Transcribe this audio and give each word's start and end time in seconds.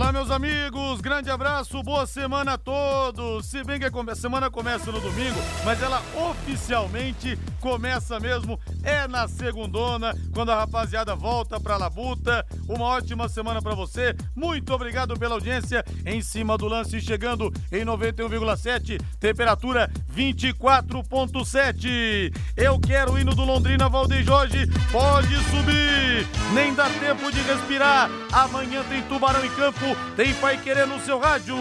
Olá, 0.00 0.12
meus 0.12 0.30
amigos, 0.30 1.02
grande 1.02 1.30
abraço, 1.30 1.82
boa 1.82 2.06
semana 2.06 2.54
a 2.54 2.58
todos. 2.58 3.44
Se 3.44 3.62
bem 3.62 3.78
que 3.78 3.84
a 3.84 4.14
semana 4.14 4.50
começa 4.50 4.90
no 4.90 4.98
domingo, 4.98 5.38
mas 5.62 5.82
ela 5.82 6.02
oficialmente 6.30 7.38
começa 7.60 8.18
mesmo 8.18 8.58
é 8.82 9.06
na 9.06 9.28
segundona, 9.28 10.16
quando 10.32 10.50
a 10.50 10.56
rapaziada 10.56 11.14
volta 11.14 11.60
pra 11.60 11.76
Labuta. 11.76 12.44
Uma 12.68 12.86
ótima 12.86 13.28
semana 13.28 13.60
para 13.60 13.74
você. 13.74 14.16
Muito 14.34 14.72
obrigado 14.72 15.18
pela 15.18 15.34
audiência. 15.34 15.84
Em 16.06 16.22
cima 16.22 16.56
do 16.56 16.66
lance, 16.66 16.98
chegando 17.00 17.52
em 17.70 17.84
91,7, 17.84 18.98
temperatura 19.18 19.90
24,7. 20.14 22.32
Eu 22.56 22.80
quero 22.80 23.12
o 23.12 23.18
hino 23.18 23.34
do 23.34 23.44
Londrina, 23.44 23.88
Valdeir 23.88 24.24
Jorge. 24.24 24.66
Pode 24.90 25.36
subir, 25.50 26.26
nem 26.54 26.74
dá 26.74 26.88
tempo 26.88 27.30
de 27.30 27.40
respirar. 27.42 28.10
Amanhã 28.32 28.82
tem 28.88 29.02
Tubarão 29.02 29.44
em 29.44 29.50
campo, 29.50 29.89
tem 30.16 30.32
Pai 30.34 30.56
Querer 30.56 30.86
no 30.86 31.00
seu 31.00 31.18
rádio. 31.18 31.56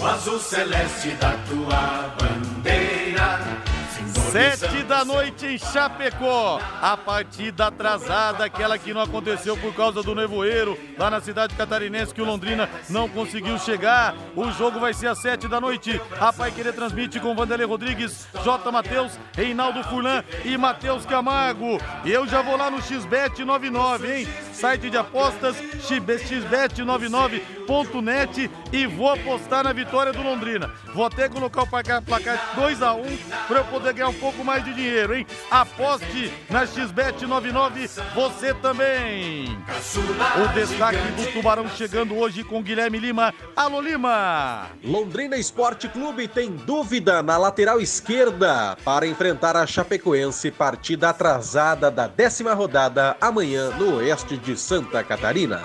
O 0.00 0.06
azul 0.06 0.38
celeste 0.38 1.10
da 1.12 1.32
tua 1.48 2.14
bandeira 2.18 3.73
Sete 4.34 4.82
da 4.82 5.04
noite 5.04 5.46
em 5.46 5.56
Chapecó. 5.56 6.60
A 6.82 6.96
partida 6.96 7.68
atrasada, 7.68 8.44
aquela 8.44 8.76
que 8.76 8.92
não 8.92 9.00
aconteceu 9.00 9.56
por 9.56 9.72
causa 9.72 10.02
do 10.02 10.12
nevoeiro, 10.12 10.76
lá 10.98 11.08
na 11.08 11.20
cidade 11.20 11.54
catarinense, 11.54 12.12
que 12.12 12.20
o 12.20 12.24
Londrina 12.24 12.68
não 12.90 13.08
conseguiu 13.08 13.56
chegar. 13.60 14.12
O 14.34 14.50
jogo 14.50 14.80
vai 14.80 14.92
ser 14.92 15.06
às 15.06 15.22
sete 15.22 15.46
da 15.46 15.60
noite. 15.60 16.00
A 16.18 16.32
Pai 16.32 16.50
Querer 16.50 16.72
transmite 16.72 17.20
com 17.20 17.32
Vanderlei 17.32 17.64
Rodrigues, 17.64 18.26
J. 18.42 18.72
Matheus, 18.72 19.16
Reinaldo 19.36 19.84
Furlan 19.84 20.24
e 20.44 20.58
Matheus 20.58 21.06
Camargo. 21.06 21.78
E 22.04 22.10
eu 22.10 22.26
já 22.26 22.42
vou 22.42 22.56
lá 22.56 22.68
no 22.68 22.82
XBET 22.82 23.44
99, 23.44 24.12
hein? 24.12 24.26
Site 24.52 24.90
de 24.90 24.96
apostas 24.96 25.54
xbet99.net 25.78 28.50
e 28.72 28.84
vou 28.84 29.10
apostar 29.10 29.62
na 29.62 29.72
vitória 29.72 30.12
do 30.12 30.22
Londrina. 30.22 30.72
Vou 30.92 31.06
até 31.06 31.28
colocar 31.28 31.62
o 31.62 31.68
placar, 31.68 32.02
placar 32.02 32.56
2 32.56 32.82
a 32.82 32.94
1 32.94 33.04
para 33.46 33.58
eu 33.58 33.64
poder 33.66 33.92
ganhar 33.92 34.08
um 34.08 34.23
pouco 34.24 34.42
mais 34.42 34.64
de 34.64 34.72
dinheiro, 34.72 35.14
hein? 35.14 35.26
Aposte 35.50 36.32
na 36.48 36.64
XBET 36.64 37.26
99, 37.26 37.90
você 38.14 38.54
também. 38.54 39.44
O 40.42 40.48
destaque 40.54 40.96
do 41.12 41.30
Tubarão 41.30 41.68
chegando 41.68 42.16
hoje 42.16 42.42
com 42.42 42.62
Guilherme 42.62 42.98
Lima. 42.98 43.34
Alô 43.54 43.82
Lima! 43.82 44.68
Londrina 44.82 45.36
Esporte 45.36 45.90
Clube 45.90 46.26
tem 46.26 46.50
dúvida 46.50 47.22
na 47.22 47.36
lateral 47.36 47.82
esquerda 47.82 48.78
para 48.82 49.06
enfrentar 49.06 49.58
a 49.58 49.66
Chapecoense, 49.66 50.50
partida 50.50 51.10
atrasada 51.10 51.90
da 51.90 52.06
décima 52.06 52.54
rodada 52.54 53.18
amanhã 53.20 53.76
no 53.76 53.96
oeste 53.96 54.38
de 54.38 54.56
Santa 54.56 55.04
Catarina. 55.04 55.60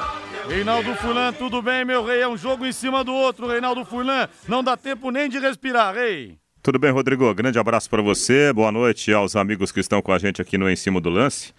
Reinaldo 0.50 0.94
Furlan, 0.96 1.32
tudo 1.32 1.62
bem, 1.62 1.86
meu 1.86 2.04
rei? 2.04 2.24
É 2.24 2.28
um 2.28 2.36
jogo 2.36 2.66
em 2.66 2.74
cima 2.74 3.06
do 3.06 3.14
outro, 3.14 3.48
Reinaldo 3.48 3.86
Furlan. 3.86 4.28
Não 4.50 4.62
dá 4.62 4.76
tempo 4.76 5.12
nem 5.12 5.30
de 5.30 5.40
respirar, 5.40 5.96
rei. 5.96 6.38
Tudo 6.70 6.78
bem, 6.78 6.92
Rodrigo? 6.92 7.34
Grande 7.34 7.58
abraço 7.58 7.90
para 7.90 8.00
você. 8.00 8.54
Boa 8.54 8.72
noite 8.72 9.12
aos 9.12 9.36
amigos 9.36 9.72
que 9.72 9.80
estão 9.80 10.04
com 10.04 10.14
a 10.14 10.20
gente 10.20 10.40
aqui 10.40 10.56
no 10.56 10.70
Em 10.70 10.76
Cima 10.76 11.02
do 11.02 11.10
Lance. 11.10 11.52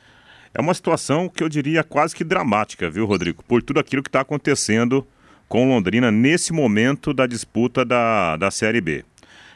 É 0.54 0.60
uma 0.60 0.72
situação 0.72 1.28
que 1.28 1.42
eu 1.42 1.48
diria 1.48 1.82
quase 1.82 2.14
que 2.14 2.22
dramática, 2.22 2.88
viu, 2.88 3.06
Rodrigo? 3.06 3.42
Por 3.42 3.60
tudo 3.60 3.80
aquilo 3.80 4.04
que 4.04 4.08
está 4.08 4.20
acontecendo 4.20 5.04
com 5.48 5.68
Londrina 5.68 6.12
nesse 6.12 6.52
momento 6.52 7.12
da 7.12 7.26
disputa 7.26 7.84
da, 7.84 8.36
da 8.36 8.52
Série 8.52 8.80
B. 8.80 9.04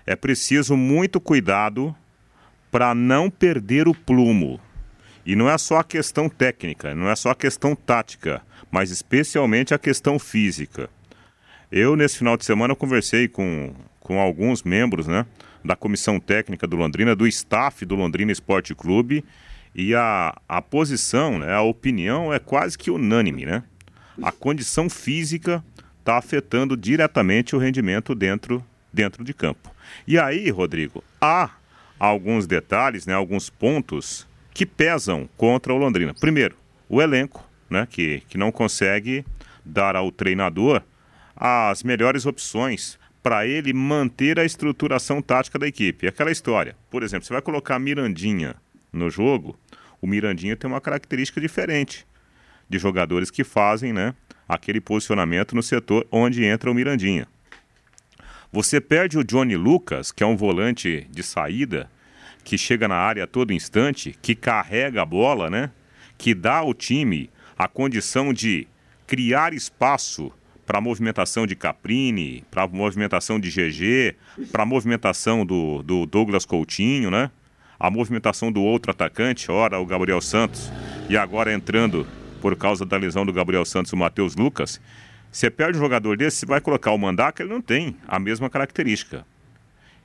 É 0.05 0.16
preciso 0.16 0.77
muito 0.77 1.20
cuidado 1.20 1.94
para 2.68 2.92
não 2.92 3.30
perder 3.30 3.86
o 3.86 3.94
plumo. 3.94 4.61
E 5.24 5.36
não 5.36 5.48
é 5.48 5.56
só 5.56 5.78
a 5.78 5.84
questão 5.84 6.28
técnica, 6.28 6.96
não 6.96 7.08
é 7.08 7.14
só 7.14 7.30
a 7.30 7.36
questão 7.36 7.77
tática, 7.77 8.42
mas 8.73 8.90
especialmente 8.90 9.73
a 9.73 9.78
questão 9.78 10.18
física. 10.18 10.90
Eu, 11.70 11.95
nesse 11.95 12.18
final 12.18 12.36
de 12.36 12.45
semana, 12.45 12.74
conversei 12.74 13.28
com 13.28 13.73
com 14.05 14.20
alguns 14.20 14.62
membros 14.62 15.08
né, 15.08 15.27
da 15.64 15.75
comissão 15.75 16.20
técnica 16.20 16.67
do 16.67 16.77
Londrina, 16.77 17.17
do 17.17 17.27
staff 17.27 17.85
do 17.86 17.95
Londrina 17.95 18.30
Esporte 18.30 18.75
Clube. 18.75 19.25
E 19.75 19.95
a, 19.95 20.36
a 20.48 20.63
posição, 20.63 21.39
né, 21.39 21.52
a 21.52 21.63
opinião 21.63 22.33
é 22.33 22.39
quase 22.39 22.77
que 22.77 22.91
unânime. 22.91 23.47
Né? 23.47 23.63
A 24.23 24.30
condição 24.30 24.91
física 24.91 25.64
está 25.98 26.19
afetando 26.19 26.77
diretamente 26.77 27.57
o 27.57 27.58
rendimento 27.58 28.14
dentro, 28.14 28.64
dentro 28.92 29.25
de 29.25 29.33
campo. 29.33 29.75
E 30.07 30.19
aí, 30.19 30.51
Rodrigo, 30.51 31.02
há 31.20 31.51
alguns 31.98 32.46
detalhes, 32.46 33.07
né, 33.07 33.14
alguns 33.14 33.48
pontos 33.48 34.27
que 34.52 34.67
pesam 34.67 35.29
contra 35.36 35.73
o 35.73 35.77
Londrina. 35.77 36.14
Primeiro, 36.14 36.57
o 36.89 37.01
elenco, 37.01 37.45
né, 37.69 37.89
que, 37.91 38.23
que 38.29 38.36
não 38.36 38.52
consegue 38.52 39.25
dar 39.64 39.96
ao 39.96 40.13
treinador 40.13 40.83
as 41.35 41.83
melhores 41.83 42.27
opções 42.27 42.98
para 43.24 43.46
ele 43.46 43.73
manter 43.73 44.39
a 44.39 44.45
estruturação 44.45 45.23
tática 45.23 45.58
da 45.58 45.67
equipe. 45.67 46.07
Aquela 46.07 46.30
história. 46.30 46.77
Por 46.90 47.02
exemplo, 47.02 47.27
você 47.27 47.33
vai 47.33 47.40
colocar 47.40 47.79
Mirandinha 47.79 48.55
no 48.92 49.08
jogo, 49.08 49.58
o 49.98 50.07
Mirandinha 50.07 50.55
tem 50.55 50.68
uma 50.68 50.80
característica 50.80 51.40
diferente 51.40 52.07
de 52.68 52.79
jogadores 52.79 53.30
que 53.30 53.42
fazem, 53.42 53.95
né, 53.95 54.14
aquele 54.46 54.79
posicionamento 54.79 55.57
no 55.57 55.63
setor 55.63 56.07
onde 56.13 56.45
entra 56.45 56.70
o 56.70 56.74
Mirandinha. 56.74 57.27
Você 58.52 58.79
perde 58.79 59.17
o 59.17 59.24
Johnny 59.24 59.57
Lucas, 59.57 60.13
que 60.13 60.23
é 60.23 60.27
um 60.27 60.36
volante 60.36 61.08
de 61.11 61.23
saída, 61.23 61.90
que 62.45 62.58
chega 62.58 62.86
na 62.86 62.96
área 62.96 63.24
a 63.24 63.27
todo 63.27 63.55
instante, 63.55 64.14
que 64.20 64.34
carrega 64.34 65.01
a 65.01 65.07
bola, 65.07 65.48
né? 65.48 65.70
Que 66.18 66.34
dá 66.34 66.57
ao 66.57 66.74
time 66.74 67.30
a 67.58 67.67
condição 67.67 68.34
de 68.34 68.68
criar 69.07 69.55
espaço 69.55 70.30
para 70.67 70.79
a 70.79 70.80
movimentação 70.80 71.47
de 71.47 71.55
Caprini, 71.55 72.45
para 72.51 72.63
a 72.63 72.69
movimentação 72.69 73.39
de 73.39 73.51
GG, 73.51 74.17
para 74.51 74.63
a 74.63 74.67
movimentação 74.67 75.45
do, 75.45 75.83
do 75.83 76.07
Douglas 76.07 76.45
Coutinho, 76.45 77.11
né? 77.11 77.30
A 77.79 77.91
movimentação 77.91 78.51
do 78.51 78.63
outro 78.63 78.91
atacante, 78.91 79.51
ora 79.51 79.79
o 79.79 79.86
Gabriel 79.86 80.20
Santos, 80.20 80.70
e 81.08 81.17
agora 81.17 81.52
entrando 81.52 82.07
por 82.41 82.57
causa 82.57 82.85
da 82.85 82.97
lesão 82.97 83.27
do 83.27 83.33
Gabriel 83.33 83.64
Santos 83.64 83.92
o 83.92 83.97
Matheus 83.97 84.36
Lucas. 84.36 84.80
Você 85.30 85.51
perde 85.51 85.79
um 85.79 85.80
jogador 85.80 86.17
desse, 86.17 86.39
você 86.39 86.47
vai 86.47 86.61
colocar 86.61 86.92
o 86.92 86.98
Mandaca, 86.98 87.42
ele 87.42 87.52
não 87.52 87.61
tem 87.61 87.96
a 88.07 88.19
mesma 88.19 88.48
característica. 88.48 89.27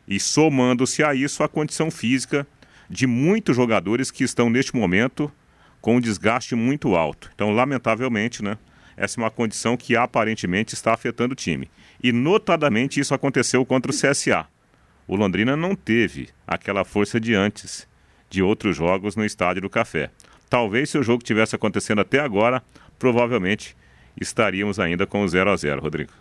E 0.08 0.20
somando-se 0.20 1.04
a 1.04 1.14
isso 1.14 1.44
a 1.44 1.48
condição 1.48 1.92
física 1.92 2.48
de 2.90 3.06
muitos 3.06 3.56
jogadores 3.56 4.10
que 4.10 4.24
estão 4.24 4.50
neste 4.50 4.76
momento 4.76 5.32
com 5.80 5.98
um 5.98 6.02
desgaste 6.02 6.56
muito 6.56 6.96
alto. 6.96 7.30
Então, 7.34 7.52
lamentavelmente, 7.52 8.44
né? 8.44 8.58
Essa 9.00 9.18
é 9.18 9.24
uma 9.24 9.32
condição 9.32 9.78
que 9.78 9.96
aparentemente 9.96 10.74
está 10.74 10.94
afetando 10.94 11.32
o 11.32 11.36
time. 11.36 11.72
E 12.04 12.12
notadamente 12.12 13.00
isso 13.00 13.14
aconteceu 13.14 13.66
contra 13.66 13.90
o 13.90 13.96
CSA. 13.96 14.46
O 15.08 15.16
Londrina 15.16 15.56
não 15.56 15.74
teve 15.74 16.28
aquela 16.46 16.84
força 16.84 17.18
de 17.18 17.34
antes 17.34 17.88
de 18.30 18.44
outros 18.44 18.76
jogos 18.76 19.16
no 19.16 19.24
Estádio 19.24 19.62
do 19.62 19.70
Café. 19.70 20.12
Talvez 20.50 20.90
se 20.90 20.98
o 20.98 21.04
jogo 21.04 21.24
tivesse 21.24 21.56
acontecendo 21.56 22.02
até 22.02 22.20
agora, 22.20 22.62
provavelmente 23.00 23.74
estaríamos 24.20 24.80
ainda 24.80 25.08
com 25.08 25.24
o 25.24 25.28
0 25.28 25.50
a 25.50 25.56
0 25.56 25.82
Rodrigo. 25.82 26.12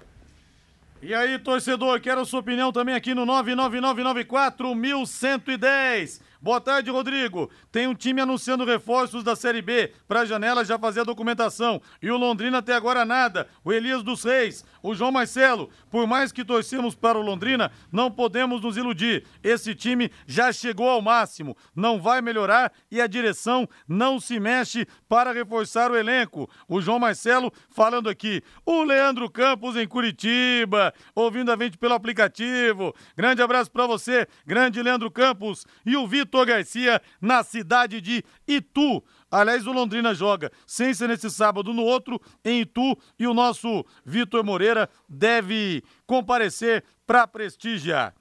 E 1.02 1.12
aí, 1.12 1.36
torcedor, 1.40 2.00
quero 2.00 2.24
sua 2.24 2.40
opinião 2.40 2.72
também 2.72 2.94
aqui 2.94 3.12
no 3.12 3.26
99994 3.26 4.72
1110. 4.72 6.27
Boa 6.41 6.60
tarde, 6.60 6.88
Rodrigo. 6.88 7.50
Tem 7.72 7.88
um 7.88 7.94
time 7.94 8.21
anunciando 8.21 8.65
reforços 8.65 9.25
da 9.25 9.34
Série 9.34 9.60
B 9.60 9.93
para 10.06 10.21
a 10.21 10.25
janela 10.25 10.65
já 10.65 10.78
fazer 10.78 11.00
a 11.00 11.04
documentação. 11.04 11.82
E 12.00 12.12
o 12.12 12.16
Londrina 12.16 12.59
até 12.59 12.75
agora 12.75 13.04
nada. 13.04 13.49
O 13.65 13.72
Elias 13.72 14.04
dos 14.04 14.22
Reis, 14.22 14.65
o 14.88 14.94
João 14.94 15.12
Marcelo. 15.12 15.69
Por 15.91 16.06
mais 16.06 16.32
que 16.32 16.44
torcemos 16.44 16.94
para 16.94 17.19
o 17.19 17.22
Londrina, 17.22 17.71
não 17.93 18.10
podemos 18.10 18.62
nos 18.62 18.76
iludir. 18.76 19.25
Esse 19.43 19.75
time 19.75 20.11
já 20.26 20.50
chegou 20.50 20.88
ao 20.88 21.02
máximo. 21.02 21.56
Não 21.76 22.00
vai 22.00 22.23
melhorar 22.23 22.73
e 22.90 23.00
a 23.00 23.06
direção 23.06 23.69
não 23.87 24.19
se 24.19 24.40
mexe 24.40 24.87
para 25.06 25.32
reforçar 25.32 25.90
o 25.90 25.96
elenco. 25.96 26.49
O 26.67 26.81
João 26.81 26.99
Marcelo 26.99 27.52
falando 27.69 28.08
aqui. 28.08 28.43
O 28.64 28.82
Leandro 28.82 29.31
Campos 29.31 29.76
em 29.76 29.87
Curitiba, 29.87 30.94
ouvindo 31.14 31.52
a 31.52 31.56
gente 31.56 31.76
pelo 31.76 31.94
aplicativo. 31.94 32.94
Grande 33.17 33.43
abraço 33.43 33.70
para 33.70 33.87
você, 33.87 34.26
grande 34.46 34.82
Leandro 34.82 35.11
Campos. 35.11 35.67
E 35.84 35.96
o 35.96 36.06
Vitor 36.06 36.46
Garcia, 36.46 37.02
na 37.20 37.43
cidade 37.43 38.00
de 38.00 38.25
Itu. 38.46 39.02
Aliás, 39.30 39.66
o 39.66 39.72
Londrina 39.72 40.14
joga 40.14 40.50
sem 40.66 40.94
ser 40.94 41.08
nesse 41.08 41.30
sábado, 41.30 41.75
no 41.75 41.82
outro, 41.82 42.20
em 42.44 42.60
Itu. 42.62 42.96
E 43.19 43.26
o 43.26 43.34
nosso 43.34 43.84
Vitor 44.04 44.42
Moreira 44.42 44.88
deve 45.08 45.82
comparecer 46.06 46.84
para 47.06 47.26
prestigiar. 47.26 48.14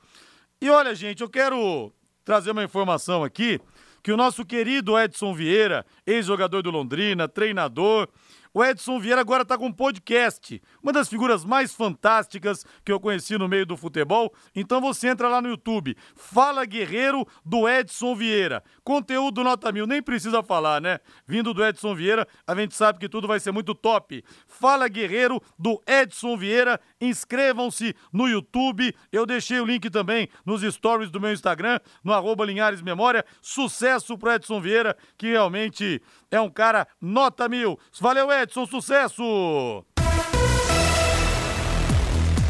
E 0.61 0.69
olha, 0.69 0.93
gente, 0.95 1.21
eu 1.21 1.29
quero 1.29 1.93
trazer 2.25 2.51
uma 2.51 2.63
informação 2.63 3.23
aqui 3.23 3.59
que 4.03 4.11
o 4.11 4.17
nosso 4.17 4.45
querido 4.45 4.97
Edson 4.97 5.33
Vieira, 5.33 5.85
ex-jogador 6.05 6.61
do 6.61 6.71
Londrina, 6.71 7.27
treinador, 7.27 8.07
O 8.53 8.63
Edson 8.63 8.99
Vieira 8.99 9.21
agora 9.21 9.43
está 9.43 9.57
com 9.57 9.67
um 9.67 9.71
podcast, 9.71 10.61
uma 10.81 10.93
das 10.93 11.09
figuras 11.09 11.45
mais 11.45 11.73
fantásticas 11.73 12.65
que 12.83 12.91
eu 12.91 12.99
conheci 12.99 13.37
no 13.37 13.47
meio 13.47 13.65
do 13.65 13.77
futebol. 13.77 14.33
Então 14.55 14.81
você 14.81 15.09
entra 15.09 15.27
lá 15.27 15.41
no 15.41 15.49
YouTube, 15.49 15.95
Fala 16.15 16.65
Guerreiro 16.65 17.25
do 17.45 17.67
Edson 17.67 18.15
Vieira. 18.15 18.63
Conteúdo 18.83 19.43
nota 19.43 19.71
mil, 19.71 19.85
nem 19.85 20.01
precisa 20.01 20.41
falar, 20.41 20.81
né? 20.81 20.99
Vindo 21.25 21.53
do 21.53 21.65
Edson 21.65 21.93
Vieira, 21.93 22.27
a 22.45 22.55
gente 22.55 22.75
sabe 22.75 22.99
que 22.99 23.09
tudo 23.09 23.27
vai 23.27 23.39
ser 23.39 23.51
muito 23.51 23.75
top. 23.75 24.23
Fala 24.47 24.87
Guerreiro 24.87 25.41
do 25.57 25.81
Edson 25.85 26.37
Vieira. 26.37 26.79
Inscrevam-se 26.99 27.95
no 28.11 28.27
YouTube. 28.27 28.95
Eu 29.11 29.25
deixei 29.25 29.59
o 29.59 29.65
link 29.65 29.89
também 29.89 30.29
nos 30.45 30.61
stories 30.61 31.09
do 31.11 31.19
meu 31.19 31.31
Instagram, 31.31 31.79
no 32.03 32.13
arroba 32.13 32.45
Linhares 32.45 32.81
Memória. 32.81 33.25
Sucesso 33.41 34.17
pro 34.17 34.31
Edson 34.31 34.61
Vieira, 34.61 34.95
que 35.17 35.27
realmente 35.27 36.01
é 36.31 36.39
um 36.39 36.49
cara 36.49 36.87
nota 37.01 37.47
mil. 37.47 37.79
Valeu, 37.99 38.31
Edson, 38.31 38.36
sucesso! 38.67 39.83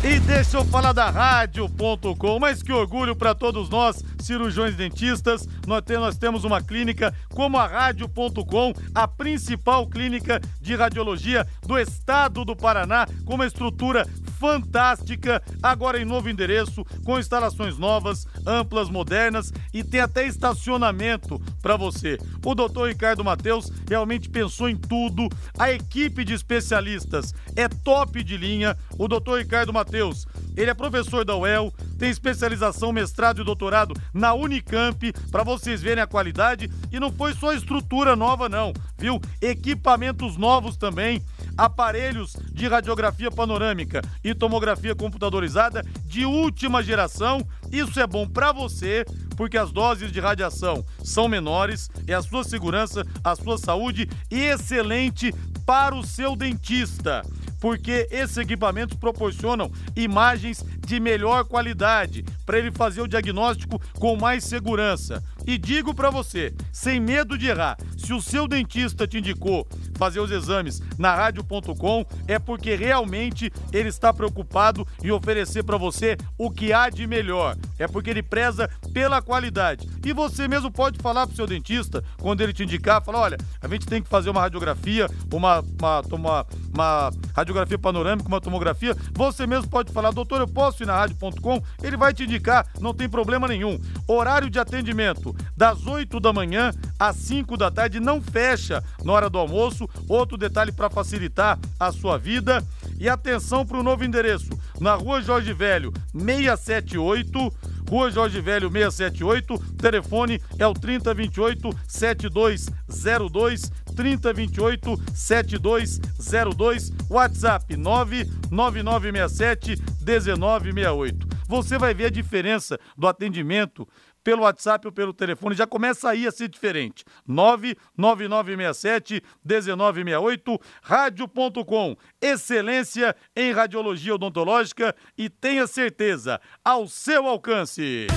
E 0.04 0.20
deixa 0.20 0.58
eu 0.58 0.66
falar 0.66 0.94
da 0.94 1.10
Rádio.com, 1.10 2.40
mas 2.40 2.62
que 2.62 2.72
orgulho 2.72 3.16
para 3.16 3.34
todos 3.34 3.70
nós, 3.70 4.04
cirurgiões 4.28 4.76
dentistas. 4.76 5.48
Nós, 5.66 5.84
nós 5.88 6.18
temos 6.18 6.44
uma 6.44 6.62
clínica 6.62 7.14
como 7.30 7.58
a 7.58 7.66
Rádio.com, 7.66 8.74
a 8.94 9.08
principal 9.08 9.88
clínica 9.88 10.40
de 10.62 10.76
radiologia 10.76 11.48
do 11.66 11.78
estado 11.78 12.46
do 12.46 12.56
Paraná, 12.56 13.08
com 13.26 13.36
uma 13.36 13.48
estrutura 13.48 14.06
fantástica, 14.38 15.42
agora 15.62 16.00
em 16.00 16.06
novo 16.06 16.30
endereço, 16.30 16.86
com 17.04 17.20
instalações 17.20 17.78
novas, 17.78 18.28
amplas, 18.46 18.90
modernas 18.90 19.52
e 19.74 19.84
tem 19.84 20.00
até 20.00 20.26
estacionamento 20.26 21.42
para 21.62 21.76
você. 21.76 22.18
O 22.46 22.54
doutor 22.54 22.90
Ricardo 22.90 23.24
Mateus 23.24 23.72
realmente 23.90 24.30
pensou 24.30 24.70
em 24.70 24.76
tudo. 24.76 25.28
A 25.58 25.72
equipe 25.72 26.24
de 26.24 26.34
especialistas 26.34 27.34
é 27.56 27.68
top 27.68 28.24
de 28.24 28.38
linha. 28.38 28.78
O 28.98 29.08
doutor 29.08 29.40
Ricardo 29.40 29.74
Mateus, 29.74 30.28
ele 30.56 30.70
é 30.70 30.74
professor 30.74 31.26
da 31.26 31.36
UEL, 31.36 31.74
tem 31.98 32.10
especialização, 32.10 32.92
mestrado 32.92 33.42
e 33.42 33.46
doutorado 33.46 33.94
na 34.18 34.34
Unicamp, 34.34 35.14
para 35.32 35.44
vocês 35.44 35.82
verem 35.82 36.04
a 36.04 36.08
qualidade. 36.08 36.70
E 36.92 37.00
não 37.00 37.12
foi 37.12 37.34
só 37.34 37.54
estrutura 37.54 38.16
nova, 38.16 38.50
não, 38.50 38.74
viu? 38.98 39.22
Equipamentos 39.42 40.36
novos 40.36 40.76
também 40.76 41.22
aparelhos 41.58 42.36
de 42.52 42.68
radiografia 42.68 43.32
panorâmica 43.32 44.02
e 44.24 44.36
tomografia 44.36 44.96
computadorizada 44.96 45.84
de 46.06 46.26
última 46.26 46.84
geração. 46.84 47.46
Isso 47.72 48.00
é 48.00 48.06
bom 48.06 48.28
para 48.28 48.52
você, 48.52 49.04
porque 49.36 49.58
as 49.58 49.72
doses 49.72 50.12
de 50.12 50.20
radiação 50.20 50.86
são 51.04 51.28
menores, 51.28 51.90
é 52.06 52.14
a 52.14 52.22
sua 52.22 52.44
segurança, 52.44 53.04
a 53.24 53.36
sua 53.36 53.58
saúde 53.58 54.08
e 54.30 54.40
excelente 54.40 55.34
para 55.66 55.96
o 55.96 56.04
seu 56.04 56.36
dentista 56.36 57.24
porque 57.60 58.08
esses 58.12 58.38
equipamentos 58.38 58.98
proporcionam 58.98 59.72
imagens 59.96 60.64
de 60.86 61.00
melhor 61.00 61.46
qualidade 61.46 62.24
para 62.46 62.60
ele 62.60 62.72
fazer 62.72 63.02
o 63.02 63.08
diagnóstico 63.08 63.82
com 63.94 64.16
mais 64.16 64.44
segurança. 64.44 65.24
E 65.48 65.58
digo 65.58 65.94
para 65.94 66.10
você, 66.10 66.54
sem 66.74 67.00
medo 67.00 67.38
de 67.38 67.48
errar, 67.48 67.78
se 67.96 68.14
o 68.14 68.22
seu 68.22 68.50
dentista 68.50 69.08
te 69.08 69.20
indicou 69.20 69.66
fazer 69.98 70.20
os 70.20 70.30
exames 70.30 70.82
na 70.98 71.16
rádio.com, 71.16 72.06
é 72.28 72.38
porque 72.38 72.76
realmente 72.76 73.52
ele 73.72 73.88
está 73.88 74.14
preocupado 74.14 74.86
em 75.02 75.10
oferecer 75.10 75.64
para 75.64 75.78
você 75.78 76.18
o 76.38 76.52
que 76.52 76.74
há 76.74 76.90
de 76.90 77.08
melhor. 77.08 77.56
É 77.80 77.88
porque 77.88 78.10
ele 78.10 78.22
preza 78.22 78.70
pela 78.94 79.22
qualidade. 79.22 79.88
E 80.06 80.12
você 80.12 80.50
mesmo 80.50 80.70
pode 80.70 81.00
falar 81.00 81.26
pro 81.26 81.36
seu 81.36 81.48
dentista, 81.48 82.04
quando 82.20 82.42
ele 82.42 82.52
te 82.52 82.64
indicar, 82.64 83.02
falar, 83.02 83.20
olha, 83.20 83.38
a 83.62 83.68
gente 83.70 83.86
tem 83.86 84.02
que 84.02 84.10
fazer 84.10 84.30
uma 84.30 84.42
radiografia, 84.42 85.10
uma, 85.34 85.64
uma, 85.80 86.02
uma, 86.12 86.46
uma 86.74 87.12
radiografia 87.34 87.80
panorâmica, 87.80 88.28
uma 88.28 88.42
tomografia. 88.42 88.96
Você 89.14 89.48
mesmo 89.48 89.70
pode 89.70 89.94
falar, 89.94 90.12
doutor, 90.12 90.42
eu 90.42 90.48
posso 90.48 90.84
ir 90.84 90.86
na 90.86 90.96
rádio.com? 90.96 91.64
Ele 91.82 91.96
vai 91.96 92.14
te 92.14 92.24
indicar, 92.24 92.68
não 92.82 92.94
tem 92.94 93.08
problema 93.08 93.48
nenhum. 93.48 93.80
Horário 94.08 94.50
de 94.50 94.60
atendimento, 94.60 95.36
das 95.56 95.86
8 95.86 96.20
da 96.20 96.34
manhã 96.34 96.72
às 97.00 97.16
5 97.18 97.56
da 97.58 97.72
tarde, 97.72 98.00
não 98.00 98.22
fecha 98.22 98.84
na 99.04 99.14
hora 99.14 99.30
do 99.30 99.38
almoço. 99.38 99.88
Outro 100.08 100.38
detalhe 100.38 100.72
para 100.72 100.90
facilitar 100.90 101.60
a 101.80 101.92
sua 101.92 102.18
vida. 102.18 102.64
E 103.00 103.08
atenção 103.08 103.64
para 103.66 103.78
o 103.78 103.84
novo 103.84 104.04
endereço, 104.04 104.50
na 104.80 104.96
rua 104.96 105.22
Jorge 105.22 105.54
Velho, 105.54 105.94
678. 106.14 107.54
Rua 107.90 108.12
Jorge 108.12 108.42
Velho 108.42 108.70
678, 108.70 109.58
telefone 109.78 110.42
é 110.60 110.68
o 110.68 110.74
3028 110.74 111.70
7202, 111.88 113.72
3028 113.96 115.02
7202, 115.16 116.92
WhatsApp 117.10 117.78
99967 117.78 119.78
1968. 120.06 121.26
Você 121.48 121.78
vai 121.78 121.94
ver 121.94 122.08
a 122.08 122.10
diferença 122.10 122.78
do 122.98 123.08
atendimento 123.08 123.88
pelo 124.28 124.42
WhatsApp 124.42 124.86
ou 124.86 124.92
pelo 124.92 125.14
telefone, 125.14 125.56
já 125.56 125.66
começa 125.66 126.10
aí 126.10 126.28
a 126.28 126.32
ser 126.32 126.50
diferente. 126.50 127.06
99967 127.26 129.24
1968, 129.42 130.60
rádio.com. 130.82 131.96
Excelência 132.22 133.16
em 133.34 133.54
radiologia 133.54 134.16
odontológica 134.16 134.94
e 135.18 135.30
tenha 135.30 135.66
certeza, 135.66 136.42
ao 136.62 136.90
seu 136.90 137.26
alcance. 137.26 138.08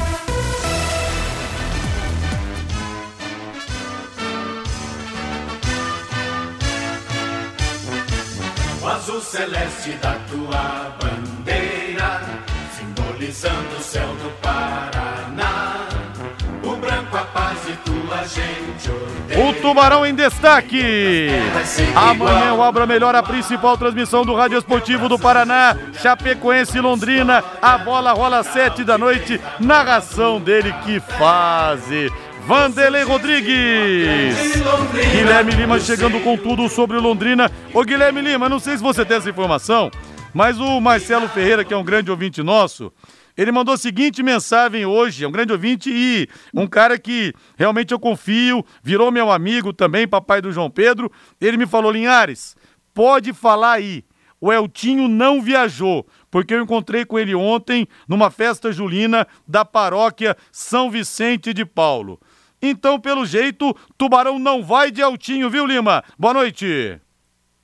O 8.82 8.86
azul 8.88 9.20
celeste 9.20 9.92
da 9.98 10.18
tua 10.28 10.96
bandeira, 11.00 12.20
simbolizando 12.76 13.76
o 13.76 13.80
céu 13.80 14.08
do 14.16 14.30
Paraná. 14.40 14.49
O 19.36 19.52
Tubarão 19.60 20.04
em 20.06 20.14
destaque. 20.14 21.28
Amanhã 21.94 22.54
o 22.54 22.62
Abra 22.62 22.86
melhor 22.86 23.14
a 23.14 23.22
principal 23.22 23.76
transmissão 23.76 24.24
do 24.24 24.34
Rádio 24.34 24.58
Esportivo 24.58 25.08
do 25.08 25.18
Paraná. 25.18 25.76
Chapecoense 26.00 26.78
e 26.78 26.80
Londrina. 26.80 27.42
A 27.60 27.78
bola 27.78 28.12
rola 28.12 28.38
às 28.38 28.46
sete 28.48 28.84
da 28.84 28.96
noite. 28.96 29.40
Narração 29.58 30.40
dele, 30.40 30.72
que 30.84 31.00
fase. 31.00 32.12
Vanderlei 32.46 33.04
Rodrigues. 33.04 34.34
Guilherme 35.12 35.52
Lima 35.52 35.78
chegando 35.78 36.18
com 36.20 36.36
tudo 36.36 36.68
sobre 36.68 36.98
Londrina. 36.98 37.50
Ô 37.72 37.84
Guilherme 37.84 38.20
Lima, 38.20 38.48
não 38.48 38.58
sei 38.58 38.76
se 38.76 38.82
você 38.82 39.04
tem 39.04 39.18
essa 39.18 39.30
informação, 39.30 39.90
mas 40.34 40.58
o 40.58 40.80
Marcelo 40.80 41.28
Ferreira, 41.28 41.64
que 41.64 41.72
é 41.72 41.76
um 41.76 41.84
grande 41.84 42.10
ouvinte 42.10 42.42
nosso, 42.42 42.92
ele 43.40 43.50
mandou 43.50 43.72
a 43.72 43.78
seguinte 43.78 44.22
mensagem 44.22 44.84
hoje, 44.84 45.24
é 45.24 45.26
um 45.28 45.32
grande 45.32 45.50
ouvinte 45.50 45.90
e 45.90 46.28
um 46.52 46.66
cara 46.66 46.98
que 46.98 47.32
realmente 47.56 47.90
eu 47.90 47.98
confio, 47.98 48.62
virou 48.82 49.10
meu 49.10 49.32
amigo 49.32 49.72
também, 49.72 50.06
papai 50.06 50.42
do 50.42 50.52
João 50.52 50.68
Pedro. 50.68 51.10
Ele 51.40 51.56
me 51.56 51.66
falou: 51.66 51.90
Linhares, 51.90 52.54
pode 52.92 53.32
falar 53.32 53.72
aí. 53.72 54.04
O 54.38 54.52
Eltinho 54.52 55.08
não 55.08 55.40
viajou, 55.40 56.06
porque 56.30 56.52
eu 56.52 56.62
encontrei 56.62 57.06
com 57.06 57.18
ele 57.18 57.34
ontem 57.34 57.88
numa 58.06 58.30
festa 58.30 58.70
julina 58.70 59.26
da 59.48 59.64
paróquia 59.64 60.36
São 60.52 60.90
Vicente 60.90 61.54
de 61.54 61.64
Paulo. 61.64 62.20
Então, 62.60 63.00
pelo 63.00 63.24
jeito, 63.24 63.74
Tubarão 63.96 64.38
não 64.38 64.62
vai 64.62 64.90
de 64.90 65.00
Eltinho, 65.00 65.48
viu, 65.48 65.64
Lima? 65.64 66.04
Boa 66.18 66.34
noite. 66.34 67.00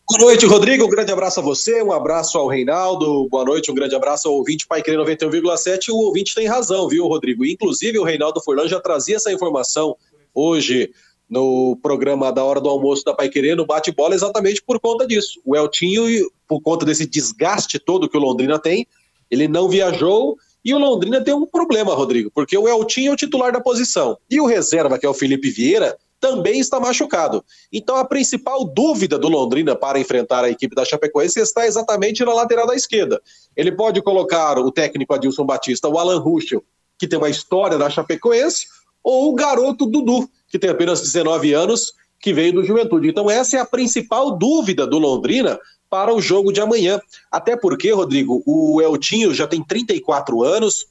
Boa 0.08 0.20
noite, 0.20 0.46
Rodrigo. 0.46 0.84
Um 0.84 0.88
grande 0.88 1.10
abraço 1.10 1.40
a 1.40 1.42
você, 1.42 1.82
um 1.82 1.90
abraço 1.90 2.38
ao 2.38 2.46
Reinaldo. 2.46 3.28
Boa 3.28 3.44
noite, 3.44 3.72
um 3.72 3.74
grande 3.74 3.96
abraço 3.96 4.28
ao 4.28 4.34
ouvinte 4.34 4.64
Pai 4.64 4.80
Querer 4.80 4.98
91,7. 4.98 5.88
O 5.88 5.96
ouvinte 5.96 6.32
tem 6.32 6.46
razão, 6.46 6.88
viu, 6.88 7.08
Rodrigo? 7.08 7.44
Inclusive, 7.44 7.98
o 7.98 8.04
Reinaldo 8.04 8.40
Furlan 8.40 8.68
já 8.68 8.78
trazia 8.78 9.16
essa 9.16 9.32
informação 9.32 9.96
hoje 10.32 10.92
no 11.28 11.76
programa 11.82 12.32
da 12.32 12.44
Hora 12.44 12.60
do 12.60 12.68
Almoço 12.68 13.04
da 13.04 13.14
Pai 13.14 13.28
Querer, 13.28 13.56
no 13.56 13.66
bate-bola, 13.66 14.14
exatamente 14.14 14.62
por 14.62 14.78
conta 14.78 15.04
disso. 15.08 15.40
O 15.44 15.56
Eltinho, 15.56 16.04
por 16.46 16.62
conta 16.62 16.86
desse 16.86 17.04
desgaste 17.04 17.80
todo 17.80 18.08
que 18.08 18.16
o 18.16 18.20
Londrina 18.20 18.60
tem, 18.60 18.86
ele 19.28 19.48
não 19.48 19.68
viajou 19.68 20.36
e 20.64 20.72
o 20.72 20.78
Londrina 20.78 21.20
tem 21.20 21.34
um 21.34 21.46
problema, 21.46 21.92
Rodrigo, 21.94 22.30
porque 22.32 22.56
o 22.56 22.68
Eltinho 22.68 23.10
é 23.10 23.12
o 23.12 23.16
titular 23.16 23.52
da 23.52 23.60
posição 23.60 24.16
e 24.30 24.40
o 24.40 24.46
reserva, 24.46 25.00
que 25.00 25.06
é 25.06 25.08
o 25.08 25.14
Felipe 25.14 25.50
Vieira, 25.50 25.98
também 26.20 26.58
está 26.58 26.80
machucado. 26.80 27.44
Então 27.72 27.96
a 27.96 28.04
principal 28.04 28.64
dúvida 28.64 29.18
do 29.18 29.28
Londrina 29.28 29.76
para 29.76 29.98
enfrentar 29.98 30.44
a 30.44 30.50
equipe 30.50 30.74
da 30.74 30.84
Chapecoense 30.84 31.40
está 31.40 31.66
exatamente 31.66 32.24
na 32.24 32.32
lateral 32.32 32.66
da 32.66 32.74
esquerda. 32.74 33.20
Ele 33.56 33.72
pode 33.72 34.02
colocar 34.02 34.58
o 34.58 34.70
técnico 34.70 35.14
Adilson 35.14 35.44
Batista, 35.44 35.88
o 35.88 35.98
Alan 35.98 36.18
Ruschel, 36.18 36.64
que 36.98 37.06
tem 37.06 37.18
uma 37.18 37.28
história 37.28 37.78
da 37.78 37.90
Chapecoense, 37.90 38.66
ou 39.02 39.30
o 39.30 39.34
garoto 39.34 39.86
Dudu, 39.86 40.28
que 40.48 40.58
tem 40.58 40.70
apenas 40.70 41.00
19 41.00 41.52
anos, 41.52 41.92
que 42.20 42.32
veio 42.32 42.54
do 42.54 42.64
Juventude. 42.64 43.08
Então 43.08 43.30
essa 43.30 43.56
é 43.56 43.60
a 43.60 43.66
principal 43.66 44.36
dúvida 44.36 44.86
do 44.86 44.98
Londrina 44.98 45.58
para 45.88 46.12
o 46.12 46.20
jogo 46.20 46.52
de 46.52 46.60
amanhã. 46.60 47.00
Até 47.30 47.56
porque, 47.56 47.92
Rodrigo, 47.92 48.42
o 48.46 48.80
Eltinho 48.80 49.32
já 49.32 49.46
tem 49.46 49.62
34 49.62 50.42
anos, 50.42 50.86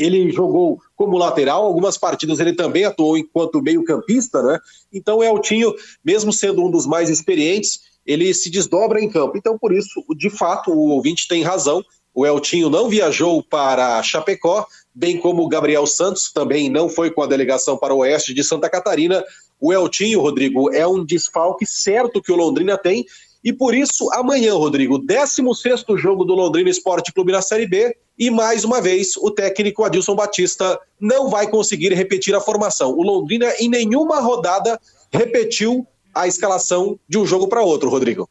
ele 0.00 0.30
jogou 0.30 0.80
como 0.96 1.18
lateral, 1.18 1.64
algumas 1.64 1.98
partidas 1.98 2.40
ele 2.40 2.54
também 2.54 2.84
atuou 2.84 3.16
enquanto 3.16 3.62
meio-campista, 3.62 4.42
né? 4.42 4.58
Então 4.92 5.18
o 5.18 5.24
Eltinho, 5.24 5.74
mesmo 6.04 6.32
sendo 6.32 6.64
um 6.64 6.70
dos 6.70 6.86
mais 6.86 7.10
experientes, 7.10 7.80
ele 8.06 8.32
se 8.32 8.50
desdobra 8.50 9.00
em 9.00 9.08
campo. 9.08 9.36
Então, 9.36 9.58
por 9.58 9.72
isso, 9.72 10.02
de 10.16 10.30
fato, 10.30 10.72
o 10.72 10.88
ouvinte 10.90 11.28
tem 11.28 11.42
razão. 11.42 11.84
O 12.14 12.26
Eltinho 12.26 12.68
não 12.68 12.88
viajou 12.88 13.42
para 13.42 14.02
Chapecó, 14.02 14.66
bem 14.94 15.18
como 15.18 15.42
o 15.42 15.48
Gabriel 15.48 15.86
Santos 15.86 16.32
também 16.32 16.68
não 16.68 16.88
foi 16.88 17.10
com 17.10 17.22
a 17.22 17.26
delegação 17.26 17.76
para 17.76 17.94
o 17.94 17.98
oeste 17.98 18.34
de 18.34 18.42
Santa 18.42 18.68
Catarina. 18.68 19.22
O 19.60 19.72
Eltinho, 19.72 20.20
Rodrigo, 20.20 20.72
é 20.72 20.86
um 20.86 21.04
desfalque 21.04 21.66
certo 21.66 22.20
que 22.20 22.32
o 22.32 22.36
Londrina 22.36 22.76
tem. 22.76 23.06
E 23.42 23.52
por 23.52 23.74
isso, 23.74 24.12
amanhã, 24.12 24.54
Rodrigo, 24.54 24.98
16 24.98 25.84
jogo 25.96 26.24
do 26.24 26.34
Londrina 26.34 26.68
Esporte 26.68 27.12
Clube 27.12 27.32
na 27.32 27.40
Série 27.40 27.66
B. 27.66 27.96
E 28.18 28.30
mais 28.30 28.64
uma 28.64 28.82
vez, 28.82 29.16
o 29.16 29.30
técnico 29.30 29.82
Adilson 29.82 30.14
Batista 30.14 30.78
não 31.00 31.30
vai 31.30 31.48
conseguir 31.48 31.94
repetir 31.94 32.34
a 32.34 32.40
formação. 32.40 32.92
O 32.92 33.02
Londrina, 33.02 33.50
em 33.58 33.68
nenhuma 33.68 34.20
rodada, 34.20 34.78
repetiu 35.10 35.86
a 36.14 36.26
escalação 36.26 36.98
de 37.08 37.16
um 37.16 37.24
jogo 37.24 37.48
para 37.48 37.62
outro, 37.62 37.88
Rodrigo. 37.88 38.28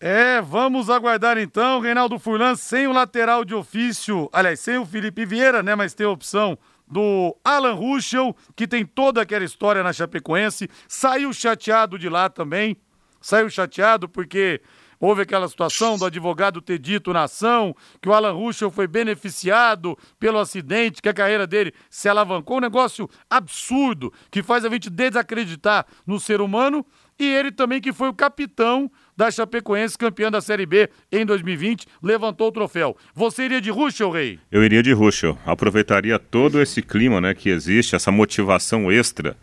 É, 0.00 0.40
vamos 0.40 0.88
aguardar 0.88 1.36
então, 1.36 1.78
Reinaldo 1.78 2.18
Furlan 2.18 2.56
sem 2.56 2.86
o 2.86 2.92
lateral 2.92 3.44
de 3.44 3.54
ofício, 3.54 4.30
aliás, 4.32 4.58
sem 4.58 4.78
o 4.78 4.86
Felipe 4.86 5.26
Vieira, 5.26 5.62
né, 5.62 5.74
mas 5.74 5.92
tem 5.92 6.06
a 6.06 6.10
opção 6.10 6.56
do 6.88 7.36
Alan 7.44 7.74
Ruschel, 7.74 8.34
que 8.56 8.66
tem 8.66 8.84
toda 8.84 9.20
aquela 9.20 9.44
história 9.44 9.82
na 9.82 9.92
Chapecoense, 9.92 10.70
saiu 10.88 11.32
chateado 11.34 11.98
de 11.98 12.08
lá 12.08 12.30
também, 12.30 12.78
saiu 13.20 13.50
chateado 13.50 14.08
porque 14.08 14.60
houve 15.00 15.22
aquela 15.22 15.48
situação 15.48 15.96
do 15.96 16.04
advogado 16.04 16.60
ter 16.60 16.78
dito 16.78 17.12
na 17.12 17.24
ação 17.24 17.74
que 18.00 18.08
o 18.08 18.12
Alan 18.12 18.32
Ruschel 18.32 18.70
foi 18.70 18.86
beneficiado 18.86 19.98
pelo 20.18 20.38
acidente, 20.38 21.00
que 21.00 21.08
a 21.08 21.14
carreira 21.14 21.46
dele 21.46 21.72
se 21.88 22.08
alavancou, 22.08 22.58
um 22.58 22.60
negócio 22.60 23.08
absurdo, 23.28 24.12
que 24.30 24.42
faz 24.42 24.64
a 24.64 24.68
gente 24.68 24.90
desacreditar 24.90 25.86
no 26.06 26.20
ser 26.20 26.40
humano, 26.40 26.84
e 27.18 27.24
ele 27.24 27.50
também 27.52 27.80
que 27.80 27.92
foi 27.92 28.08
o 28.08 28.14
capitão 28.14 28.90
da 29.14 29.30
Chapecoense, 29.30 29.98
campeã 29.98 30.30
da 30.30 30.40
Série 30.40 30.64
B 30.64 30.88
em 31.12 31.26
2020, 31.26 31.86
levantou 32.02 32.48
o 32.48 32.52
troféu. 32.52 32.96
Você 33.14 33.44
iria 33.44 33.60
de 33.60 33.70
Ruschel, 33.70 34.10
Rei? 34.10 34.38
Eu 34.50 34.64
iria 34.64 34.82
de 34.82 34.92
Ruschel. 34.92 35.38
Aproveitaria 35.44 36.18
todo 36.18 36.60
esse 36.60 36.80
clima 36.80 37.20
né, 37.20 37.34
que 37.34 37.50
existe, 37.50 37.94
essa 37.94 38.10
motivação 38.10 38.90
extra 38.90 39.36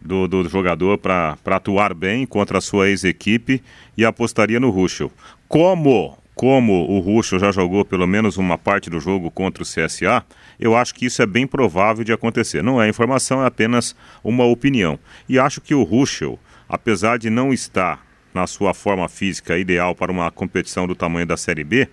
do, 0.00 0.26
do 0.26 0.48
jogador 0.48 0.98
para 0.98 1.36
atuar 1.44 1.94
bem 1.94 2.26
contra 2.26 2.58
a 2.58 2.60
sua 2.60 2.88
ex-equipe 2.88 3.62
e 3.96 4.04
apostaria 4.04 4.60
no 4.60 4.70
Ruschel. 4.70 5.10
Como 5.48 6.16
como 6.36 6.86
o 6.90 7.00
Ruschel 7.00 7.38
já 7.38 7.50
jogou 7.50 7.82
pelo 7.82 8.06
menos 8.06 8.36
uma 8.36 8.58
parte 8.58 8.90
do 8.90 9.00
jogo 9.00 9.30
contra 9.30 9.62
o 9.62 9.66
CSA, 9.66 10.22
eu 10.60 10.76
acho 10.76 10.94
que 10.94 11.06
isso 11.06 11.22
é 11.22 11.26
bem 11.26 11.46
provável 11.46 12.04
de 12.04 12.12
acontecer. 12.12 12.62
Não 12.62 12.80
é 12.80 12.86
informação, 12.86 13.42
é 13.42 13.46
apenas 13.46 13.96
uma 14.22 14.44
opinião. 14.44 14.98
E 15.26 15.38
acho 15.38 15.62
que 15.62 15.74
o 15.74 15.82
Ruschel, 15.82 16.38
apesar 16.68 17.18
de 17.18 17.30
não 17.30 17.54
estar 17.54 18.04
na 18.34 18.46
sua 18.46 18.74
forma 18.74 19.08
física 19.08 19.56
ideal 19.56 19.94
para 19.94 20.12
uma 20.12 20.30
competição 20.30 20.86
do 20.86 20.94
tamanho 20.94 21.26
da 21.26 21.38
Série 21.38 21.64
B, 21.64 21.88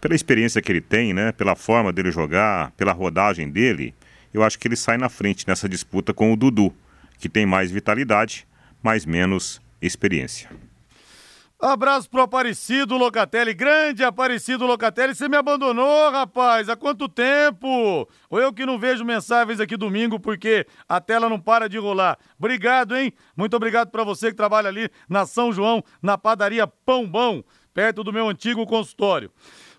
pela 0.00 0.14
experiência 0.14 0.62
que 0.62 0.72
ele 0.72 0.80
tem, 0.80 1.12
né, 1.12 1.30
pela 1.30 1.54
forma 1.54 1.92
dele 1.92 2.10
jogar, 2.10 2.70
pela 2.78 2.92
rodagem 2.92 3.50
dele, 3.50 3.94
eu 4.32 4.42
acho 4.42 4.58
que 4.58 4.66
ele 4.66 4.74
sai 4.74 4.96
na 4.96 5.10
frente 5.10 5.46
nessa 5.46 5.68
disputa 5.68 6.14
com 6.14 6.32
o 6.32 6.36
Dudu, 6.36 6.74
que 7.18 7.28
tem 7.28 7.46
mais 7.46 7.70
vitalidade, 7.70 8.46
mas 8.82 9.06
menos 9.06 9.60
experiência. 9.80 10.48
Abraço 11.64 12.10
pro 12.10 12.22
Aparecido 12.22 12.96
Locatelli, 12.96 13.54
grande 13.54 14.02
Aparecido 14.02 14.66
Locatelli. 14.66 15.14
Você 15.14 15.28
me 15.28 15.36
abandonou, 15.36 16.10
rapaz, 16.10 16.68
há 16.68 16.74
quanto 16.74 17.08
tempo? 17.08 18.08
Ou 18.28 18.40
eu 18.40 18.52
que 18.52 18.66
não 18.66 18.80
vejo 18.80 19.04
mensagens 19.04 19.60
aqui 19.60 19.76
domingo 19.76 20.18
porque 20.18 20.66
a 20.88 21.00
tela 21.00 21.28
não 21.28 21.38
para 21.38 21.68
de 21.68 21.78
rolar. 21.78 22.18
Obrigado, 22.36 22.96
hein? 22.96 23.12
Muito 23.36 23.54
obrigado 23.54 23.90
para 23.92 24.02
você 24.02 24.30
que 24.30 24.36
trabalha 24.36 24.66
ali 24.66 24.90
na 25.08 25.24
São 25.24 25.52
João, 25.52 25.84
na 26.02 26.18
padaria 26.18 26.66
Pão 26.66 27.06
Bom, 27.06 27.44
perto 27.72 28.02
do 28.02 28.12
meu 28.12 28.28
antigo 28.28 28.66
consultório. 28.66 29.30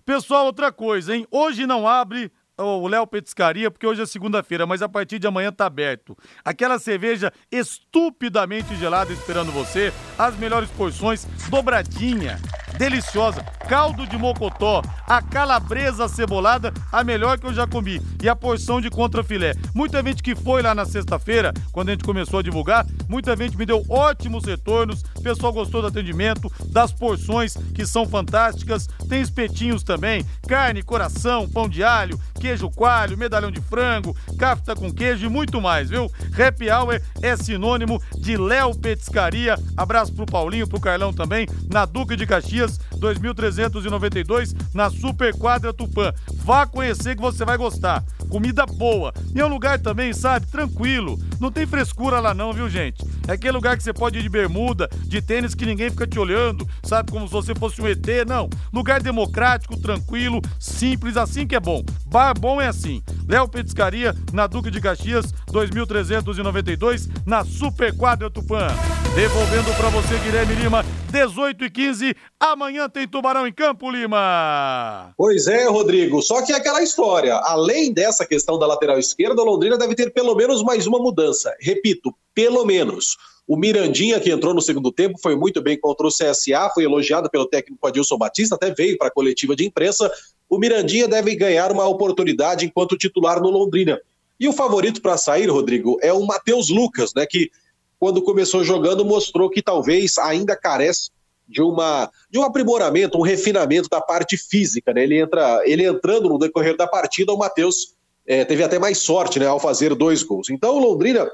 Pessoal, 0.06 0.46
outra 0.46 0.72
coisa, 0.72 1.14
hein? 1.14 1.26
Hoje 1.30 1.66
não 1.66 1.86
abre 1.86 2.32
o 2.56 2.86
Léo 2.86 3.06
Petiscaria, 3.06 3.70
porque 3.70 3.86
hoje 3.86 4.02
é 4.02 4.06
segunda-feira, 4.06 4.66
mas 4.66 4.80
a 4.80 4.88
partir 4.88 5.18
de 5.18 5.26
amanhã 5.26 5.50
tá 5.50 5.66
aberto. 5.66 6.16
Aquela 6.44 6.78
cerveja 6.78 7.32
estupidamente 7.50 8.76
gelada 8.76 9.12
esperando 9.12 9.50
você, 9.50 9.92
as 10.16 10.36
melhores 10.36 10.70
porções, 10.70 11.26
dobradinha, 11.48 12.40
deliciosa, 12.78 13.42
caldo 13.68 14.06
de 14.06 14.16
mocotó, 14.16 14.82
a 15.06 15.20
calabresa 15.20 16.08
cebolada, 16.08 16.72
a 16.92 17.02
melhor 17.02 17.38
que 17.38 17.46
eu 17.46 17.54
já 17.54 17.66
comi, 17.66 18.00
e 18.22 18.28
a 18.28 18.36
porção 18.36 18.80
de 18.80 18.90
contrafilé. 18.90 19.54
Muita 19.74 20.02
gente 20.02 20.22
que 20.22 20.34
foi 20.34 20.62
lá 20.62 20.74
na 20.74 20.84
sexta-feira, 20.84 21.52
quando 21.72 21.88
a 21.88 21.92
gente 21.92 22.04
começou 22.04 22.38
a 22.38 22.42
divulgar, 22.42 22.86
muita 23.08 23.36
gente 23.36 23.56
me 23.56 23.66
deu 23.66 23.84
ótimos 23.88 24.44
retornos, 24.44 25.02
o 25.16 25.22
pessoal 25.22 25.52
gostou 25.52 25.80
do 25.82 25.88
atendimento, 25.88 26.50
das 26.66 26.92
porções 26.92 27.56
que 27.74 27.86
são 27.86 28.06
fantásticas, 28.06 28.86
tem 29.08 29.20
espetinhos 29.20 29.82
também, 29.82 30.24
carne, 30.46 30.82
coração, 30.82 31.48
pão 31.48 31.68
de 31.68 31.82
alho, 31.82 32.18
queijo 32.44 32.70
coalho, 32.70 33.16
medalhão 33.16 33.50
de 33.50 33.58
frango, 33.58 34.14
cafta 34.38 34.76
com 34.76 34.92
queijo 34.92 35.24
e 35.24 35.30
muito 35.30 35.62
mais, 35.62 35.88
viu? 35.88 36.12
Happy 36.38 36.70
Hour 36.70 37.00
é 37.22 37.34
sinônimo 37.38 38.02
de 38.18 38.36
Léo 38.36 38.74
Petiscaria. 38.74 39.56
Abraço 39.74 40.12
pro 40.12 40.26
Paulinho, 40.26 40.68
pro 40.68 40.78
Carlão 40.78 41.10
também, 41.10 41.48
na 41.70 41.86
Duque 41.86 42.16
de 42.16 42.26
Caxias, 42.26 42.76
2392, 42.98 44.54
na 44.74 44.90
Super 44.90 45.34
Quadra 45.34 45.72
Tupã. 45.72 46.12
Vá 46.34 46.66
conhecer 46.66 47.16
que 47.16 47.22
você 47.22 47.46
vai 47.46 47.56
gostar. 47.56 48.04
Comida 48.28 48.66
boa. 48.66 49.14
E 49.34 49.40
é 49.40 49.46
um 49.46 49.48
lugar 49.48 49.78
também, 49.78 50.12
sabe, 50.12 50.46
tranquilo. 50.46 51.18
Não 51.40 51.50
tem 51.50 51.66
frescura 51.66 52.20
lá 52.20 52.34
não, 52.34 52.52
viu, 52.52 52.68
gente? 52.68 53.02
É 53.26 53.32
aquele 53.32 53.52
lugar 53.52 53.74
que 53.76 53.82
você 53.82 53.92
pode 53.92 54.18
ir 54.18 54.22
de 54.22 54.28
bermuda, 54.28 54.88
de 55.06 55.22
tênis 55.22 55.54
que 55.54 55.64
ninguém 55.64 55.88
fica 55.88 56.06
te 56.06 56.18
olhando, 56.18 56.68
sabe, 56.82 57.10
como 57.10 57.26
se 57.26 57.32
você 57.32 57.54
fosse 57.54 57.80
um 57.80 57.86
ET, 57.86 58.06
não. 58.26 58.50
Lugar 58.70 59.00
democrático, 59.02 59.80
tranquilo, 59.80 60.42
simples, 60.58 61.16
assim 61.16 61.46
que 61.46 61.54
é 61.54 61.60
bom. 61.60 61.82
Bar 62.14 62.38
bom 62.38 62.60
é 62.60 62.68
assim. 62.68 63.02
Léo 63.28 63.48
Petiscaria, 63.48 64.14
na 64.32 64.46
Duque 64.46 64.70
de 64.70 64.80
Caxias, 64.80 65.32
2392, 65.50 67.08
na 67.26 67.44
Super 67.44 67.92
Quadra 67.92 68.30
Tupã. 68.30 68.68
Devolvendo 69.16 69.76
para 69.76 69.88
você, 69.88 70.16
Guilherme 70.20 70.54
Lima, 70.54 70.84
18 71.10 71.64
e 71.64 71.70
15. 71.70 72.16
Amanhã 72.38 72.88
tem 72.88 73.08
Tubarão 73.08 73.48
em 73.48 73.52
Campo, 73.52 73.90
Lima. 73.90 75.12
Pois 75.16 75.48
é, 75.48 75.68
Rodrigo. 75.68 76.22
Só 76.22 76.40
que 76.46 76.52
é 76.52 76.56
aquela 76.56 76.84
história. 76.84 77.34
Além 77.34 77.92
dessa 77.92 78.24
questão 78.24 78.60
da 78.60 78.66
lateral 78.68 78.96
esquerda, 78.96 79.42
Londrina 79.42 79.76
deve 79.76 79.96
ter 79.96 80.10
pelo 80.10 80.36
menos 80.36 80.62
mais 80.62 80.86
uma 80.86 81.00
mudança. 81.00 81.52
Repito, 81.60 82.14
pelo 82.32 82.64
menos. 82.64 83.16
O 83.46 83.56
Mirandinha, 83.56 84.18
que 84.18 84.30
entrou 84.30 84.54
no 84.54 84.62
segundo 84.62 84.90
tempo, 84.90 85.18
foi 85.20 85.36
muito 85.36 85.60
bem 85.60 85.78
contra 85.78 86.06
o 86.06 86.10
CSA, 86.10 86.70
foi 86.72 86.84
elogiado 86.84 87.28
pelo 87.30 87.46
técnico 87.46 87.86
Adilson 87.86 88.16
Batista, 88.16 88.54
até 88.54 88.72
veio 88.72 88.96
para 88.96 89.08
a 89.08 89.10
coletiva 89.10 89.54
de 89.54 89.66
imprensa. 89.66 90.10
O 90.48 90.58
Mirandinha 90.58 91.06
deve 91.06 91.34
ganhar 91.36 91.70
uma 91.70 91.86
oportunidade 91.86 92.64
enquanto 92.64 92.96
titular 92.96 93.40
no 93.40 93.50
Londrina. 93.50 94.00
E 94.40 94.48
o 94.48 94.52
favorito 94.52 95.02
para 95.02 95.16
sair, 95.16 95.48
Rodrigo, 95.48 95.98
é 96.02 96.12
o 96.12 96.26
Matheus 96.26 96.70
Lucas, 96.70 97.12
né, 97.14 97.26
que 97.26 97.50
quando 97.98 98.22
começou 98.22 98.64
jogando 98.64 99.04
mostrou 99.04 99.48
que 99.48 99.62
talvez 99.62 100.18
ainda 100.18 100.56
carece 100.56 101.10
de 101.46 101.62
uma 101.62 102.10
de 102.30 102.38
um 102.38 102.42
aprimoramento, 102.42 103.18
um 103.18 103.22
refinamento 103.22 103.88
da 103.88 104.00
parte 104.00 104.36
física, 104.36 104.92
né? 104.92 105.02
Ele 105.02 105.18
entra, 105.18 105.62
ele 105.64 105.84
entrando 105.86 106.28
no 106.28 106.38
decorrer 106.38 106.76
da 106.76 106.86
partida, 106.86 107.32
o 107.32 107.38
Matheus 107.38 107.94
é, 108.26 108.44
teve 108.44 108.62
até 108.62 108.78
mais 108.78 108.98
sorte, 108.98 109.38
né, 109.38 109.46
ao 109.46 109.60
fazer 109.60 109.94
dois 109.94 110.22
gols. 110.22 110.48
Então, 110.50 110.76
o 110.76 110.78
Londrina 110.78 111.30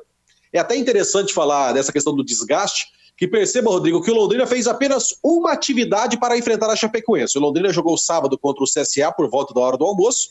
é 0.52 0.58
até 0.58 0.76
interessante 0.76 1.32
falar 1.32 1.72
dessa 1.72 1.92
questão 1.92 2.14
do 2.14 2.24
desgaste, 2.24 2.86
que 3.16 3.28
perceba, 3.28 3.70
Rodrigo, 3.70 4.02
que 4.02 4.10
o 4.10 4.14
Londrina 4.14 4.46
fez 4.46 4.66
apenas 4.66 5.14
uma 5.22 5.52
atividade 5.52 6.18
para 6.18 6.38
enfrentar 6.38 6.70
a 6.70 6.76
Chapecoense. 6.76 7.36
O 7.36 7.40
Londrina 7.40 7.72
jogou 7.72 7.96
sábado 7.98 8.38
contra 8.38 8.64
o 8.64 8.66
CSA 8.66 9.12
por 9.12 9.28
volta 9.28 9.52
da 9.52 9.60
hora 9.60 9.76
do 9.76 9.84
almoço, 9.84 10.30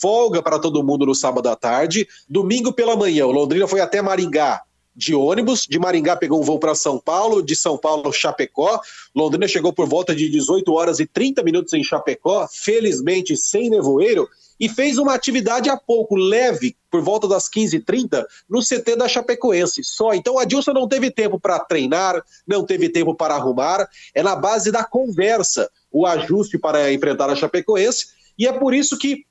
folga 0.00 0.42
para 0.42 0.58
todo 0.58 0.82
mundo 0.82 1.04
no 1.04 1.14
sábado 1.14 1.48
à 1.48 1.56
tarde. 1.56 2.08
Domingo 2.28 2.72
pela 2.72 2.96
manhã, 2.96 3.26
o 3.26 3.30
Londrina 3.30 3.68
foi 3.68 3.80
até 3.80 4.00
Maringá 4.00 4.62
de 4.94 5.14
ônibus. 5.14 5.66
De 5.66 5.78
Maringá 5.78 6.16
pegou 6.16 6.40
um 6.40 6.44
voo 6.44 6.58
para 6.58 6.74
São 6.74 6.98
Paulo, 6.98 7.42
de 7.42 7.56
São 7.56 7.78
Paulo, 7.78 8.12
Chapecó. 8.12 8.80
Londrina 9.14 9.48
chegou 9.48 9.72
por 9.72 9.88
volta 9.88 10.14
de 10.14 10.28
18 10.28 10.72
horas 10.72 11.00
e 11.00 11.06
30 11.06 11.42
minutos 11.42 11.72
em 11.72 11.82
Chapecó, 11.82 12.46
felizmente 12.50 13.36
sem 13.36 13.70
nevoeiro 13.70 14.28
e 14.62 14.68
fez 14.68 14.96
uma 14.96 15.12
atividade 15.12 15.68
há 15.68 15.76
pouco, 15.76 16.14
leve, 16.14 16.76
por 16.88 17.02
volta 17.02 17.26
das 17.26 17.48
15h30, 17.50 18.24
no 18.48 18.60
CT 18.60 18.94
da 18.94 19.08
Chapecoense. 19.08 19.82
Só. 19.82 20.14
Então 20.14 20.38
a 20.38 20.44
Dilson 20.44 20.72
não 20.72 20.86
teve 20.86 21.10
tempo 21.10 21.40
para 21.40 21.58
treinar, 21.58 22.22
não 22.46 22.64
teve 22.64 22.88
tempo 22.88 23.12
para 23.12 23.34
arrumar, 23.34 23.88
é 24.14 24.22
na 24.22 24.36
base 24.36 24.70
da 24.70 24.84
conversa 24.84 25.68
o 25.90 26.06
ajuste 26.06 26.58
para 26.58 26.92
enfrentar 26.92 27.28
a 27.28 27.34
Chapecoense, 27.34 28.06
e 28.38 28.46
é 28.46 28.52
por 28.52 28.72
isso 28.72 28.96
que 28.96 29.24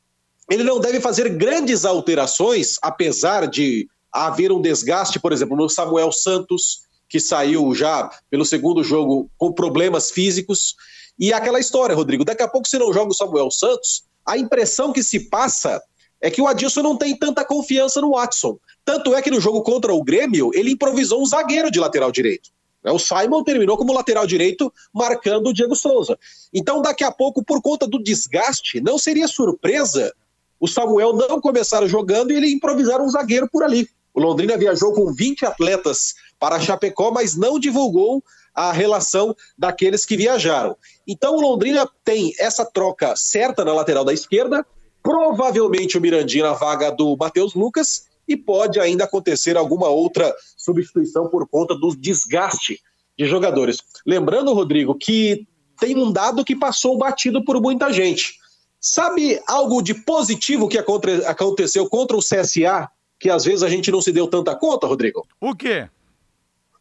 ele 0.49 0.65
não 0.65 0.81
deve 0.81 0.99
fazer 0.99 1.29
grandes 1.29 1.85
alterações, 1.85 2.75
apesar 2.81 3.47
de 3.47 3.87
haver 4.11 4.51
um 4.51 4.61
desgaste, 4.61 5.19
por 5.19 5.31
exemplo, 5.31 5.55
no 5.55 5.69
Samuel 5.69 6.11
Santos, 6.11 6.81
que 7.07 7.19
saiu 7.19 7.73
já 7.73 8.09
pelo 8.29 8.45
segundo 8.45 8.83
jogo 8.83 9.29
com 9.37 9.51
problemas 9.51 10.11
físicos. 10.11 10.75
E 11.19 11.33
aquela 11.33 11.59
história, 11.59 11.95
Rodrigo, 11.95 12.25
daqui 12.25 12.43
a 12.43 12.47
pouco 12.47 12.67
você 12.67 12.77
não 12.77 12.93
joga 12.93 13.11
o 13.11 13.15
Samuel 13.15 13.51
Santos, 13.51 14.03
a 14.25 14.37
impressão 14.37 14.93
que 14.93 15.03
se 15.03 15.29
passa 15.29 15.81
é 16.21 16.29
que 16.29 16.41
o 16.41 16.47
Adilson 16.47 16.81
não 16.81 16.95
tem 16.95 17.17
tanta 17.17 17.43
confiança 17.43 17.99
no 17.99 18.11
Watson. 18.11 18.57
Tanto 18.85 19.15
é 19.15 19.21
que 19.21 19.31
no 19.31 19.41
jogo 19.41 19.61
contra 19.63 19.93
o 19.93 20.03
Grêmio, 20.03 20.51
ele 20.53 20.71
improvisou 20.71 21.21
um 21.21 21.25
zagueiro 21.25 21.71
de 21.71 21.79
lateral 21.79 22.11
direito. 22.11 22.49
O 22.83 22.97
Simon 22.97 23.43
terminou 23.43 23.77
como 23.77 23.93
lateral 23.93 24.25
direito, 24.25 24.71
marcando 24.93 25.47
o 25.47 25.53
Diego 25.53 25.75
Souza. 25.75 26.17
Então, 26.53 26.81
daqui 26.81 27.03
a 27.03 27.11
pouco, 27.11 27.43
por 27.43 27.61
conta 27.61 27.87
do 27.87 28.01
desgaste, 28.01 28.81
não 28.81 28.97
seria 28.97 29.27
surpresa 29.27 30.11
o 30.59 30.67
Samuel 30.67 31.13
não 31.13 31.41
começar 31.41 31.85
jogando 31.87 32.31
e 32.31 32.35
ele 32.35 32.53
improvisar 32.53 33.01
um 33.01 33.09
zagueiro 33.09 33.49
por 33.49 33.63
ali. 33.63 33.89
O 34.13 34.19
Londrina 34.19 34.57
viajou 34.57 34.93
com 34.93 35.13
20 35.13 35.45
atletas 35.45 36.13
para 36.39 36.59
Chapecó, 36.59 37.11
mas 37.11 37.35
não 37.35 37.59
divulgou 37.59 38.23
a 38.53 38.71
relação 38.71 39.35
daqueles 39.57 40.05
que 40.05 40.17
viajaram. 40.17 40.75
Então 41.07 41.35
o 41.35 41.41
Londrina 41.41 41.89
tem 42.03 42.33
essa 42.37 42.65
troca 42.65 43.13
certa 43.15 43.63
na 43.63 43.73
lateral 43.73 44.03
da 44.03 44.13
esquerda, 44.13 44.65
provavelmente 45.01 45.97
o 45.97 46.01
Mirandinha 46.01 46.43
na 46.43 46.53
vaga 46.53 46.91
do 46.91 47.15
Matheus 47.17 47.53
Lucas, 47.53 48.05
e 48.27 48.37
pode 48.37 48.79
ainda 48.79 49.05
acontecer 49.05 49.57
alguma 49.57 49.89
outra 49.89 50.33
substituição 50.57 51.27
por 51.27 51.47
conta 51.47 51.75
do 51.75 51.95
desgaste 51.95 52.79
de 53.17 53.25
jogadores. 53.25 53.77
Lembrando, 54.05 54.53
Rodrigo, 54.53 54.95
que 54.95 55.47
tem 55.79 55.97
um 55.97 56.11
dado 56.11 56.45
que 56.45 56.55
passou 56.55 56.97
batido 56.97 57.43
por 57.43 57.59
muita 57.61 57.91
gente. 57.91 58.35
Sabe 58.79 59.41
algo 59.47 59.81
de 59.81 59.93
positivo 59.93 60.67
que 60.67 60.77
aconteceu 60.77 61.89
contra 61.89 62.15
o 62.15 62.21
CSA, 62.21 62.89
que 63.21 63.29
às 63.29 63.45
vezes 63.45 63.61
a 63.61 63.69
gente 63.69 63.91
não 63.91 64.01
se 64.01 64.11
deu 64.11 64.27
tanta 64.27 64.55
conta, 64.55 64.87
Rodrigo? 64.87 65.25
O 65.39 65.55
quê? 65.55 65.87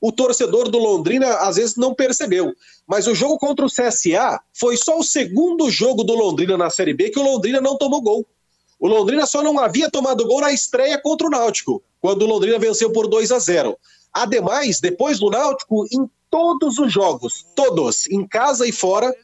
o 0.00 0.10
torcedor 0.10 0.70
do 0.70 0.78
Londrina 0.78 1.28
às 1.40 1.56
vezes 1.56 1.76
não 1.76 1.94
percebeu. 1.94 2.54
Mas 2.86 3.06
o 3.06 3.14
jogo 3.14 3.38
contra 3.38 3.66
o 3.66 3.68
CSA 3.68 4.40
foi 4.54 4.76
só 4.76 4.98
o 4.98 5.04
segundo 5.04 5.70
jogo 5.70 6.02
do 6.02 6.14
Londrina 6.14 6.56
na 6.56 6.70
Série 6.70 6.94
B 6.94 7.10
que 7.10 7.18
o 7.18 7.22
Londrina 7.22 7.60
não 7.60 7.76
tomou 7.76 8.00
gol. 8.00 8.26
O 8.78 8.88
Londrina 8.88 9.26
só 9.26 9.42
não 9.42 9.58
havia 9.58 9.90
tomado 9.90 10.26
gol 10.26 10.40
na 10.40 10.52
estreia 10.52 10.98
contra 10.98 11.26
o 11.26 11.30
Náutico, 11.30 11.82
quando 12.00 12.22
o 12.22 12.26
Londrina 12.26 12.58
venceu 12.58 12.90
por 12.90 13.06
2 13.06 13.30
a 13.30 13.38
0. 13.38 13.76
Ademais, 14.10 14.80
depois 14.80 15.18
do 15.18 15.28
Náutico, 15.28 15.84
em 15.92 16.08
todos 16.30 16.78
os 16.78 16.90
jogos, 16.90 17.44
todos, 17.54 18.06
em 18.06 18.26
casa 18.26 18.66
e 18.66 18.72
fora, 18.72 19.14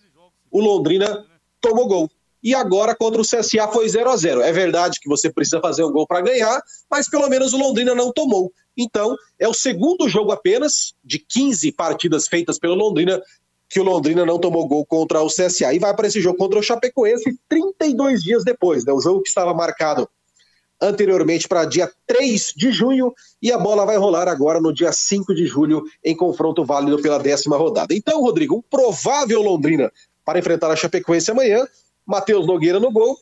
o 0.51 0.61
Londrina 0.61 1.25
tomou 1.59 1.89
gol 1.89 2.11
e 2.47 2.55
agora 2.55 2.95
contra 2.95 3.21
o 3.21 3.25
CSA 3.25 3.67
foi 3.73 3.89
0 3.89 4.09
a 4.09 4.17
0 4.17 4.41
É 4.41 4.53
verdade 4.53 5.01
que 5.01 5.09
você 5.09 5.29
precisa 5.29 5.61
fazer 5.61 5.83
um 5.83 5.91
gol 5.91 6.07
para 6.07 6.21
ganhar, 6.21 6.63
mas 6.89 7.11
pelo 7.11 7.29
menos 7.29 7.53
o 7.53 7.59
Londrina 7.59 7.93
não 7.93 8.13
tomou. 8.13 8.53
Então, 8.77 9.17
é 9.37 9.49
o 9.49 9.53
segundo 9.53 10.09
jogo 10.09 10.31
apenas 10.31 10.95
de 11.05 11.19
15 11.19 11.73
partidas 11.73 12.29
feitas 12.29 12.57
pelo 12.57 12.77
Londrina 12.77 13.21
que 13.69 13.81
o 13.81 13.83
Londrina 13.83 14.25
não 14.25 14.39
tomou 14.39 14.69
gol 14.69 14.87
contra 14.87 15.21
o 15.21 15.27
CSA. 15.27 15.75
E 15.75 15.81
vai 15.81 15.93
para 15.97 16.07
esse 16.07 16.21
jogo 16.21 16.39
contra 16.39 16.57
o 16.57 16.63
Chapecoense 16.63 17.37
32 17.49 18.23
dias 18.23 18.45
depois, 18.45 18.85
né? 18.85 18.93
O 18.93 19.01
jogo 19.01 19.23
que 19.23 19.29
estava 19.29 19.53
marcado 19.53 20.09
anteriormente 20.81 21.49
para 21.49 21.65
dia 21.65 21.91
3 22.07 22.53
de 22.57 22.71
junho 22.71 23.13
e 23.43 23.51
a 23.51 23.59
bola 23.59 23.85
vai 23.85 23.97
rolar 23.97 24.29
agora 24.29 24.61
no 24.61 24.73
dia 24.73 24.93
5 24.93 25.35
de 25.35 25.47
julho 25.47 25.83
em 26.05 26.17
confronto 26.17 26.65
válido 26.65 27.03
pela 27.03 27.19
décima 27.19 27.57
rodada. 27.57 27.93
Então, 27.93 28.23
Rodrigo, 28.23 28.55
um 28.55 28.63
provável 28.63 29.43
Londrina 29.43 29.91
para 30.25 30.39
enfrentar 30.39 30.71
a 30.71 30.77
Chapecoense 30.77 31.33
amanhã 31.33 31.67
Matheus 32.07 32.47
Nogueira 32.47 32.79
no 32.79 32.91
gol, 32.91 33.19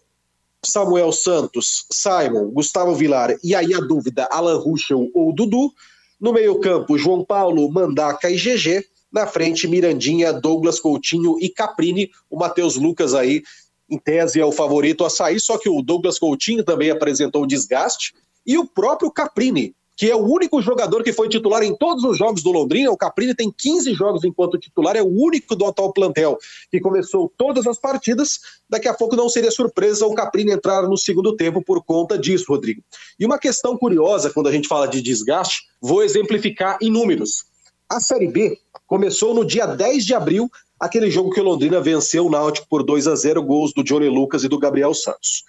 Samuel 0.65 1.13
Santos, 1.13 1.87
Simon, 1.91 2.51
Gustavo 2.51 2.95
Vilar 2.95 3.35
e 3.43 3.55
aí 3.55 3.75
a 3.75 3.81
dúvida, 3.81 4.29
Alan 4.31 4.59
Ruschel 4.59 5.11
ou 5.15 5.33
Dudu. 5.33 5.73
No 6.21 6.33
meio-campo, 6.33 6.97
João 6.97 7.25
Paulo, 7.25 7.71
Mandaca 7.71 8.31
e 8.31 8.37
GG. 8.37 8.85
Na 9.13 9.27
frente, 9.27 9.69
Mirandinha, 9.69 10.33
Douglas 10.33 10.81
Coutinho 10.81 11.37
e 11.41 11.49
Caprini. 11.49 12.11
O 12.31 12.37
Matheus 12.37 12.77
Lucas 12.77 13.15
aí, 13.15 13.43
em 13.89 13.99
tese, 13.99 14.41
é 14.41 14.45
o 14.45 14.53
favorito 14.53 15.05
a 15.05 15.11
sair, 15.11 15.41
só 15.41 15.59
que 15.59 15.69
o 15.69 15.83
Douglas 15.83 16.19
Coutinho 16.19 16.65
também 16.65 16.91
apresentou 16.91 17.47
desgaste. 17.47 18.15
E 18.47 18.59
o 18.59 18.67
próprio 18.67 19.11
Caprini, 19.11 19.75
que 19.97 20.11
é 20.11 20.17
o 20.17 20.25
único 20.25 20.61
jogador 20.61 21.03
que 21.03 21.13
foi 21.13 21.29
titular 21.29 21.63
em 21.63 21.75
todos 21.77 22.05
os 22.05 22.19
jogos 22.19 22.43
do 22.43 22.51
Londrina. 22.51 22.91
O 22.91 22.97
Caprini 22.97 23.35
tem 23.35 23.51
15 23.51 23.95
jogos 23.95 24.25
enquanto 24.25 24.59
titular, 24.59 24.97
é 24.97 25.03
o 25.03 25.09
único 25.09 25.55
do 25.55 25.65
atual 25.67 25.93
plantel 25.93 26.37
que 26.71 26.81
começou 26.81 27.33
todas 27.37 27.67
as 27.67 27.79
partidas. 27.79 28.41
Daqui 28.69 28.89
a 28.89 28.95
pouco 28.95 29.15
não 29.15 29.29
seria 29.29 29.51
surpresa 29.51 30.07
o 30.07 30.15
Caprini 30.15 30.53
entrar 30.53 30.83
no 30.89 30.97
segundo 30.97 31.37
tempo 31.37 31.63
por 31.63 31.83
conta 31.85 32.19
disso, 32.19 32.47
Rodrigo. 32.49 32.83
E 33.19 33.25
uma 33.25 33.39
questão 33.39 33.77
curiosa 33.77 34.31
quando 34.31 34.49
a 34.49 34.53
gente 34.53 34.69
fala 34.69 34.87
de 34.87 35.01
desgaste, 35.01 35.63
vou 35.81 36.03
exemplificar 36.03 36.77
em 36.81 36.91
números. 36.91 37.45
A 37.89 38.01
Série 38.01 38.29
B 38.29 38.59
começou 38.87 39.35
no 39.35 39.45
dia 39.45 39.67
10 39.67 40.05
de 40.05 40.15
abril, 40.15 40.51
aquele 40.81 41.11
jogo 41.11 41.31
que 41.31 41.41
o 41.41 41.45
Londrina 41.45 41.81
venceu 41.81 42.27
o 42.27 42.31
Náutico 42.31 42.67
por 42.69 42.83
2 42.83 43.07
a 43.07 43.15
0, 43.15 43.43
gols 43.43 43.73
do 43.73 43.85
Johnny 43.85 44.09
Lucas 44.09 44.43
e 44.43 44.49
do 44.49 44.59
Gabriel 44.59 44.93
Santos. 44.95 45.45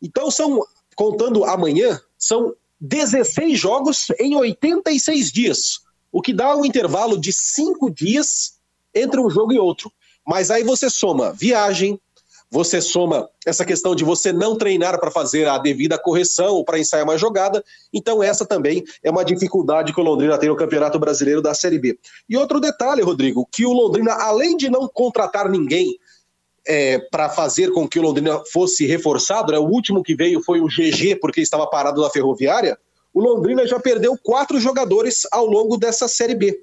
Então 0.00 0.30
são, 0.30 0.64
contando 0.96 1.44
amanhã, 1.44 2.00
são 2.18 2.54
16 2.82 3.56
jogos 3.56 4.08
em 4.18 4.34
86 4.34 5.30
dias, 5.30 5.80
o 6.10 6.20
que 6.20 6.34
dá 6.34 6.56
um 6.56 6.64
intervalo 6.64 7.16
de 7.16 7.32
5 7.32 7.88
dias 7.88 8.54
entre 8.92 9.20
um 9.20 9.30
jogo 9.30 9.52
e 9.52 9.58
outro. 9.58 9.90
Mas 10.26 10.50
aí 10.50 10.64
você 10.64 10.90
soma 10.90 11.32
viagem, 11.32 11.98
você 12.50 12.80
soma 12.80 13.30
essa 13.46 13.64
questão 13.64 13.94
de 13.94 14.02
você 14.02 14.32
não 14.32 14.58
treinar 14.58 14.98
para 14.98 15.12
fazer 15.12 15.48
a 15.48 15.58
devida 15.58 15.96
correção 15.96 16.54
ou 16.54 16.64
para 16.64 16.78
ensaiar 16.78 17.04
uma 17.04 17.16
jogada. 17.16 17.64
Então, 17.92 18.20
essa 18.20 18.44
também 18.44 18.82
é 19.00 19.10
uma 19.10 19.24
dificuldade 19.24 19.92
que 19.94 20.00
o 20.00 20.04
Londrina 20.04 20.36
tem 20.36 20.48
no 20.48 20.56
Campeonato 20.56 20.98
Brasileiro 20.98 21.40
da 21.40 21.54
Série 21.54 21.78
B. 21.78 21.96
E 22.28 22.36
outro 22.36 22.60
detalhe, 22.60 23.00
Rodrigo, 23.00 23.48
que 23.50 23.64
o 23.64 23.72
Londrina, 23.72 24.12
além 24.12 24.56
de 24.56 24.68
não 24.68 24.88
contratar 24.88 25.48
ninguém 25.48 25.98
é, 26.66 26.98
para 26.98 27.28
fazer 27.28 27.72
com 27.72 27.88
que 27.88 27.98
o 27.98 28.02
Londrina 28.02 28.42
fosse 28.52 28.86
reforçado, 28.86 29.52
né? 29.52 29.58
o 29.58 29.66
último 29.66 30.02
que 30.02 30.14
veio 30.14 30.42
foi 30.42 30.60
o 30.60 30.66
GG, 30.66 31.16
porque 31.20 31.40
estava 31.40 31.66
parado 31.66 32.00
na 32.00 32.10
ferroviária. 32.10 32.78
O 33.12 33.20
Londrina 33.20 33.66
já 33.66 33.78
perdeu 33.78 34.16
quatro 34.22 34.58
jogadores 34.60 35.26
ao 35.30 35.46
longo 35.46 35.76
dessa 35.76 36.08
Série 36.08 36.34
B. 36.34 36.62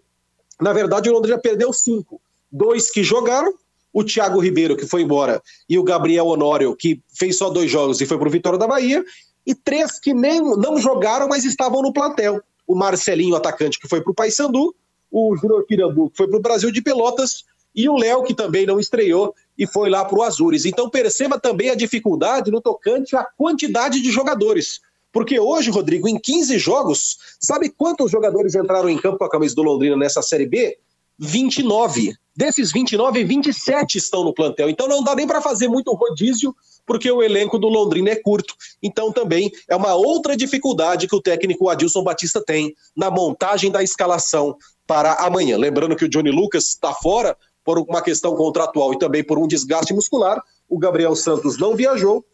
Na 0.60 0.74
verdade, 0.74 1.10
o 1.10 1.14
Londrina 1.14 1.38
perdeu 1.38 1.72
cinco. 1.72 2.20
Dois 2.52 2.90
que 2.90 3.04
jogaram, 3.04 3.54
o 3.94 4.04
Thiago 4.04 4.40
Ribeiro, 4.40 4.76
que 4.76 4.86
foi 4.86 5.02
embora, 5.02 5.42
e 5.68 5.78
o 5.78 5.84
Gabriel 5.84 6.28
Honório, 6.28 6.76
que 6.76 7.02
fez 7.14 7.38
só 7.38 7.50
dois 7.50 7.70
jogos 7.70 8.02
e 8.02 8.06
foi 8.06 8.18
para 8.18 8.28
o 8.28 8.32
Vitória 8.32 8.58
da 8.58 8.68
Bahia, 8.68 9.04
e 9.46 9.56
três 9.56 10.00
que 10.00 10.14
nem 10.14 10.42
não 10.42 10.78
jogaram, 10.78 11.28
mas 11.28 11.44
estavam 11.44 11.82
no 11.82 11.94
plantel. 11.94 12.42
O 12.68 12.76
Marcelinho, 12.76 13.36
atacante, 13.36 13.80
que 13.80 13.88
foi 13.88 14.02
para 14.02 14.12
o 14.12 14.16
Paysandu, 14.16 14.76
o 15.12 15.36
Júnior 15.36 15.66
Pirambu, 15.66 16.10
que 16.12 16.18
foi 16.18 16.28
para 16.28 16.38
o 16.38 16.42
Brasil 16.42 16.72
de 16.72 16.82
Pelotas, 16.82 17.44
e 17.76 17.88
o 17.88 17.96
Léo, 17.96 18.24
que 18.24 18.34
também 18.34 18.66
não 18.66 18.80
estreou 18.80 19.34
e 19.60 19.68
foi 19.68 19.90
lá 19.90 20.06
para 20.06 20.18
o 20.18 20.24
Azures. 20.24 20.64
Então 20.64 20.90
perceba 20.90 21.38
também 21.38 21.70
a 21.70 21.76
dificuldade 21.76 22.50
no 22.50 22.62
tocante 22.62 23.14
à 23.18 23.26
quantidade 23.26 24.02
de 24.02 24.10
jogadores. 24.10 24.80
Porque 25.12 25.38
hoje, 25.38 25.70
Rodrigo, 25.70 26.08
em 26.08 26.18
15 26.18 26.58
jogos, 26.58 27.18
sabe 27.42 27.70
quantos 27.70 28.10
jogadores 28.10 28.56
entraram 28.56 28.90
em 28.90 28.98
campo 28.98 29.18
com 29.18 29.26
a 29.26 29.30
camisa 29.30 29.54
do 29.56 29.64
Londrina 29.64 29.98
nessa 29.98 30.22
Série 30.22 30.46
B? 30.46 30.78
29. 31.18 32.14
Desses 32.34 32.72
29, 32.72 33.22
27 33.26 33.98
estão 33.98 34.24
no 34.24 34.34
plantel. 34.34 34.70
Então 34.70 34.88
não 34.88 35.04
dá 35.04 35.14
nem 35.14 35.28
para 35.28 35.42
fazer 35.42 35.68
muito 35.68 35.94
rodízio, 35.94 36.56
porque 36.86 37.12
o 37.12 37.22
elenco 37.22 37.60
do 37.60 37.68
Londrina 37.68 38.12
é 38.12 38.16
curto. 38.16 38.56
Então 38.82 39.12
também 39.12 39.52
é 39.68 39.76
uma 39.76 39.94
outra 39.96 40.38
dificuldade 40.38 41.06
que 41.06 41.16
o 41.16 41.22
técnico 41.22 41.68
Adilson 41.68 42.02
Batista 42.02 42.42
tem 42.42 42.74
na 42.96 43.12
montagem 43.12 43.70
da 43.70 43.84
escalação 43.84 44.56
para 44.88 45.16
amanhã. 45.16 45.58
Lembrando 45.58 45.98
que 45.98 46.06
o 46.06 46.10
Johnny 46.10 46.32
Lucas 46.32 46.70
está 46.70 46.94
fora, 46.94 47.36
por 47.70 47.78
uma 47.88 48.02
questão 48.02 48.36
contratual 48.36 48.92
e 48.94 48.98
também 48.98 49.24
por 49.24 49.38
um 49.38 49.48
desgaste 49.48 49.94
muscular. 49.94 50.42
O 50.68 50.80
Gabriel 50.80 51.16
Santos 51.16 51.60
não 51.60 51.76
viajou. 51.76 52.26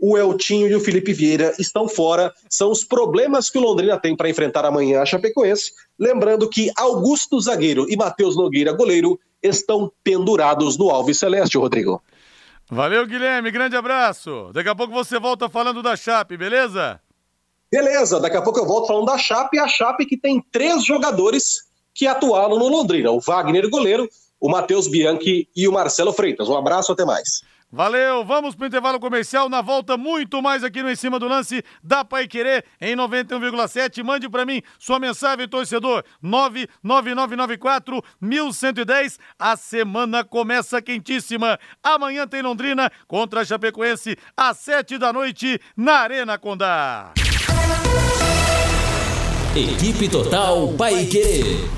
O 0.00 0.18
Eltinho 0.18 0.66
e 0.66 0.74
o 0.74 0.80
Felipe 0.80 1.12
Vieira 1.12 1.54
estão 1.60 1.88
fora. 1.88 2.34
São 2.48 2.72
os 2.72 2.82
problemas 2.82 3.48
que 3.48 3.56
o 3.56 3.60
Londrina 3.60 3.96
tem 4.00 4.16
para 4.16 4.28
enfrentar 4.28 4.64
amanhã 4.64 5.00
a 5.00 5.06
Chapecoense. 5.06 5.72
Lembrando 5.96 6.48
que 6.48 6.72
Augusto 6.76 7.40
Zagueiro 7.40 7.86
e 7.88 7.96
Matheus 7.96 8.36
Nogueira, 8.36 8.72
goleiro, 8.72 9.20
estão 9.40 9.92
pendurados 10.02 10.76
no 10.76 10.90
Alves 10.90 11.18
Celeste, 11.18 11.56
Rodrigo. 11.56 12.02
Valeu, 12.68 13.06
Guilherme. 13.06 13.52
Grande 13.52 13.76
abraço. 13.76 14.50
Daqui 14.52 14.70
a 14.70 14.74
pouco 14.74 14.92
você 14.92 15.20
volta 15.20 15.48
falando 15.48 15.84
da 15.84 15.94
Chape, 15.94 16.36
beleza? 16.36 17.00
Beleza, 17.70 18.18
daqui 18.18 18.36
a 18.36 18.42
pouco 18.42 18.58
eu 18.58 18.66
volto 18.66 18.88
falando 18.88 19.06
da 19.06 19.18
Chape, 19.18 19.56
a 19.56 19.68
Chape 19.68 20.04
que 20.04 20.16
tem 20.16 20.44
três 20.50 20.84
jogadores 20.84 21.70
que 21.94 22.06
atuaram 22.06 22.58
no 22.58 22.68
Londrina: 22.68 23.10
o 23.10 23.20
Wagner, 23.20 23.68
goleiro, 23.68 24.08
o 24.40 24.50
Matheus 24.50 24.88
Bianchi 24.88 25.48
e 25.54 25.68
o 25.68 25.72
Marcelo 25.72 26.12
Freitas. 26.12 26.48
Um 26.48 26.56
abraço, 26.56 26.92
até 26.92 27.04
mais. 27.04 27.42
Valeu, 27.72 28.24
vamos 28.24 28.56
para 28.56 28.64
o 28.64 28.66
intervalo 28.66 28.98
comercial. 28.98 29.48
Na 29.48 29.62
volta, 29.62 29.96
muito 29.96 30.42
mais 30.42 30.64
aqui 30.64 30.82
no 30.82 30.90
Em 30.90 30.96
Cima 30.96 31.20
do 31.20 31.28
Lance 31.28 31.62
da 31.82 32.04
Pai 32.04 32.26
Querer 32.26 32.64
em 32.80 32.96
91,7. 32.96 34.02
Mande 34.02 34.28
para 34.28 34.44
mim 34.44 34.60
sua 34.76 34.98
mensagem, 34.98 35.46
torcedor. 35.46 36.02
99994 36.20 38.02
1110. 38.20 39.20
A 39.38 39.56
semana 39.56 40.24
começa 40.24 40.82
quentíssima. 40.82 41.60
Amanhã 41.80 42.26
tem 42.26 42.42
Londrina 42.42 42.90
contra 43.06 43.42
a 43.42 43.44
Chapecoense 43.44 44.16
às 44.36 44.56
7 44.58 44.98
da 44.98 45.12
noite 45.12 45.60
na 45.76 45.92
Arena 46.00 46.38
Condá. 46.38 47.12
Equipe 49.54 50.08
Total 50.08 50.68
Pai 50.76 51.06
Querer. 51.06 51.68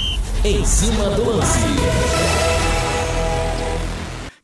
Em 0.42 0.64
cima 0.64 1.10
do 1.10 1.36
lance. 1.36 2.41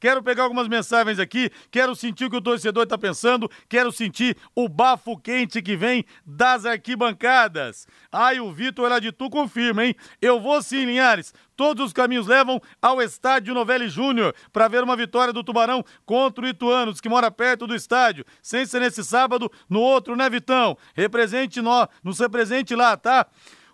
Quero 0.00 0.22
pegar 0.22 0.44
algumas 0.44 0.68
mensagens 0.68 1.18
aqui, 1.18 1.50
quero 1.70 1.94
sentir 1.94 2.26
o 2.26 2.30
que 2.30 2.36
o 2.36 2.40
torcedor 2.40 2.84
está 2.84 2.96
pensando, 2.96 3.50
quero 3.68 3.90
sentir 3.90 4.36
o 4.54 4.68
bafo 4.68 5.16
quente 5.18 5.60
que 5.60 5.76
vem 5.76 6.04
das 6.24 6.64
arquibancadas. 6.64 7.86
Ai, 8.10 8.40
o 8.40 8.52
Vitor 8.52 8.88
lá 8.88 8.98
de 8.98 9.12
Tu 9.12 9.28
confirma, 9.28 9.84
hein? 9.84 9.94
Eu 10.20 10.40
vou 10.40 10.62
sim, 10.62 10.84
Linhares. 10.84 11.34
Todos 11.56 11.86
os 11.86 11.92
caminhos 11.92 12.28
levam 12.28 12.60
ao 12.80 13.02
estádio 13.02 13.52
Novelli 13.52 13.88
Júnior 13.88 14.32
para 14.52 14.68
ver 14.68 14.84
uma 14.84 14.94
vitória 14.94 15.32
do 15.32 15.42
Tubarão 15.42 15.84
contra 16.06 16.44
o 16.44 16.48
Ituanos, 16.48 17.00
que 17.00 17.08
mora 17.08 17.32
perto 17.32 17.66
do 17.66 17.74
estádio. 17.74 18.24
Sem 18.40 18.64
ser 18.64 18.78
nesse 18.78 19.02
sábado, 19.02 19.50
no 19.68 19.80
outro, 19.80 20.14
né, 20.14 20.30
Vitão? 20.30 20.78
Represente 20.94 21.60
nós, 21.60 21.88
nos 22.04 22.20
represente 22.20 22.76
lá, 22.76 22.96
tá? 22.96 23.26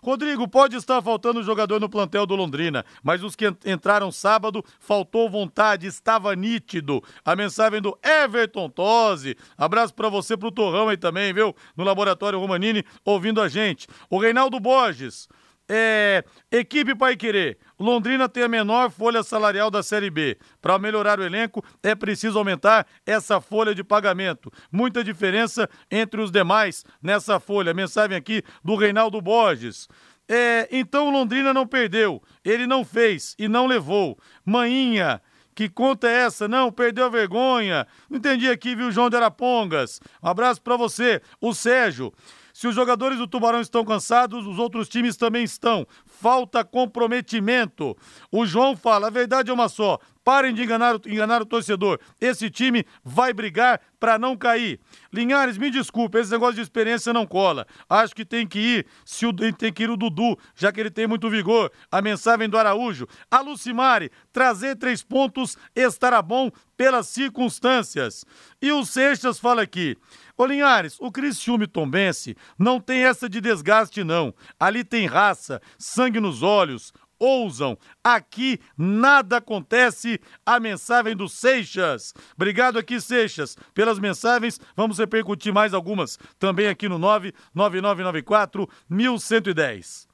Rodrigo, 0.05 0.47
pode 0.47 0.75
estar 0.75 1.01
faltando 1.01 1.41
jogador 1.41 1.79
no 1.79 1.89
plantel 1.89 2.27
do 2.27 2.35
Londrina, 2.35 2.85
mas 3.03 3.23
os 3.23 3.35
que 3.35 3.51
entraram 3.65 4.11
sábado 4.11 4.63
faltou 4.79 5.27
vontade, 5.27 5.87
estava 5.87 6.35
nítido. 6.35 7.03
A 7.25 7.35
mensagem 7.35 7.81
do 7.81 7.97
Everton 8.03 8.69
Tosi. 8.69 9.35
Abraço 9.57 9.95
para 9.95 10.07
você, 10.07 10.37
pro 10.37 10.51
Torrão 10.51 10.89
aí 10.89 10.97
também, 10.97 11.33
viu? 11.33 11.55
No 11.75 11.83
Laboratório 11.83 12.39
Romanini, 12.39 12.85
ouvindo 13.03 13.41
a 13.41 13.47
gente. 13.47 13.87
O 14.07 14.19
Reinaldo 14.19 14.59
Borges. 14.59 15.27
É, 15.67 16.23
equipe 16.51 16.93
Pai 16.93 17.15
Querer. 17.15 17.57
Londrina 17.79 18.29
tem 18.29 18.43
a 18.43 18.47
menor 18.47 18.89
folha 18.89 19.21
salarial 19.23 19.69
da 19.69 19.83
Série 19.83 20.09
B. 20.09 20.37
Para 20.61 20.79
melhorar 20.79 21.19
o 21.19 21.23
elenco, 21.23 21.63
é 21.83 21.93
preciso 21.93 22.37
aumentar 22.37 22.87
essa 23.05 23.41
folha 23.41 23.75
de 23.75 23.83
pagamento. 23.83 24.51
Muita 24.71 25.03
diferença 25.03 25.69
entre 25.91 26.21
os 26.21 26.31
demais 26.31 26.83
nessa 27.01 27.39
folha. 27.39 27.73
Mensagem 27.73 28.15
aqui 28.15 28.43
do 28.63 28.75
Reinaldo 28.75 29.21
Borges. 29.21 29.87
É, 30.27 30.67
então 30.71 31.11
Londrina 31.11 31.53
não 31.53 31.67
perdeu, 31.67 32.21
ele 32.43 32.65
não 32.65 32.83
fez 32.83 33.35
e 33.37 33.47
não 33.47 33.67
levou. 33.67 34.17
Maninha, 34.43 35.21
que 35.53 35.69
conta 35.69 36.07
é 36.07 36.23
essa? 36.23 36.47
Não, 36.47 36.71
perdeu 36.71 37.05
a 37.05 37.09
vergonha. 37.09 37.87
Não 38.09 38.17
entendi 38.17 38.49
aqui, 38.49 38.75
viu, 38.75 38.91
João 38.91 39.09
de 39.09 39.15
Arapongas? 39.15 40.01
Um 40.21 40.27
abraço 40.27 40.61
para 40.61 40.75
você. 40.75 41.21
O 41.39 41.53
Sérgio. 41.53 42.11
Se 42.53 42.67
os 42.67 42.75
jogadores 42.75 43.17
do 43.17 43.27
Tubarão 43.27 43.59
estão 43.59 43.83
cansados, 43.83 44.47
os 44.47 44.57
outros 44.57 44.87
times 44.87 45.17
também 45.17 45.43
estão. 45.43 45.85
Falta 46.21 46.63
comprometimento. 46.63 47.95
O 48.31 48.45
João 48.45 48.75
fala: 48.75 49.07
a 49.07 49.09
verdade 49.09 49.49
é 49.49 49.53
uma 49.53 49.69
só. 49.69 49.99
Parem 50.23 50.55
de 50.55 50.63
enganar, 50.63 50.99
enganar 51.05 51.41
o 51.43 51.45
torcedor. 51.45 51.99
Esse 52.19 52.49
time 52.49 52.83
vai 53.03 53.31
brigar 53.31 53.79
para 53.99 54.17
não 54.17 54.35
cair. 54.35 54.79
Linhares, 55.13 55.55
me 55.55 55.69
desculpe, 55.69 56.17
esse 56.17 56.31
negócio 56.31 56.55
de 56.55 56.61
experiência 56.61 57.13
não 57.13 57.27
cola. 57.27 57.67
Acho 57.87 58.15
que 58.15 58.25
tem 58.25 58.47
que 58.47 58.59
ir, 58.59 58.87
se 59.05 59.27
o, 59.27 59.31
tem 59.33 59.71
que 59.71 59.83
ir 59.83 59.89
o 59.91 59.95
Dudu, 59.95 60.35
já 60.55 60.71
que 60.71 60.79
ele 60.79 60.89
tem 60.89 61.05
muito 61.05 61.29
vigor. 61.29 61.71
A 61.91 62.01
mensagem 62.01 62.49
do 62.49 62.57
Araújo. 62.57 63.07
A 63.29 63.39
Lucimari, 63.39 64.09
trazer 64.33 64.75
três 64.77 65.03
pontos 65.03 65.57
estará 65.75 66.23
bom 66.23 66.49
pelas 66.75 67.07
circunstâncias. 67.07 68.25
E 68.59 68.71
o 68.71 68.83
Seixas 68.83 69.39
fala 69.39 69.61
aqui. 69.61 69.95
Ô 70.37 70.45
Linhares, 70.45 70.97
o 70.99 71.09
Criciúme 71.09 71.65
Tombense 71.65 72.35
não 72.59 72.77
tem 72.79 73.05
essa 73.05 73.29
de 73.29 73.39
desgaste, 73.39 74.03
não. 74.03 74.33
Ali 74.59 74.83
tem 74.83 75.07
raça, 75.07 75.61
sangue 75.77 76.04
nos 76.13 76.43
olhos, 76.43 76.93
ousam. 77.19 77.77
Aqui 78.03 78.59
nada 78.77 79.37
acontece. 79.37 80.19
A 80.45 80.59
mensagem 80.59 81.15
do 81.15 81.27
Seixas. 81.27 82.13
Obrigado 82.35 82.77
aqui, 82.77 82.99
Seixas, 82.99 83.57
pelas 83.73 83.99
mensagens. 83.99 84.59
Vamos 84.75 84.99
repercutir 84.99 85.53
mais 85.53 85.73
algumas 85.73 86.17
também 86.39 86.67
aqui 86.67 86.87
no 86.87 86.99
99994 86.99 88.69
1110. 88.89 90.07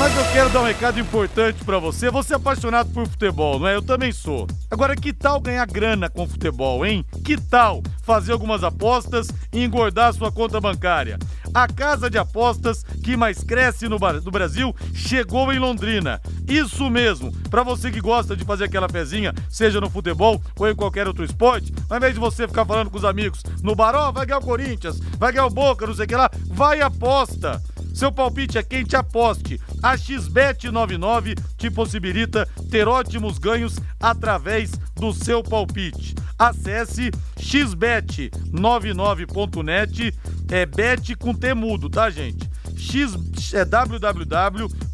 Mas 0.00 0.16
eu 0.16 0.32
quero 0.32 0.48
dar 0.48 0.62
um 0.62 0.64
recado 0.64 0.98
importante 0.98 1.62
para 1.62 1.78
você. 1.78 2.10
Você 2.10 2.32
é 2.32 2.36
apaixonado 2.36 2.90
por 2.90 3.06
futebol, 3.06 3.58
não 3.58 3.68
é? 3.68 3.74
Eu 3.74 3.82
também 3.82 4.10
sou. 4.10 4.46
Agora, 4.70 4.96
que 4.96 5.12
tal 5.12 5.38
ganhar 5.38 5.66
grana 5.66 6.08
com 6.08 6.26
futebol, 6.26 6.86
hein? 6.86 7.04
Que 7.22 7.38
tal 7.38 7.82
fazer 8.02 8.32
algumas 8.32 8.64
apostas 8.64 9.28
e 9.52 9.62
engordar 9.62 10.14
sua 10.14 10.32
conta 10.32 10.58
bancária? 10.58 11.18
A 11.52 11.66
casa 11.66 12.08
de 12.08 12.18
apostas 12.18 12.84
que 13.02 13.16
mais 13.16 13.42
cresce 13.42 13.88
no, 13.88 13.98
no 13.98 14.30
Brasil 14.30 14.74
chegou 14.94 15.52
em 15.52 15.58
Londrina. 15.58 16.20
Isso 16.48 16.88
mesmo. 16.90 17.32
Para 17.50 17.62
você 17.62 17.90
que 17.90 18.00
gosta 18.00 18.36
de 18.36 18.44
fazer 18.44 18.64
aquela 18.64 18.88
pezinha, 18.88 19.34
seja 19.48 19.80
no 19.80 19.90
futebol 19.90 20.40
ou 20.58 20.68
em 20.68 20.74
qualquer 20.74 21.06
outro 21.06 21.24
esporte, 21.24 21.72
ao 21.88 21.96
invés 21.96 22.14
de 22.14 22.20
você 22.20 22.46
ficar 22.46 22.64
falando 22.64 22.90
com 22.90 22.98
os 22.98 23.04
amigos 23.04 23.42
no 23.62 23.74
baró, 23.74 24.12
vai 24.12 24.26
ganhar 24.26 24.38
o 24.38 24.44
Corinthians, 24.44 25.00
vai 25.18 25.32
ganhar 25.32 25.46
o 25.46 25.50
Boca, 25.50 25.86
não 25.86 25.94
sei 25.94 26.04
o 26.04 26.08
que 26.08 26.16
lá, 26.16 26.30
vai 26.46 26.80
aposta. 26.80 27.60
Seu 27.92 28.12
palpite 28.12 28.56
é 28.56 28.62
quente, 28.62 28.96
aposte. 28.96 29.60
A 29.82 29.96
XBET99 29.96 31.36
te 31.58 31.68
possibilita 31.70 32.48
ter 32.70 32.86
ótimos 32.86 33.38
ganhos 33.38 33.80
através 33.98 34.70
do 34.94 35.12
seu 35.12 35.42
palpite. 35.42 36.14
Acesse 36.38 37.10
xbet99.net, 37.38 40.14
é 40.50 40.66
bet 40.66 41.14
com 41.16 41.32
temudo, 41.32 41.88
tá, 41.88 42.10
gente? 42.10 42.48
X, 42.76 43.54
é 43.54 43.64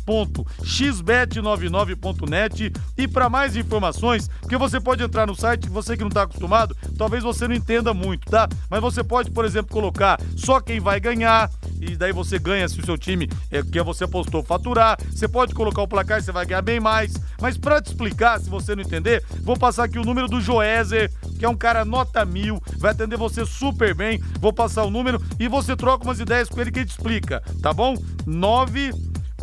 www.xbet99.net 0.07 2.73
e 2.97 3.09
para 3.09 3.29
mais 3.29 3.57
informações, 3.57 4.29
porque 4.40 4.57
você 4.57 4.81
pode 4.81 5.03
entrar 5.03 5.27
no 5.27 5.35
site, 5.35 5.69
você 5.69 5.97
que 5.97 6.03
não 6.03 6.09
está 6.09 6.23
acostumado, 6.23 6.77
talvez 6.97 7.25
você 7.25 7.49
não 7.49 7.55
entenda 7.55 7.92
muito, 7.92 8.31
tá? 8.31 8.49
Mas 8.71 8.81
você 8.81 9.03
pode, 9.03 9.33
por 9.33 9.45
exemplo, 9.45 9.73
colocar 9.73 10.21
só 10.37 10.61
quem 10.61 10.79
vai 10.81 11.01
ganhar 11.01 11.51
e 11.81 11.97
daí 11.97 12.12
você 12.12 12.38
ganha 12.38 12.69
se 12.69 12.79
o 12.81 12.85
seu 12.85 12.97
time 12.97 13.29
é 13.51 13.61
que 13.62 13.83
você 13.83 14.05
apostou 14.05 14.42
faturar. 14.42 14.97
Você 15.11 15.29
pode 15.29 15.55
colocar 15.55 15.83
o 15.83 15.88
placar, 15.88 16.23
você 16.23 16.33
vai 16.33 16.47
ganhar 16.47 16.62
bem 16.62 16.81
mais. 16.81 17.12
Mas 17.40 17.59
para 17.59 17.83
te 17.83 17.88
explicar, 17.88 18.40
se 18.40 18.49
você 18.49 18.75
não 18.75 18.83
entender, 18.83 19.23
vou 19.42 19.59
passar 19.59 19.85
aqui 19.85 19.99
o 19.99 20.05
número 20.05 20.27
do 20.29 20.40
Joézer, 20.40 21.12
que 21.38 21.45
é 21.45 21.49
um 21.49 21.57
cara 21.57 21.85
nota 21.85 22.25
mil, 22.25 22.62
vai 22.79 22.92
atender 22.92 23.16
você 23.16 23.45
super 23.45 23.95
bem. 23.95 24.23
Vou 24.40 24.53
passar 24.53 24.85
o 24.85 24.90
número 24.90 25.21
e 25.38 25.49
você 25.49 25.77
troca 25.77 26.05
umas 26.05 26.21
ideias 26.21 26.49
com 26.49 26.61
ele 26.61 26.71
que 26.71 26.79
ele 26.79 26.87
te 26.87 26.92
explica, 26.92 27.42
tá 27.61 27.73
bom? 27.73 27.97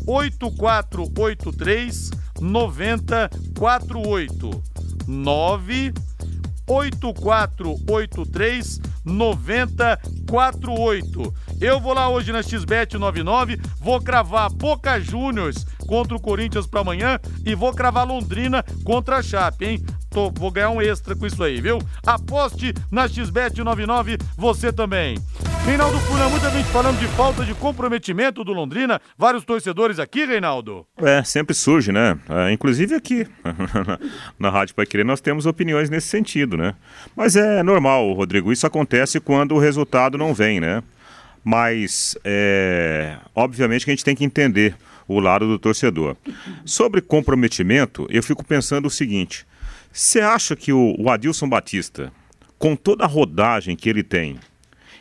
98483 0.05 2.11
9048 2.39 4.63
9 5.07 5.93
8483 6.67 8.81
9048. 9.05 11.33
Eu 11.59 11.79
vou 11.79 11.93
lá 11.93 12.09
hoje 12.09 12.31
na 12.31 12.41
XBET 12.41 12.97
99, 12.97 13.59
vou 13.79 14.01
cravar 14.01 14.51
Boca 14.51 14.99
Juniors 14.99 15.63
contra 15.87 16.15
o 16.15 16.21
Corinthians 16.21 16.65
para 16.65 16.81
amanhã 16.81 17.19
e 17.45 17.53
vou 17.53 17.71
cravar 17.73 18.07
Londrina 18.07 18.63
contra 18.83 19.17
a 19.17 19.23
Chape, 19.23 19.65
hein? 19.65 19.85
Tô, 20.09 20.31
vou 20.31 20.51
ganhar 20.51 20.69
um 20.69 20.81
extra 20.81 21.15
com 21.15 21.25
isso 21.25 21.43
aí, 21.43 21.59
viu? 21.59 21.79
Aposte 22.05 22.73
na 22.91 23.07
XBET 23.07 23.61
99, 23.61 24.17
você 24.37 24.71
também. 24.71 25.17
Reinaldo 25.65 25.97
Funa, 25.99 26.27
muita 26.27 26.51
gente 26.51 26.67
falando 26.69 26.99
de 26.99 27.07
falta 27.07 27.45
de 27.45 27.55
comprometimento 27.55 28.43
do 28.43 28.51
Londrina. 28.51 28.99
Vários 29.17 29.45
torcedores 29.45 29.97
aqui, 29.97 30.25
Reinaldo. 30.25 30.85
É, 30.97 31.23
sempre 31.23 31.55
surge, 31.55 31.89
né? 31.89 32.19
É, 32.29 32.51
inclusive 32.51 32.93
aqui, 32.93 33.25
na 34.37 34.49
Rádio 34.49 34.75
Pai 34.75 34.85
Querer, 34.85 35.05
nós 35.05 35.21
temos 35.21 35.45
opiniões 35.45 35.89
nesse 35.89 36.07
sentido, 36.07 36.57
né? 36.57 36.75
Mas 37.15 37.37
é 37.37 37.63
normal, 37.63 38.11
Rodrigo, 38.11 38.51
isso 38.51 38.67
acontece 38.67 39.21
quando 39.21 39.55
o 39.55 39.59
resultado 39.59 40.17
não 40.17 40.33
vem, 40.33 40.59
né? 40.59 40.83
Mas, 41.45 42.17
é, 42.25 43.15
obviamente 43.33 43.85
que 43.85 43.91
a 43.91 43.93
gente 43.93 44.03
tem 44.03 44.15
que 44.17 44.25
entender 44.25 44.75
o 45.07 45.17
lado 45.21 45.47
do 45.47 45.57
torcedor. 45.57 46.17
Sobre 46.65 46.99
comprometimento, 46.99 48.05
eu 48.09 48.21
fico 48.21 48.43
pensando 48.43 48.87
o 48.87 48.91
seguinte: 48.91 49.45
você 49.93 50.19
acha 50.19 50.57
que 50.57 50.73
o, 50.73 50.93
o 50.99 51.09
Adilson 51.09 51.47
Batista, 51.47 52.11
com 52.59 52.75
toda 52.75 53.05
a 53.05 53.07
rodagem 53.07 53.77
que 53.77 53.89
ele 53.89 54.03
tem, 54.03 54.37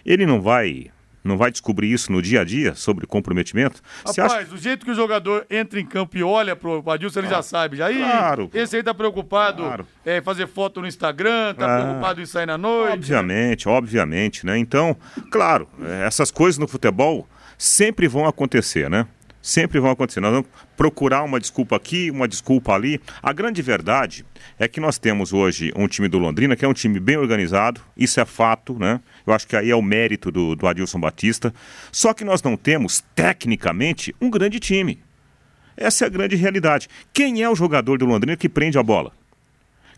ele 0.04 0.26
não 0.26 0.40
vai 0.40 0.90
não 1.24 1.36
vai 1.36 1.50
descobrir 1.50 1.92
isso 1.92 2.10
no 2.10 2.20
dia 2.20 2.40
a 2.40 2.44
dia 2.44 2.74
sobre 2.74 3.06
comprometimento? 3.06 3.80
Rapaz, 3.98 4.18
acha... 4.18 4.44
do 4.44 4.56
jeito 4.56 4.84
que 4.84 4.90
o 4.90 4.94
jogador 4.94 5.46
entra 5.48 5.80
em 5.80 5.86
campo 5.86 6.16
e 6.16 6.22
olha 6.22 6.56
pro 6.56 6.82
Adilson, 6.90 7.20
ele 7.20 7.28
ah, 7.28 7.30
já 7.30 7.42
sabe. 7.42 7.76
Já. 7.76 7.92
Claro. 7.92 8.50
Esse 8.52 8.76
aí 8.76 8.82
tá 8.82 8.92
preocupado 8.92 9.62
claro. 9.62 9.86
em 10.04 10.10
é, 10.10 10.20
fazer 10.20 10.48
foto 10.48 10.80
no 10.80 10.86
Instagram, 10.86 11.54
tá 11.54 11.76
ah, 11.76 11.82
preocupado 11.82 12.20
em 12.20 12.26
sair 12.26 12.46
na 12.46 12.58
noite. 12.58 12.92
Obviamente, 12.92 13.68
obviamente, 13.68 14.44
né? 14.44 14.58
Então, 14.58 14.96
claro, 15.30 15.68
é, 15.82 16.06
essas 16.06 16.30
coisas 16.30 16.58
no 16.58 16.66
futebol 16.66 17.28
sempre 17.56 18.08
vão 18.08 18.26
acontecer, 18.26 18.90
né? 18.90 19.06
Sempre 19.42 19.80
vão 19.80 19.90
acontecer. 19.90 20.20
Nós 20.20 20.30
vamos 20.30 20.48
procurar 20.76 21.24
uma 21.24 21.40
desculpa 21.40 21.74
aqui, 21.74 22.12
uma 22.12 22.28
desculpa 22.28 22.72
ali. 22.72 23.00
A 23.20 23.32
grande 23.32 23.60
verdade 23.60 24.24
é 24.56 24.68
que 24.68 24.78
nós 24.78 24.98
temos 24.98 25.32
hoje 25.32 25.72
um 25.74 25.88
time 25.88 26.06
do 26.06 26.16
Londrina 26.16 26.54
que 26.54 26.64
é 26.64 26.68
um 26.68 26.72
time 26.72 27.00
bem 27.00 27.16
organizado, 27.16 27.80
isso 27.96 28.20
é 28.20 28.24
fato, 28.24 28.78
né? 28.78 29.00
Eu 29.26 29.34
acho 29.34 29.48
que 29.48 29.56
aí 29.56 29.68
é 29.68 29.74
o 29.74 29.82
mérito 29.82 30.30
do, 30.30 30.54
do 30.54 30.66
Adilson 30.68 31.00
Batista. 31.00 31.52
Só 31.90 32.14
que 32.14 32.24
nós 32.24 32.40
não 32.40 32.56
temos, 32.56 33.02
tecnicamente, 33.16 34.14
um 34.20 34.30
grande 34.30 34.60
time. 34.60 35.00
Essa 35.76 36.04
é 36.04 36.06
a 36.06 36.10
grande 36.10 36.36
realidade. 36.36 36.88
Quem 37.12 37.42
é 37.42 37.50
o 37.50 37.56
jogador 37.56 37.98
do 37.98 38.06
Londrina 38.06 38.36
que 38.36 38.48
prende 38.48 38.78
a 38.78 38.82
bola? 38.82 39.10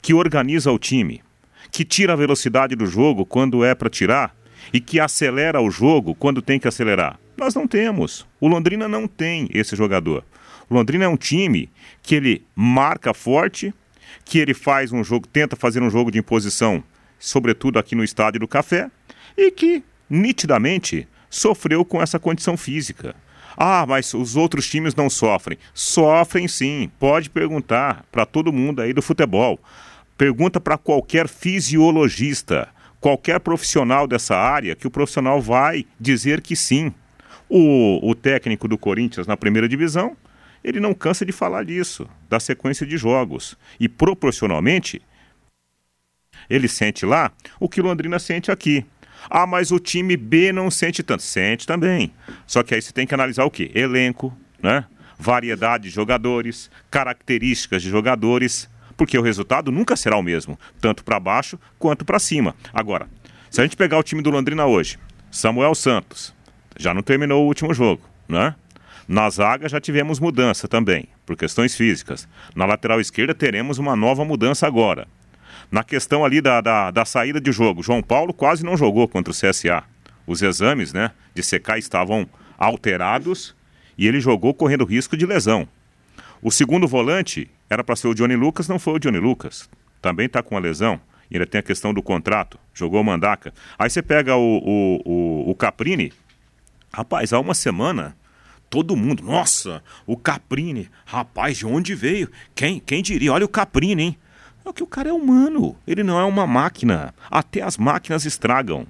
Que 0.00 0.14
organiza 0.14 0.72
o 0.72 0.78
time? 0.78 1.22
Que 1.70 1.85
tira 1.85 2.14
a 2.14 2.16
velocidade 2.16 2.74
do 2.74 2.87
jogo 2.87 3.26
quando 3.26 3.62
é 3.62 3.74
para 3.74 3.90
tirar? 3.90 4.35
E 4.72 4.80
que 4.80 4.98
acelera 4.98 5.61
o 5.61 5.70
jogo 5.70 6.14
quando 6.14 6.40
tem 6.40 6.59
que 6.59 6.68
acelerar? 6.68 7.18
Nós 7.36 7.54
não 7.54 7.66
temos. 7.66 8.26
O 8.40 8.48
Londrina 8.48 8.88
não 8.88 9.06
tem 9.06 9.48
esse 9.52 9.74
jogador. 9.74 10.24
O 10.68 10.74
Londrina 10.74 11.04
é 11.04 11.08
um 11.08 11.16
time 11.16 11.70
que 12.02 12.14
ele 12.14 12.46
marca 12.54 13.12
forte, 13.12 13.74
que 14.24 14.38
ele 14.38 14.54
faz 14.54 14.92
um 14.92 15.02
jogo, 15.04 15.26
tenta 15.26 15.56
fazer 15.56 15.82
um 15.82 15.90
jogo 15.90 16.10
de 16.10 16.18
imposição, 16.18 16.82
sobretudo 17.18 17.78
aqui 17.78 17.94
no 17.94 18.04
Estádio 18.04 18.40
do 18.40 18.48
Café, 18.48 18.90
e 19.36 19.50
que 19.50 19.82
nitidamente 20.08 21.08
sofreu 21.28 21.84
com 21.84 22.00
essa 22.00 22.18
condição 22.18 22.56
física. 22.56 23.14
Ah, 23.56 23.84
mas 23.86 24.14
os 24.14 24.36
outros 24.36 24.68
times 24.68 24.94
não 24.94 25.08
sofrem. 25.08 25.58
Sofrem 25.72 26.48
sim. 26.48 26.90
Pode 26.98 27.30
perguntar 27.30 28.04
para 28.10 28.26
todo 28.26 28.52
mundo 28.52 28.82
aí 28.82 28.92
do 28.92 29.02
futebol. 29.02 29.60
Pergunta 30.16 30.60
para 30.60 30.78
qualquer 30.78 31.28
fisiologista, 31.28 32.68
qualquer 33.00 33.40
profissional 33.40 34.06
dessa 34.06 34.36
área, 34.36 34.74
que 34.74 34.86
o 34.86 34.90
profissional 34.90 35.40
vai 35.40 35.86
dizer 36.00 36.40
que 36.40 36.56
sim. 36.56 36.92
O, 37.56 38.10
o 38.10 38.16
técnico 38.16 38.66
do 38.66 38.76
Corinthians 38.76 39.28
na 39.28 39.36
primeira 39.36 39.68
divisão, 39.68 40.16
ele 40.64 40.80
não 40.80 40.92
cansa 40.92 41.24
de 41.24 41.30
falar 41.30 41.64
disso, 41.64 42.08
da 42.28 42.40
sequência 42.40 42.84
de 42.84 42.96
jogos. 42.96 43.56
E 43.78 43.88
proporcionalmente, 43.88 45.00
ele 46.50 46.66
sente 46.66 47.06
lá 47.06 47.30
o 47.60 47.68
que 47.68 47.80
Londrina 47.80 48.18
sente 48.18 48.50
aqui. 48.50 48.84
Ah, 49.30 49.46
mas 49.46 49.70
o 49.70 49.78
time 49.78 50.16
B 50.16 50.52
não 50.52 50.68
sente 50.68 51.00
tanto. 51.04 51.22
Sente 51.22 51.64
também. 51.64 52.12
Só 52.44 52.64
que 52.64 52.74
aí 52.74 52.82
você 52.82 52.92
tem 52.92 53.06
que 53.06 53.14
analisar 53.14 53.44
o 53.44 53.50
quê? 53.52 53.70
Elenco, 53.72 54.36
né? 54.60 54.84
Variedade 55.16 55.84
de 55.84 55.90
jogadores, 55.90 56.68
características 56.90 57.82
de 57.82 57.88
jogadores, 57.88 58.68
porque 58.96 59.16
o 59.16 59.22
resultado 59.22 59.70
nunca 59.70 59.94
será 59.94 60.16
o 60.16 60.22
mesmo, 60.24 60.58
tanto 60.80 61.04
para 61.04 61.20
baixo 61.20 61.56
quanto 61.78 62.04
para 62.04 62.18
cima. 62.18 62.56
Agora, 62.72 63.08
se 63.48 63.60
a 63.60 63.64
gente 63.64 63.76
pegar 63.76 63.96
o 63.96 64.02
time 64.02 64.22
do 64.22 64.30
Londrina 64.30 64.66
hoje, 64.66 64.98
Samuel 65.30 65.76
Santos, 65.76 66.34
já 66.76 66.94
não 66.94 67.02
terminou 67.02 67.44
o 67.44 67.46
último 67.46 67.72
jogo, 67.72 68.02
né? 68.28 68.54
Na 69.06 69.28
zaga 69.28 69.68
já 69.68 69.80
tivemos 69.80 70.18
mudança 70.18 70.66
também, 70.66 71.08
por 71.26 71.37
questões 71.37 71.74
físicas. 71.74 72.26
Na 72.54 72.64
lateral 72.64 73.00
esquerda 73.00 73.34
teremos 73.34 73.78
uma 73.78 73.94
nova 73.94 74.24
mudança 74.24 74.66
agora. 74.66 75.06
Na 75.70 75.84
questão 75.84 76.24
ali 76.24 76.40
da, 76.40 76.60
da, 76.60 76.90
da 76.90 77.04
saída 77.04 77.40
de 77.40 77.52
jogo, 77.52 77.82
João 77.82 78.02
Paulo 78.02 78.32
quase 78.32 78.64
não 78.64 78.76
jogou 78.76 79.06
contra 79.06 79.30
o 79.30 79.37
CSA. 79.37 79.84
Os 80.26 80.40
exames 80.40 80.92
né, 80.92 81.10
de 81.34 81.42
secar 81.42 81.78
estavam 81.78 82.26
alterados 82.56 83.54
e 83.98 84.06
ele 84.06 84.20
jogou 84.20 84.54
correndo 84.54 84.84
risco 84.84 85.16
de 85.16 85.26
lesão. 85.26 85.68
O 86.40 86.50
segundo 86.50 86.88
volante 86.88 87.50
era 87.68 87.84
para 87.84 87.96
ser 87.96 88.08
o 88.08 88.14
Johnny 88.14 88.37
Lucas, 88.37 88.68
não 88.68 88.78
foi 88.78 88.94
o 88.94 88.98
Johnny 88.98 89.18
Lucas. 89.18 89.68
Também 90.00 90.26
está 90.26 90.42
com 90.42 90.56
a 90.56 90.60
lesão. 90.60 91.00
E 91.30 91.37
ainda 91.37 91.46
tem 91.46 91.58
a 91.58 91.62
questão 91.62 91.94
do 91.94 92.02
contrato. 92.02 92.58
Jogou 92.74 93.00
o 93.00 93.04
Mandaca. 93.04 93.52
Aí 93.78 93.88
você 93.88 94.02
pega 94.02 94.37
o, 94.37 94.58
o, 94.58 95.00
o, 95.04 95.50
o 95.50 95.54
Caprini. 95.54 96.12
Rapaz, 96.94 97.33
há 97.33 97.40
uma 97.40 97.54
semana 97.54 98.16
todo 98.70 98.96
mundo, 98.96 99.22
nossa, 99.22 99.83
o 100.07 100.16
Caprini, 100.16 100.88
rapaz, 101.04 101.59
de 101.59 101.66
onde 101.66 101.94
veio? 101.94 102.28
Quem, 102.54 102.78
quem 102.78 103.02
diria? 103.02 103.33
Olha 103.33 103.44
o 103.44 103.48
Caprini, 103.48 104.02
hein? 104.02 104.18
É 104.64 104.72
que 104.72 104.83
o 104.83 104.87
cara 104.87 105.09
é 105.09 105.12
humano, 105.12 105.76
ele 105.87 106.02
não 106.04 106.18
é 106.18 106.24
uma 106.24 106.46
máquina. 106.46 107.12
Até 107.30 107.62
as 107.62 107.76
máquinas 107.76 108.24
estragam. 108.24 108.87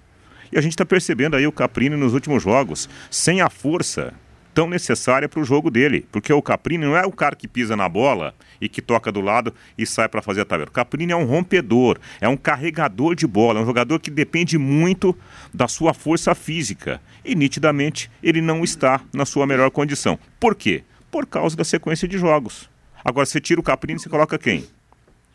E 0.53 0.59
a 0.59 0.61
gente 0.61 0.73
está 0.73 0.85
percebendo 0.85 1.35
aí 1.35 1.47
o 1.47 1.53
Caprini 1.53 1.97
nos 1.97 2.13
últimos 2.13 2.43
jogos, 2.43 2.89
sem 3.11 3.41
a 3.41 3.49
força 3.49 4.13
tão 4.55 4.69
necessária 4.69 5.29
para 5.29 5.41
o 5.41 5.45
jogo 5.45 5.71
dele. 5.71 6.07
Porque 6.13 6.33
o 6.33 6.41
Caprini 6.41 6.85
não 6.85 6.97
é 6.97 7.05
o 7.05 7.13
cara 7.13 7.35
que 7.35 7.49
pisa 7.49 7.77
na 7.77 7.89
bola 7.89 8.35
e 8.61 8.69
que 8.69 8.81
toca 8.81 9.11
do 9.11 9.21
lado 9.21 9.53
e 9.77 9.85
sai 9.85 10.09
para 10.09 10.23
fazer 10.23 10.43
a 10.43 10.45
tabela. 10.45 10.69
O 10.69 10.73
Caprini 10.73 11.13
é 11.13 11.17
um 11.17 11.25
rompedor, 11.25 11.99
é 12.21 12.29
um 12.29 12.37
carregador 12.37 13.15
de 13.15 13.27
bola, 13.27 13.61
é 13.61 13.63
um 13.63 13.67
jogador 13.67 13.99
que 13.99 14.11
depende 14.11 14.57
muito 14.57 15.17
da 15.53 15.67
sua 15.67 15.93
força 15.93 16.35
física. 16.35 17.01
E 17.25 17.35
nitidamente 17.35 18.11
ele 18.23 18.41
não 18.41 18.63
está 18.63 19.01
na 19.13 19.27
sua 19.27 19.47
melhor 19.47 19.71
condição. 19.71 20.19
Por 20.39 20.55
quê? 20.55 20.85
Por 21.11 21.27
causa 21.27 21.57
da 21.57 21.65
sequência 21.65 22.07
de 22.07 22.17
jogos. 22.19 22.71
Agora, 23.05 23.27
você 23.27 23.41
tira 23.41 23.61
o 23.61 23.65
Caprini, 23.65 24.01
você 24.01 24.09
coloca 24.09 24.39
quem? 24.39 24.65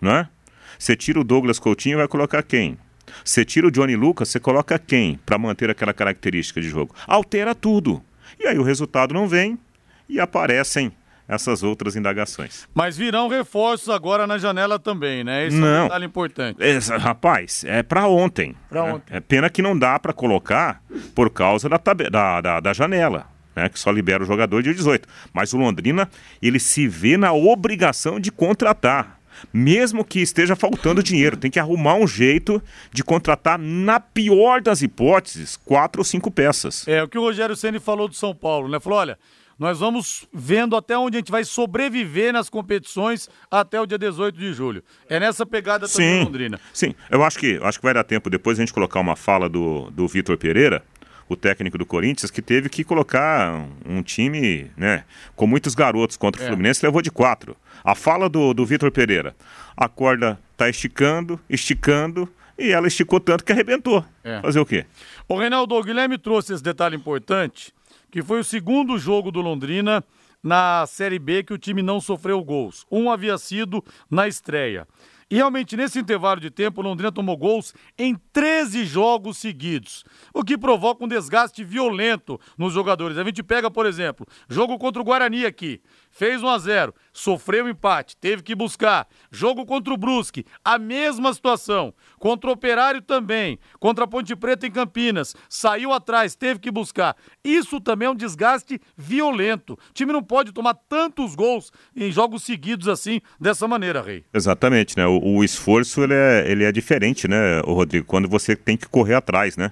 não 0.01 0.15
é? 0.15 0.29
Você 0.77 0.95
tira 0.95 1.19
o 1.19 1.23
Douglas 1.23 1.59
Coutinho 1.59 1.97
vai 1.97 2.07
colocar 2.07 2.41
quem? 2.41 2.77
Você 3.23 3.43
tira 3.43 3.67
o 3.67 3.71
Johnny 3.71 3.95
Lucas, 3.95 4.29
você 4.29 4.39
coloca 4.39 4.77
quem 4.77 5.19
para 5.25 5.37
manter 5.37 5.69
aquela 5.69 5.93
característica 5.93 6.61
de 6.61 6.69
jogo? 6.69 6.95
Altera 7.07 7.53
tudo. 7.53 8.01
E 8.39 8.47
aí 8.47 8.57
o 8.57 8.63
resultado 8.63 9.13
não 9.13 9.27
vem 9.27 9.59
e 10.07 10.19
aparecem 10.19 10.91
essas 11.29 11.61
outras 11.61 11.95
indagações. 11.95 12.67
Mas 12.73 12.97
virão 12.97 13.27
reforços 13.27 13.89
agora 13.89 14.25
na 14.25 14.39
janela 14.39 14.79
também, 14.79 15.23
né? 15.23 15.45
Isso 15.45 15.57
não. 15.57 15.67
é 15.67 15.79
um 15.81 15.83
detalhe 15.83 16.05
importante. 16.05 16.57
É, 16.59 16.77
rapaz, 16.97 17.63
é 17.67 17.83
para 17.83 18.07
ontem. 18.07 18.55
Pra 18.67 18.83
né? 18.83 18.93
ontem. 18.93 19.15
É 19.15 19.19
pena 19.19 19.47
que 19.47 19.61
não 19.61 19.77
dá 19.77 19.99
para 19.99 20.11
colocar 20.11 20.81
por 21.13 21.29
causa 21.29 21.69
da, 21.69 21.77
da, 21.77 22.41
da, 22.41 22.59
da 22.59 22.73
janela. 22.73 23.27
Né, 23.55 23.67
que 23.69 23.79
só 23.79 23.91
libera 23.91 24.23
o 24.23 24.25
jogador 24.25 24.63
de 24.63 24.73
18. 24.73 25.07
Mas 25.31 25.53
o 25.53 25.57
Londrina, 25.57 26.09
ele 26.41 26.59
se 26.59 26.87
vê 26.87 27.17
na 27.17 27.31
obrigação 27.31 28.19
de 28.19 28.31
contratar. 28.31 29.18
Mesmo 29.53 30.03
que 30.03 30.19
esteja 30.19 30.55
faltando 30.55 31.03
dinheiro, 31.03 31.37
tem 31.37 31.51
que 31.51 31.59
arrumar 31.59 31.95
um 31.95 32.07
jeito 32.07 32.61
de 32.91 33.03
contratar, 33.03 33.57
na 33.57 33.99
pior 33.99 34.61
das 34.61 34.81
hipóteses, 34.81 35.57
quatro 35.57 36.01
ou 36.01 36.05
cinco 36.05 36.29
peças. 36.31 36.87
É 36.87 37.03
o 37.03 37.07
que 37.07 37.17
o 37.17 37.21
Rogério 37.21 37.55
Ceni 37.55 37.79
falou 37.79 38.07
do 38.07 38.15
São 38.15 38.33
Paulo, 38.33 38.67
né? 38.67 38.79
Falou: 38.79 38.99
olha, 38.99 39.17
nós 39.59 39.79
vamos 39.79 40.25
vendo 40.33 40.75
até 40.75 40.97
onde 40.97 41.17
a 41.17 41.19
gente 41.19 41.31
vai 41.31 41.43
sobreviver 41.43 42.31
nas 42.31 42.49
competições 42.49 43.29
até 43.51 43.79
o 43.79 43.85
dia 43.85 43.97
18 43.97 44.39
de 44.39 44.53
julho. 44.53 44.81
É 45.09 45.19
nessa 45.19 45.45
pegada 45.45 45.87
também 45.87 46.19
Sim, 46.19 46.23
Londrina. 46.23 46.59
sim. 46.71 46.95
Eu 47.09 47.23
acho 47.23 47.37
que, 47.37 47.59
acho 47.61 47.77
que 47.77 47.83
vai 47.83 47.93
dar 47.93 48.05
tempo 48.05 48.29
depois 48.29 48.57
a 48.57 48.61
gente 48.61 48.73
colocar 48.73 49.01
uma 49.01 49.17
fala 49.17 49.49
do, 49.49 49.91
do 49.91 50.07
Vitor 50.07 50.37
Pereira, 50.37 50.81
o 51.29 51.35
técnico 51.35 51.77
do 51.77 51.85
Corinthians, 51.85 52.31
que 52.31 52.41
teve 52.41 52.67
que 52.67 52.83
colocar 52.83 53.65
um 53.85 54.01
time 54.01 54.69
né, 54.75 55.03
com 55.35 55.45
muitos 55.45 55.75
garotos 55.75 56.17
contra 56.17 56.41
o 56.41 56.43
É. 56.43 56.47
Fluminense, 56.47 56.83
levou 56.83 57.01
de 57.01 57.11
quatro. 57.11 57.55
A 57.83 57.93
fala 57.93 58.27
do, 58.27 58.53
do 58.53 58.65
Vitor 58.65 58.91
Pereira, 58.91 59.35
a 59.77 59.87
corda 59.87 60.39
tá 60.57 60.67
esticando, 60.67 61.39
esticando, 61.47 62.27
e 62.57 62.71
ela 62.71 62.87
esticou 62.87 63.19
tanto 63.19 63.45
que 63.45 63.51
arrebentou. 63.53 64.03
É. 64.23 64.41
Fazer 64.41 64.59
o 64.59 64.65
quê? 64.65 64.85
O 65.27 65.37
Reinaldo 65.37 65.75
o 65.75 65.83
Guilherme 65.83 66.17
trouxe 66.17 66.53
esse 66.53 66.63
detalhe 66.63 66.95
importante, 66.95 67.71
que 68.11 68.21
foi 68.23 68.39
o 68.39 68.43
segundo 68.43 68.97
jogo 68.97 69.31
do 69.31 69.39
Londrina 69.39 70.03
na 70.43 70.85
Série 70.87 71.19
B 71.19 71.43
que 71.43 71.53
o 71.53 71.57
time 71.57 71.81
não 71.81 72.01
sofreu 72.01 72.43
gols. 72.43 72.85
Um 72.91 73.11
havia 73.11 73.37
sido 73.37 73.83
na 74.09 74.27
estreia. 74.27 74.87
E 75.31 75.35
realmente, 75.35 75.77
nesse 75.77 75.99
intervalo 75.99 76.41
de 76.41 76.49
tempo, 76.49 76.81
Londrina 76.81 77.11
tomou 77.11 77.37
gols 77.37 77.73
em 77.97 78.15
13 78.33 78.83
jogos 78.85 79.37
seguidos, 79.37 80.03
o 80.33 80.43
que 80.43 80.57
provoca 80.57 81.05
um 81.05 81.07
desgaste 81.07 81.63
violento 81.63 82.39
nos 82.57 82.73
jogadores. 82.73 83.17
A 83.17 83.23
gente 83.23 83.43
pega, 83.43 83.69
por 83.69 83.85
exemplo, 83.85 84.25
jogo 84.49 84.79
contra 84.79 85.01
o 85.01 85.05
Guarani 85.05 85.45
aqui, 85.45 85.81
fez 86.09 86.41
1 86.41 86.47
a 86.49 86.57
0 86.57 86.95
sofreu 87.19 87.67
empate, 87.67 88.15
teve 88.15 88.41
que 88.41 88.55
buscar. 88.55 89.07
Jogo 89.31 89.65
contra 89.65 89.93
o 89.93 89.97
Brusque, 89.97 90.45
a 90.63 90.79
mesma 90.79 91.33
situação. 91.33 91.93
Contra 92.17 92.49
o 92.49 92.53
Operário 92.53 93.01
também, 93.01 93.59
contra 93.79 94.05
a 94.05 94.07
Ponte 94.07 94.35
Preta 94.35 94.65
em 94.65 94.71
Campinas, 94.71 95.35
saiu 95.49 95.91
atrás, 95.91 96.33
teve 96.35 96.59
que 96.59 96.71
buscar. 96.71 97.15
Isso 97.43 97.79
também 97.81 98.07
é 98.07 98.11
um 98.11 98.15
desgaste 98.15 98.79
violento. 98.97 99.73
O 99.73 99.93
time 99.93 100.13
não 100.13 100.23
pode 100.23 100.51
tomar 100.53 100.73
tantos 100.73 101.35
gols 101.35 101.71
em 101.95 102.09
jogos 102.11 102.43
seguidos 102.43 102.87
assim, 102.87 103.19
dessa 103.39 103.67
maneira, 103.67 104.01
Rei. 104.01 104.23
Exatamente, 104.33 104.95
né? 104.97 105.05
O, 105.05 105.19
o 105.37 105.43
esforço 105.43 106.01
ele 106.03 106.13
é, 106.13 106.45
ele 106.49 106.63
é 106.63 106.71
diferente, 106.71 107.27
né, 107.27 107.59
Rodrigo, 107.65 108.05
quando 108.05 108.29
você 108.29 108.55
tem 108.55 108.77
que 108.77 108.87
correr 108.87 109.15
atrás, 109.15 109.57
né? 109.57 109.71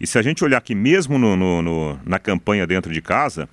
E 0.00 0.06
se 0.06 0.18
a 0.18 0.22
gente 0.22 0.42
olhar 0.42 0.58
aqui 0.58 0.74
mesmo 0.74 1.18
no, 1.18 1.36
no- 1.36 1.60
no- 1.62 2.00
na 2.06 2.18
campanha 2.18 2.66
dentro 2.66 2.90
de 2.92 3.02
casa, 3.02 3.48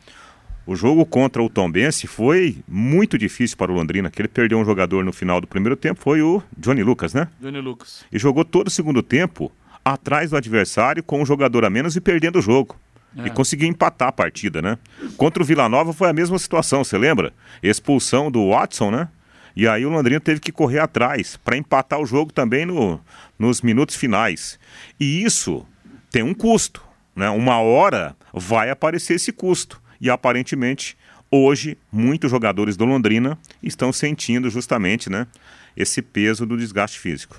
o 0.67 0.75
jogo 0.75 1.05
contra 1.05 1.41
o 1.41 1.49
Tombense 1.49 2.05
foi 2.05 2.57
muito 2.67 3.17
difícil 3.17 3.55
para 3.55 3.71
o 3.71 3.75
Londrina, 3.75 4.11
que 4.11 4.21
ele 4.21 4.27
perdeu 4.27 4.59
um 4.59 4.65
jogador 4.65 5.03
no 5.03 5.13
final 5.13 5.39
do 5.39 5.47
primeiro 5.47 5.77
tempo, 5.77 6.01
foi 6.01 6.21
o 6.21 6.43
Johnny 6.57 6.83
Lucas, 6.83 7.13
né? 7.13 7.29
Johnny 7.39 7.61
Lucas. 7.61 8.03
E 8.11 8.19
jogou 8.19 8.43
todo 8.43 8.67
o 8.67 8.71
segundo 8.71 9.01
tempo 9.01 9.49
atrás 9.83 10.31
do 10.31 10.37
adversário 10.37 11.01
com 11.01 11.21
um 11.21 11.25
jogador 11.25 11.63
a 11.63 11.69
menos 11.69 11.95
e 11.95 12.01
perdendo 12.01 12.39
o 12.39 12.41
jogo. 12.41 12.75
E 13.25 13.29
conseguiu 13.31 13.67
empatar 13.67 14.09
a 14.09 14.11
partida, 14.11 14.61
né? 14.61 14.77
Contra 15.15 15.41
o 15.41 15.45
Vila 15.45 15.67
Nova 15.67 15.91
foi 15.91 16.09
a 16.09 16.13
mesma 16.13 16.37
situação, 16.37 16.83
você 16.83 16.97
lembra? 16.97 17.33
Expulsão 17.63 18.29
do 18.29 18.49
Watson, 18.49 18.91
né? 18.91 19.07
E 19.55 19.67
aí 19.67 19.85
o 19.85 19.89
Londrina 19.89 20.19
teve 20.19 20.39
que 20.39 20.51
correr 20.51 20.79
atrás 20.79 21.35
para 21.37 21.57
empatar 21.57 21.99
o 21.99 22.05
jogo 22.05 22.31
também 22.31 22.65
no, 22.65 22.99
nos 23.39 23.61
minutos 23.61 23.95
finais. 23.95 24.59
E 24.99 25.23
isso 25.23 25.65
tem 26.11 26.21
um 26.21 26.33
custo, 26.33 26.83
né? 27.15 27.29
Uma 27.29 27.59
hora 27.59 28.15
vai 28.31 28.69
aparecer 28.69 29.15
esse 29.15 29.31
custo. 29.31 29.81
E 29.99 30.09
aparentemente, 30.09 30.97
hoje, 31.31 31.77
muitos 31.91 32.31
jogadores 32.31 32.77
do 32.77 32.85
Londrina 32.85 33.37
estão 33.61 33.91
sentindo 33.91 34.49
justamente, 34.49 35.09
né? 35.09 35.27
Esse 35.75 36.01
peso 36.01 36.45
do 36.45 36.57
desgaste 36.57 36.99
físico. 36.99 37.37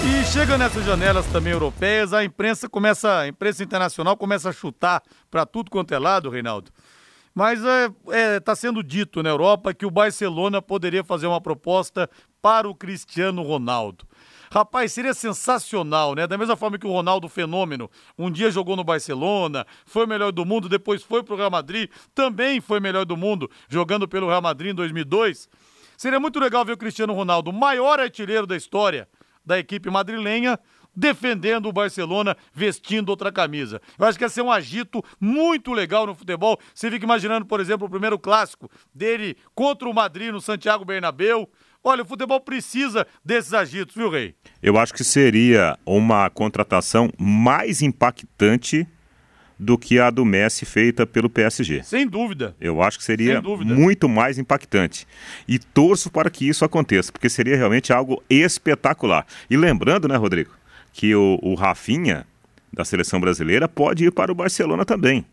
E 0.07 0.23
chega 0.25 0.55
nessas 0.55 0.85
janelas 0.85 1.25
também 1.27 1.51
europeias, 1.51 2.13
a 2.13 2.23
imprensa 2.23 2.69
começa, 2.69 3.21
a 3.21 3.27
imprensa 3.27 3.63
internacional 3.63 4.15
começa 4.15 4.49
a 4.49 4.53
chutar 4.53 5.01
para 5.31 5.47
tudo 5.47 5.71
quanto 5.71 5.95
é 5.95 5.97
lado, 5.97 6.29
Reinaldo. 6.29 6.71
Mas 7.33 7.57
está 7.59 7.91
é, 8.13 8.35
é, 8.35 8.39
tá 8.39 8.55
sendo 8.55 8.83
dito 8.83 9.23
na 9.23 9.29
Europa 9.29 9.73
que 9.73 9.83
o 9.83 9.89
Barcelona 9.89 10.61
poderia 10.61 11.03
fazer 11.03 11.25
uma 11.25 11.41
proposta 11.41 12.07
para 12.39 12.69
o 12.69 12.75
Cristiano 12.75 13.41
Ronaldo. 13.41 14.05
Rapaz, 14.51 14.93
seria 14.93 15.13
sensacional, 15.13 16.13
né? 16.13 16.27
Da 16.27 16.37
mesma 16.37 16.55
forma 16.55 16.77
que 16.77 16.85
o 16.85 16.91
Ronaldo 16.91 17.27
Fenômeno 17.27 17.89
um 18.17 18.29
dia 18.29 18.51
jogou 18.51 18.75
no 18.75 18.83
Barcelona, 18.83 19.65
foi 19.85 20.05
o 20.05 20.07
melhor 20.07 20.31
do 20.31 20.45
mundo, 20.45 20.69
depois 20.69 21.01
foi 21.01 21.23
para 21.23 21.33
o 21.33 21.37
Real 21.37 21.49
Madrid, 21.49 21.89
também 22.13 22.61
foi 22.61 22.79
melhor 22.79 23.05
do 23.05 23.17
mundo, 23.17 23.49
jogando 23.67 24.07
pelo 24.07 24.27
Real 24.27 24.41
Madrid 24.41 24.71
em 24.71 24.75
2002. 24.75 25.49
Seria 25.97 26.19
muito 26.19 26.39
legal 26.39 26.63
ver 26.63 26.73
o 26.73 26.77
Cristiano 26.77 27.13
Ronaldo, 27.13 27.49
o 27.49 27.53
maior 27.53 27.99
artilheiro 27.99 28.45
da 28.45 28.55
história, 28.55 29.09
da 29.45 29.59
equipe 29.59 29.89
madrilenha 29.89 30.59
defendendo 30.95 31.67
o 31.67 31.73
Barcelona 31.73 32.37
vestindo 32.53 33.09
outra 33.09 33.31
camisa. 33.31 33.81
Eu 33.99 34.05
acho 34.05 34.17
que 34.17 34.23
ia 34.23 34.29
ser 34.29 34.41
um 34.41 34.51
agito 34.51 35.03
muito 35.19 35.73
legal 35.73 36.07
no 36.07 36.15
futebol. 36.15 36.57
Você 36.73 36.89
fica 36.89 37.05
imaginando, 37.05 37.45
por 37.45 37.59
exemplo, 37.59 37.85
o 37.85 37.89
primeiro 37.89 38.17
clássico 38.17 38.69
dele 38.93 39.35
contra 39.53 39.89
o 39.89 39.93
Madrid 39.93 40.31
no 40.31 40.39
Santiago 40.39 40.85
Bernabéu. 40.85 41.49
Olha, 41.83 42.01
o 42.01 42.05
futebol 42.05 42.39
precisa 42.39 43.05
desses 43.23 43.53
agitos, 43.53 43.95
viu, 43.95 44.09
Rei? 44.09 44.33
Eu 44.61 44.77
acho 44.77 44.93
que 44.93 45.03
seria 45.03 45.77
uma 45.85 46.29
contratação 46.31 47.11
mais 47.19 47.81
impactante 47.81 48.87
do 49.57 49.77
que 49.77 49.99
a 49.99 50.09
do 50.09 50.25
Messi 50.25 50.65
feita 50.65 51.05
pelo 51.05 51.29
PSG. 51.29 51.83
Sem 51.83 52.07
dúvida. 52.07 52.55
Eu 52.59 52.81
acho 52.81 52.97
que 52.97 53.03
seria 53.03 53.41
muito 53.41 54.09
mais 54.09 54.37
impactante. 54.37 55.07
E 55.47 55.57
torço 55.57 56.11
para 56.11 56.29
que 56.29 56.47
isso 56.47 56.65
aconteça, 56.65 57.11
porque 57.11 57.29
seria 57.29 57.55
realmente 57.55 57.93
algo 57.93 58.21
espetacular. 58.29 59.25
E 59.49 59.55
lembrando, 59.55 60.07
né, 60.07 60.15
Rodrigo, 60.15 60.51
que 60.91 61.15
o, 61.15 61.39
o 61.41 61.55
Rafinha, 61.55 62.25
da 62.71 62.83
seleção 62.83 63.19
brasileira, 63.19 63.67
pode 63.67 64.05
ir 64.05 64.11
para 64.11 64.31
o 64.31 64.35
Barcelona 64.35 64.83
também. 64.83 65.25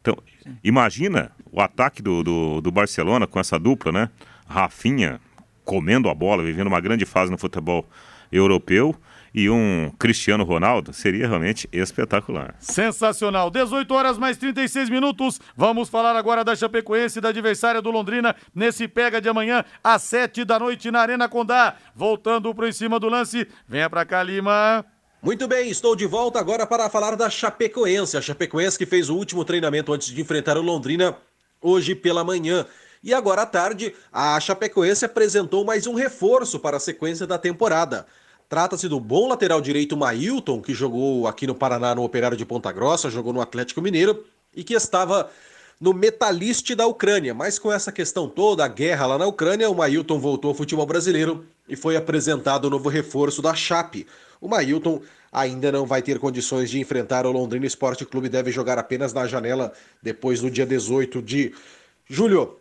Então, 0.00 0.16
imagina 0.62 1.30
o 1.52 1.60
ataque 1.60 2.02
do, 2.02 2.22
do, 2.22 2.60
do 2.60 2.70
Barcelona 2.70 3.26
com 3.26 3.38
essa 3.38 3.58
dupla, 3.58 3.92
né? 3.92 4.10
Rafinha 4.46 5.20
comendo 5.64 6.08
a 6.08 6.14
bola, 6.14 6.42
vivendo 6.42 6.68
uma 6.68 6.80
grande 6.80 7.04
fase 7.04 7.30
no 7.30 7.38
futebol 7.38 7.86
europeu 8.32 8.96
e 9.34 9.48
um 9.50 9.90
Cristiano 9.98 10.44
Ronaldo 10.44 10.92
seria 10.92 11.26
realmente 11.26 11.68
espetacular. 11.72 12.54
Sensacional. 12.58 13.50
18 13.50 13.92
horas 13.94 14.18
mais 14.18 14.36
36 14.36 14.88
minutos. 14.88 15.40
Vamos 15.56 15.88
falar 15.88 16.16
agora 16.16 16.44
da 16.44 16.56
Chapecoense, 16.56 17.20
da 17.20 17.28
adversária 17.28 17.82
do 17.82 17.90
Londrina, 17.90 18.34
nesse 18.54 18.88
pega 18.88 19.20
de 19.20 19.28
amanhã 19.28 19.64
às 19.82 20.02
7 20.02 20.44
da 20.44 20.58
noite 20.58 20.90
na 20.90 21.00
Arena 21.00 21.28
Condá. 21.28 21.76
Voltando 21.94 22.54
para 22.54 22.68
em 22.68 22.72
cima 22.72 22.98
do 22.98 23.08
lance. 23.08 23.46
Venha 23.66 23.88
para 23.88 24.04
cá, 24.04 24.22
Lima. 24.22 24.84
Muito 25.20 25.48
bem, 25.48 25.68
estou 25.68 25.96
de 25.96 26.06
volta 26.06 26.38
agora 26.38 26.64
para 26.64 26.88
falar 26.88 27.16
da 27.16 27.28
Chapecoense. 27.28 28.16
A 28.16 28.22
Chapecoense 28.22 28.78
que 28.78 28.86
fez 28.86 29.10
o 29.10 29.16
último 29.16 29.44
treinamento 29.44 29.92
antes 29.92 30.08
de 30.08 30.20
enfrentar 30.20 30.56
o 30.56 30.62
Londrina 30.62 31.16
hoje 31.60 31.94
pela 31.94 32.22
manhã. 32.22 32.64
E 33.02 33.12
agora 33.12 33.42
à 33.42 33.46
tarde, 33.46 33.94
a 34.12 34.38
Chapecoense 34.38 35.04
apresentou 35.04 35.64
mais 35.64 35.86
um 35.86 35.94
reforço 35.94 36.58
para 36.58 36.76
a 36.76 36.80
sequência 36.80 37.26
da 37.26 37.38
temporada. 37.38 38.06
Trata-se 38.48 38.88
do 38.88 38.98
bom 38.98 39.28
lateral 39.28 39.60
direito 39.60 39.94
Mailton, 39.94 40.62
que 40.62 40.72
jogou 40.72 41.26
aqui 41.26 41.46
no 41.46 41.54
Paraná 41.54 41.94
no 41.94 42.02
Operário 42.02 42.36
de 42.36 42.46
Ponta 42.46 42.72
Grossa, 42.72 43.10
jogou 43.10 43.32
no 43.32 43.42
Atlético 43.42 43.82
Mineiro 43.82 44.24
e 44.56 44.64
que 44.64 44.72
estava 44.72 45.30
no 45.78 45.92
Metaliste 45.92 46.74
da 46.74 46.86
Ucrânia. 46.86 47.34
Mas 47.34 47.58
com 47.58 47.70
essa 47.70 47.92
questão 47.92 48.26
toda, 48.26 48.64
a 48.64 48.68
guerra 48.68 49.06
lá 49.06 49.18
na 49.18 49.26
Ucrânia, 49.26 49.68
o 49.68 49.74
Mailton 49.74 50.18
voltou 50.18 50.48
ao 50.48 50.54
futebol 50.54 50.86
brasileiro 50.86 51.44
e 51.68 51.76
foi 51.76 51.94
apresentado 51.94 52.64
o 52.64 52.70
novo 52.70 52.88
reforço 52.88 53.42
da 53.42 53.54
Chape. 53.54 54.06
O 54.40 54.48
Mailton 54.48 55.02
ainda 55.30 55.70
não 55.70 55.84
vai 55.84 56.00
ter 56.00 56.18
condições 56.18 56.70
de 56.70 56.80
enfrentar 56.80 57.26
o 57.26 57.32
Londrina 57.32 57.66
Esporte 57.66 58.06
Clube, 58.06 58.30
deve 58.30 58.50
jogar 58.50 58.78
apenas 58.78 59.12
na 59.12 59.26
janela 59.26 59.74
depois 60.02 60.40
do 60.40 60.50
dia 60.50 60.64
18 60.64 61.20
de 61.20 61.54
julho. 62.08 62.56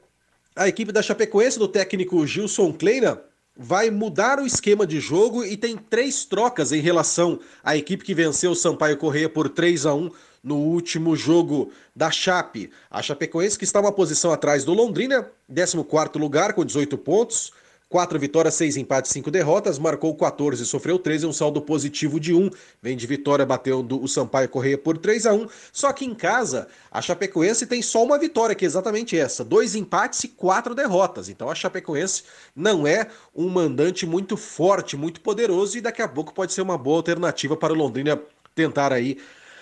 A 0.54 0.68
equipe 0.68 0.92
da 0.92 1.02
Chapecoense 1.02 1.58
do 1.58 1.68
técnico 1.68 2.28
Gilson 2.28 2.74
Kleina 2.74 3.22
vai 3.58 3.90
mudar 3.90 4.40
o 4.40 4.46
esquema 4.46 4.86
de 4.86 5.00
jogo 5.00 5.44
e 5.44 5.58
tem 5.58 5.76
três 5.76 6.24
trocas 6.26 6.72
em 6.72 6.80
relação 6.80 7.40
à 7.64 7.76
equipe 7.76 8.04
que 8.04 8.14
venceu 8.14 8.52
o 8.52 8.56
Sampaio 8.56 8.98
Correia 8.98 9.28
por 9.28 9.50
3 9.50 9.86
a 9.86 9.94
1 9.94 10.12
no 10.44 10.58
último 10.58 11.16
jogo 11.16 11.72
da 11.96 12.12
Chape. 12.12 12.70
A 12.90 13.02
Chapecoense 13.02 13.58
que 13.58 13.64
está 13.64 13.80
uma 13.80 13.92
posição 13.92 14.32
atrás 14.32 14.64
do 14.64 14.74
Londrina, 14.74 15.30
14º 15.52 16.20
lugar 16.20 16.54
com 16.54 16.64
18 16.64 16.98
pontos, 17.00 17.52
Quatro 17.90 18.20
vitórias, 18.20 18.54
seis 18.56 18.76
empates, 18.76 19.12
cinco 19.12 19.32
derrotas, 19.32 19.80
marcou 19.80 20.14
14, 20.14 20.66
sofreu 20.66 21.00
13, 21.00 21.26
um 21.26 21.32
saldo 21.32 21.62
positivo 21.62 22.20
de 22.20 22.34
1. 22.34 22.50
Vem 22.82 22.98
de 22.98 23.08
vitória, 23.08 23.46
batendo 23.46 24.04
o 24.04 24.10
Sampaio 24.10 24.50
Correia 24.50 24.78
por 24.78 24.98
3 24.98 25.26
a 25.26 25.34
1 25.34 25.48
Só 25.72 25.94
que 25.94 26.04
em 26.04 26.14
casa, 26.14 26.68
a 26.92 27.02
Chapecoense 27.02 27.66
tem 27.66 27.82
só 27.82 28.04
uma 28.04 28.20
vitória, 28.20 28.54
que 28.54 28.66
é 28.66 28.68
exatamente 28.68 29.18
essa: 29.18 29.42
dois 29.42 29.74
empates 29.74 30.22
e 30.26 30.28
quatro 30.28 30.76
derrotas. 30.76 31.30
Então 31.30 31.50
a 31.50 31.56
Chapecoense 31.56 32.24
não 32.54 32.86
é 32.86 33.08
um 33.34 33.48
mandante 33.48 34.06
muito 34.06 34.36
forte, 34.36 34.98
muito 34.98 35.22
poderoso, 35.22 35.78
e 35.78 35.82
daqui 35.82 36.02
a 36.02 36.10
pouco 36.10 36.34
pode 36.34 36.52
ser 36.52 36.64
uma 36.64 36.78
boa 36.78 36.98
alternativa 36.98 37.56
para 37.56 37.72
o 37.72 37.76
Londrina 37.76 38.22
tentar 38.54 38.92
aí 38.92 39.18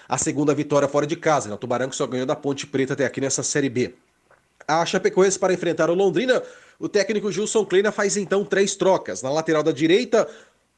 a 0.10 0.18
segunda 0.18 0.52
vitória 0.56 0.88
fora 0.88 1.06
de 1.06 1.16
casa. 1.16 1.48
Né? 1.48 1.54
O 1.54 1.60
Tubarão 1.60 1.90
que 1.90 1.96
só 1.96 2.08
ganhou 2.08 2.26
da 2.26 2.36
Ponte 2.36 2.66
Preta 2.66 2.94
até 2.94 3.06
aqui 3.06 3.22
nessa 3.22 3.44
Série 3.44 3.70
B. 3.70 3.94
A 4.68 4.84
Chapecoense 4.84 5.38
para 5.38 5.54
enfrentar 5.54 5.92
o 5.92 5.94
Londrina 5.94 6.42
o 6.80 6.90
técnico 6.90 7.32
Gilson 7.32 7.66
Kleina 7.66 7.92
faz 7.92 8.18
então 8.18 8.44
três 8.44 8.76
trocas. 8.76 9.22
Na 9.22 9.30
lateral 9.30 9.64
da 9.64 9.72
direita, 9.72 10.28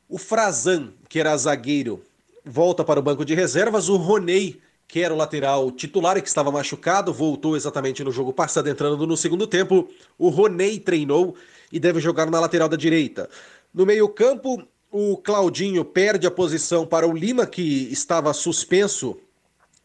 o 0.08 0.18
Frazan, 0.18 0.94
que 1.10 1.20
era 1.20 1.36
zagueiro, 1.36 2.02
volta 2.46 2.84
para 2.84 3.00
o 3.00 3.04
banco 3.04 3.26
de 3.26 3.34
reservas. 3.34 3.90
O 3.90 3.98
Roney, 3.98 4.62
que 4.88 5.02
era 5.02 5.14
o 5.14 5.18
lateral 5.18 5.72
titular 5.72 6.18
e 6.18 6.22
que 6.22 6.28
estava 6.28 6.52
machucado, 6.52 7.12
voltou 7.14 7.58
exatamente 7.58 8.04
no 8.04 8.12
jogo 8.12 8.32
passado, 8.32 8.70
entrando 8.70 9.06
no 9.06 9.18
segundo 9.18 9.48
tempo. 9.48 9.90
O 10.18 10.30
Roney 10.30 10.80
treinou 10.80 11.36
e 11.72 11.80
deve 11.80 12.00
jogar 12.00 12.30
na 12.30 12.40
lateral 12.40 12.70
da 12.70 12.78
direita. 12.78 13.30
No 13.74 13.86
meio-campo, 13.86 14.64
o 14.92 15.18
Claudinho 15.18 15.84
perde 15.84 16.26
a 16.26 16.32
posição 16.32 16.86
para 16.86 17.08
o 17.08 17.16
Lima, 17.16 17.46
que 17.46 17.92
estava 17.92 18.34
suspenso 18.34 19.18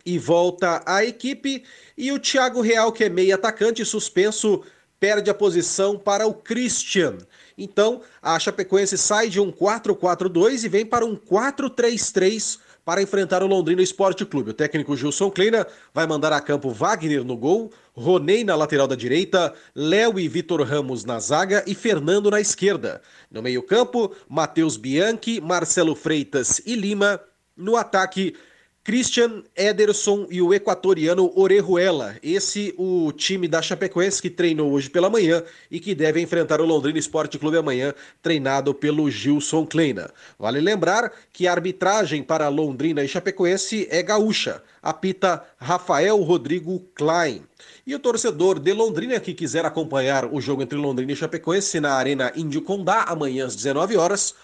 e 0.04 0.18
volta 0.18 0.82
à 0.86 1.04
equipe. 1.04 1.64
E 1.96 2.12
o 2.12 2.18
Thiago 2.18 2.60
Real, 2.60 2.92
que 2.92 3.04
é 3.04 3.08
meio 3.08 3.34
atacante, 3.34 3.84
suspenso 3.84 4.62
perde 5.02 5.28
a 5.28 5.34
posição 5.34 5.98
para 5.98 6.28
o 6.28 6.32
Christian. 6.32 7.18
Então, 7.58 8.02
a 8.22 8.38
Chapecoense 8.38 8.96
sai 8.96 9.28
de 9.28 9.40
um 9.40 9.50
4-4-2 9.50 10.62
e 10.62 10.68
vem 10.68 10.86
para 10.86 11.04
um 11.04 11.16
4-3-3 11.16 12.60
para 12.84 13.02
enfrentar 13.02 13.42
o 13.42 13.48
Londrina 13.48 13.82
Esporte 13.82 14.24
Clube. 14.24 14.50
O 14.50 14.54
técnico 14.54 14.96
Gilson 14.96 15.28
Kleina 15.28 15.66
vai 15.92 16.06
mandar 16.06 16.32
a 16.32 16.40
campo 16.40 16.70
Wagner 16.70 17.24
no 17.24 17.36
gol, 17.36 17.72
Roney 17.94 18.44
na 18.44 18.54
lateral 18.54 18.86
da 18.86 18.94
direita, 18.94 19.52
Léo 19.74 20.20
e 20.20 20.28
Vitor 20.28 20.62
Ramos 20.62 21.04
na 21.04 21.18
zaga 21.18 21.64
e 21.66 21.74
Fernando 21.74 22.30
na 22.30 22.40
esquerda. 22.40 23.02
No 23.28 23.42
meio-campo, 23.42 24.14
Matheus 24.28 24.76
Bianchi, 24.76 25.40
Marcelo 25.40 25.96
Freitas 25.96 26.62
e 26.64 26.76
Lima. 26.76 27.20
No 27.56 27.74
ataque, 27.74 28.36
Christian 28.84 29.44
Ederson 29.54 30.26
e 30.28 30.42
o 30.42 30.52
equatoriano 30.52 31.32
Orejuela. 31.36 32.16
Esse 32.20 32.74
o 32.76 33.12
time 33.12 33.46
da 33.46 33.62
Chapecoense 33.62 34.20
que 34.20 34.28
treinou 34.28 34.72
hoje 34.72 34.90
pela 34.90 35.08
manhã 35.08 35.44
e 35.70 35.78
que 35.78 35.94
deve 35.94 36.20
enfrentar 36.20 36.60
o 36.60 36.66
Londrina 36.66 36.98
Esporte 36.98 37.38
Clube 37.38 37.56
amanhã, 37.56 37.94
treinado 38.20 38.74
pelo 38.74 39.08
Gilson 39.08 39.64
Kleina. 39.64 40.10
Vale 40.36 40.60
lembrar 40.60 41.12
que 41.32 41.46
a 41.46 41.52
arbitragem 41.52 42.24
para 42.24 42.48
Londrina 42.48 43.04
e 43.04 43.08
Chapecoense 43.08 43.86
é 43.88 44.02
gaúcha. 44.02 44.60
Apita 44.82 45.44
Rafael 45.58 46.20
Rodrigo 46.20 46.80
Klein. 46.96 47.44
E 47.86 47.94
o 47.94 48.00
torcedor 48.00 48.58
de 48.58 48.72
Londrina 48.72 49.20
que 49.20 49.32
quiser 49.32 49.64
acompanhar 49.64 50.26
o 50.26 50.40
jogo 50.40 50.60
entre 50.60 50.76
Londrina 50.76 51.12
e 51.12 51.16
Chapecoense 51.16 51.78
na 51.78 51.94
Arena 51.94 52.32
Índio 52.34 52.62
Condá 52.62 53.04
amanhã 53.04 53.46
às 53.46 53.54
19 53.54 53.96
horas, 53.96 54.34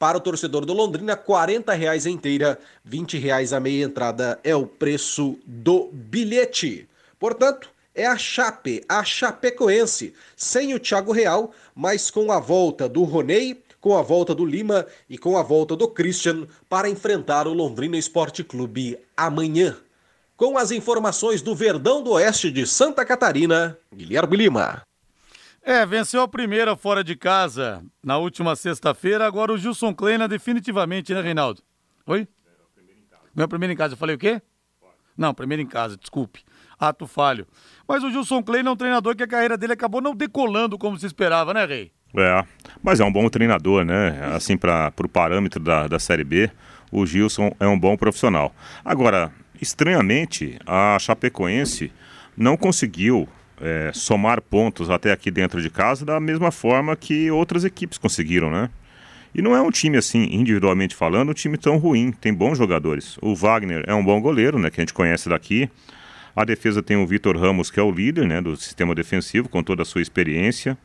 para 0.00 0.16
o 0.16 0.20
torcedor 0.20 0.64
do 0.64 0.72
Londrina, 0.72 1.12
R$ 1.12 1.76
reais 1.76 2.06
inteira, 2.06 2.58
R$ 2.90 3.18
reais 3.18 3.52
a 3.52 3.60
meia 3.60 3.84
entrada 3.84 4.40
é 4.42 4.56
o 4.56 4.66
preço 4.66 5.38
do 5.44 5.90
bilhete. 5.92 6.88
Portanto, 7.18 7.68
é 7.94 8.06
a 8.06 8.16
Chape, 8.16 8.82
a 8.88 9.04
Chapecoense, 9.04 10.14
sem 10.34 10.72
o 10.72 10.80
Thiago 10.80 11.12
Real, 11.12 11.52
mas 11.74 12.10
com 12.10 12.32
a 12.32 12.40
volta 12.40 12.88
do 12.88 13.02
Roney, 13.02 13.62
com 13.78 13.94
a 13.94 14.00
volta 14.00 14.34
do 14.34 14.46
Lima 14.46 14.86
e 15.06 15.18
com 15.18 15.36
a 15.36 15.42
volta 15.42 15.76
do 15.76 15.86
Christian 15.86 16.46
para 16.66 16.88
enfrentar 16.88 17.46
o 17.46 17.52
Londrina 17.52 17.98
Esporte 17.98 18.42
Clube 18.42 18.98
amanhã. 19.14 19.76
Com 20.34 20.56
as 20.56 20.70
informações 20.70 21.42
do 21.42 21.54
Verdão 21.54 22.02
do 22.02 22.12
Oeste 22.12 22.50
de 22.50 22.66
Santa 22.66 23.04
Catarina, 23.04 23.76
Guilherme 23.94 24.38
Lima. 24.38 24.80
É, 25.62 25.84
venceu 25.84 26.22
a 26.22 26.28
primeira 26.28 26.74
fora 26.74 27.04
de 27.04 27.14
casa 27.14 27.84
na 28.02 28.16
última 28.16 28.56
sexta-feira. 28.56 29.26
Agora 29.26 29.52
o 29.52 29.58
Gilson 29.58 29.94
Kleina 29.94 30.26
definitivamente, 30.26 31.12
né, 31.12 31.20
Reinaldo? 31.20 31.62
Oi? 32.06 32.26
Não 33.34 33.44
é 33.44 33.46
primeiro 33.46 33.72
em 33.72 33.76
casa. 33.76 33.94
Eu 33.94 33.98
falei 33.98 34.16
o 34.16 34.18
quê? 34.18 34.40
Não, 35.16 35.34
primeiro 35.34 35.62
em 35.62 35.66
casa, 35.66 35.96
desculpe. 35.98 36.42
Ato 36.78 37.06
falho. 37.06 37.46
Mas 37.86 38.02
o 38.02 38.10
Gilson 38.10 38.42
Kleina 38.42 38.70
é 38.70 38.72
um 38.72 38.76
treinador 38.76 39.14
que 39.14 39.22
a 39.22 39.28
carreira 39.28 39.56
dele 39.56 39.74
acabou 39.74 40.00
não 40.00 40.14
decolando 40.14 40.78
como 40.78 40.98
se 40.98 41.04
esperava, 41.04 41.52
né, 41.52 41.66
Rei? 41.66 41.92
É, 42.16 42.44
mas 42.82 42.98
é 42.98 43.04
um 43.04 43.12
bom 43.12 43.28
treinador, 43.28 43.84
né? 43.84 44.34
Assim, 44.34 44.56
para 44.56 44.92
o 44.98 45.08
parâmetro 45.08 45.62
da, 45.62 45.86
da 45.86 45.98
Série 45.98 46.24
B, 46.24 46.50
o 46.90 47.04
Gilson 47.06 47.54
é 47.60 47.68
um 47.68 47.78
bom 47.78 47.96
profissional. 47.96 48.52
Agora, 48.84 49.30
estranhamente, 49.60 50.58
a 50.66 50.98
Chapecoense 50.98 51.92
não 52.36 52.56
conseguiu 52.56 53.28
é, 53.60 53.90
somar 53.92 54.40
pontos 54.40 54.90
até 54.90 55.12
aqui 55.12 55.30
dentro 55.30 55.60
de 55.60 55.70
casa 55.70 56.04
da 56.04 56.18
mesma 56.18 56.50
forma 56.50 56.96
que 56.96 57.30
outras 57.30 57.64
equipes 57.64 57.98
conseguiram, 57.98 58.50
né? 58.50 58.70
E 59.34 59.40
não 59.40 59.54
é 59.54 59.60
um 59.62 59.70
time 59.70 59.96
assim, 59.96 60.24
individualmente 60.30 60.94
falando, 60.94 61.30
um 61.30 61.34
time 61.34 61.56
tão 61.56 61.76
ruim. 61.76 62.10
Tem 62.10 62.34
bons 62.34 62.58
jogadores. 62.58 63.16
O 63.22 63.34
Wagner 63.34 63.84
é 63.86 63.94
um 63.94 64.04
bom 64.04 64.20
goleiro, 64.20 64.58
né? 64.58 64.70
Que 64.70 64.80
a 64.80 64.82
gente 64.82 64.94
conhece 64.94 65.28
daqui. 65.28 65.70
A 66.34 66.44
defesa 66.44 66.82
tem 66.82 66.96
o 66.96 67.06
Vitor 67.06 67.36
Ramos, 67.36 67.70
que 67.70 67.78
é 67.78 67.82
o 67.82 67.90
líder 67.90 68.26
né, 68.26 68.40
do 68.40 68.56
sistema 68.56 68.94
defensivo, 68.94 69.48
com 69.48 69.62
toda 69.62 69.82
a 69.82 69.84
sua 69.84 70.00
experiência. 70.00 70.76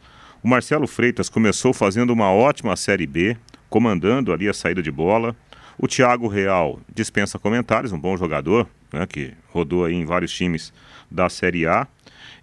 O 0.43 0.47
Marcelo 0.47 0.87
Freitas 0.87 1.29
começou 1.29 1.73
fazendo 1.73 2.11
uma 2.11 2.31
ótima 2.31 2.75
Série 2.75 3.07
B, 3.07 3.37
comandando 3.69 4.31
ali 4.33 4.47
a 4.47 4.53
saída 4.53 4.81
de 4.81 4.91
bola. 4.91 5.35
O 5.77 5.87
Thiago 5.87 6.27
Real 6.27 6.79
dispensa 6.93 7.37
comentários, 7.37 7.91
um 7.91 7.99
bom 7.99 8.15
jogador, 8.17 8.67
né, 8.91 9.05
que 9.05 9.33
rodou 9.49 9.85
aí 9.85 9.93
em 9.93 10.05
vários 10.05 10.31
times 10.31 10.73
da 11.09 11.29
Série 11.29 11.65
A. 11.67 11.87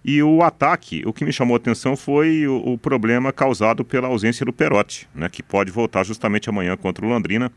E 0.05 0.21
o 0.21 0.41
ataque, 0.43 1.01
o 1.05 1.13
que 1.13 1.23
me 1.23 1.31
chamou 1.31 1.55
a 1.55 1.57
atenção 1.57 1.95
foi 1.95 2.45
o, 2.45 2.73
o 2.73 2.77
problema 2.77 3.31
causado 3.31 3.85
pela 3.85 4.09
ausência 4.09 4.45
do 4.45 4.51
Perotti, 4.51 5.07
né, 5.15 5.29
que 5.29 5.41
pode 5.41 5.71
voltar 5.71 6.03
justamente 6.03 6.49
amanhã 6.49 6.75
contra 6.75 7.05
o 7.05 7.09
Londrina. 7.09 7.49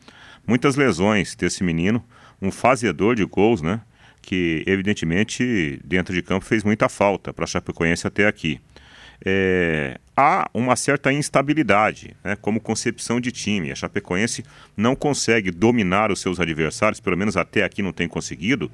Muitas 0.46 0.76
lesões 0.76 1.34
desse 1.34 1.64
menino, 1.64 2.04
um 2.40 2.52
fazedor 2.52 3.16
de 3.16 3.24
gols, 3.24 3.62
né, 3.62 3.80
que 4.22 4.62
evidentemente 4.64 5.80
dentro 5.84 6.14
de 6.14 6.22
campo 6.22 6.44
fez 6.44 6.62
muita 6.62 6.88
falta 6.88 7.32
para 7.32 7.44
a 7.44 7.48
Chapecoense 7.48 8.06
até 8.06 8.28
aqui. 8.28 8.60
É, 9.24 9.98
há 10.16 10.48
uma 10.54 10.76
certa 10.76 11.12
instabilidade, 11.12 12.14
né, 12.22 12.36
como 12.36 12.60
concepção 12.60 13.20
de 13.20 13.32
time. 13.32 13.72
A 13.72 13.74
Chapecoense 13.74 14.44
não 14.76 14.94
consegue 14.94 15.50
dominar 15.50 16.12
os 16.12 16.20
seus 16.20 16.38
adversários, 16.38 17.00
pelo 17.00 17.16
menos 17.16 17.36
até 17.36 17.64
aqui 17.64 17.82
não 17.82 17.92
tem 17.92 18.06
conseguido, 18.06 18.70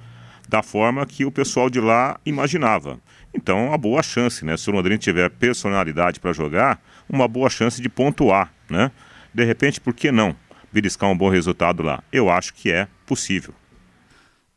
da 0.48 0.62
forma 0.62 1.06
que 1.06 1.24
o 1.24 1.32
pessoal 1.32 1.70
de 1.70 1.80
lá 1.80 2.20
imaginava. 2.26 3.00
Então, 3.34 3.68
uma 3.68 3.78
boa 3.78 4.02
chance, 4.02 4.44
né? 4.44 4.56
Se 4.56 4.68
o 4.68 4.72
Londrina 4.72 4.98
tiver 4.98 5.30
personalidade 5.30 6.20
para 6.20 6.32
jogar, 6.32 6.80
uma 7.08 7.26
boa 7.26 7.48
chance 7.48 7.80
de 7.80 7.88
pontuar, 7.88 8.52
né? 8.68 8.90
De 9.32 9.44
repente, 9.44 9.80
por 9.80 9.94
que 9.94 10.12
não 10.12 10.36
beliscar 10.70 11.10
um 11.10 11.16
bom 11.16 11.28
resultado 11.28 11.82
lá? 11.82 12.02
Eu 12.12 12.30
acho 12.30 12.54
que 12.54 12.70
é 12.70 12.86
possível. 13.06 13.54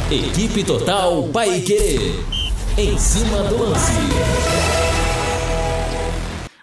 Equipe 0.10 0.64
Total 0.64 1.28
Paique. 1.34 2.39
Em 2.82 2.98
cima 2.98 3.44
do 3.44 3.62
lance. 3.62 3.92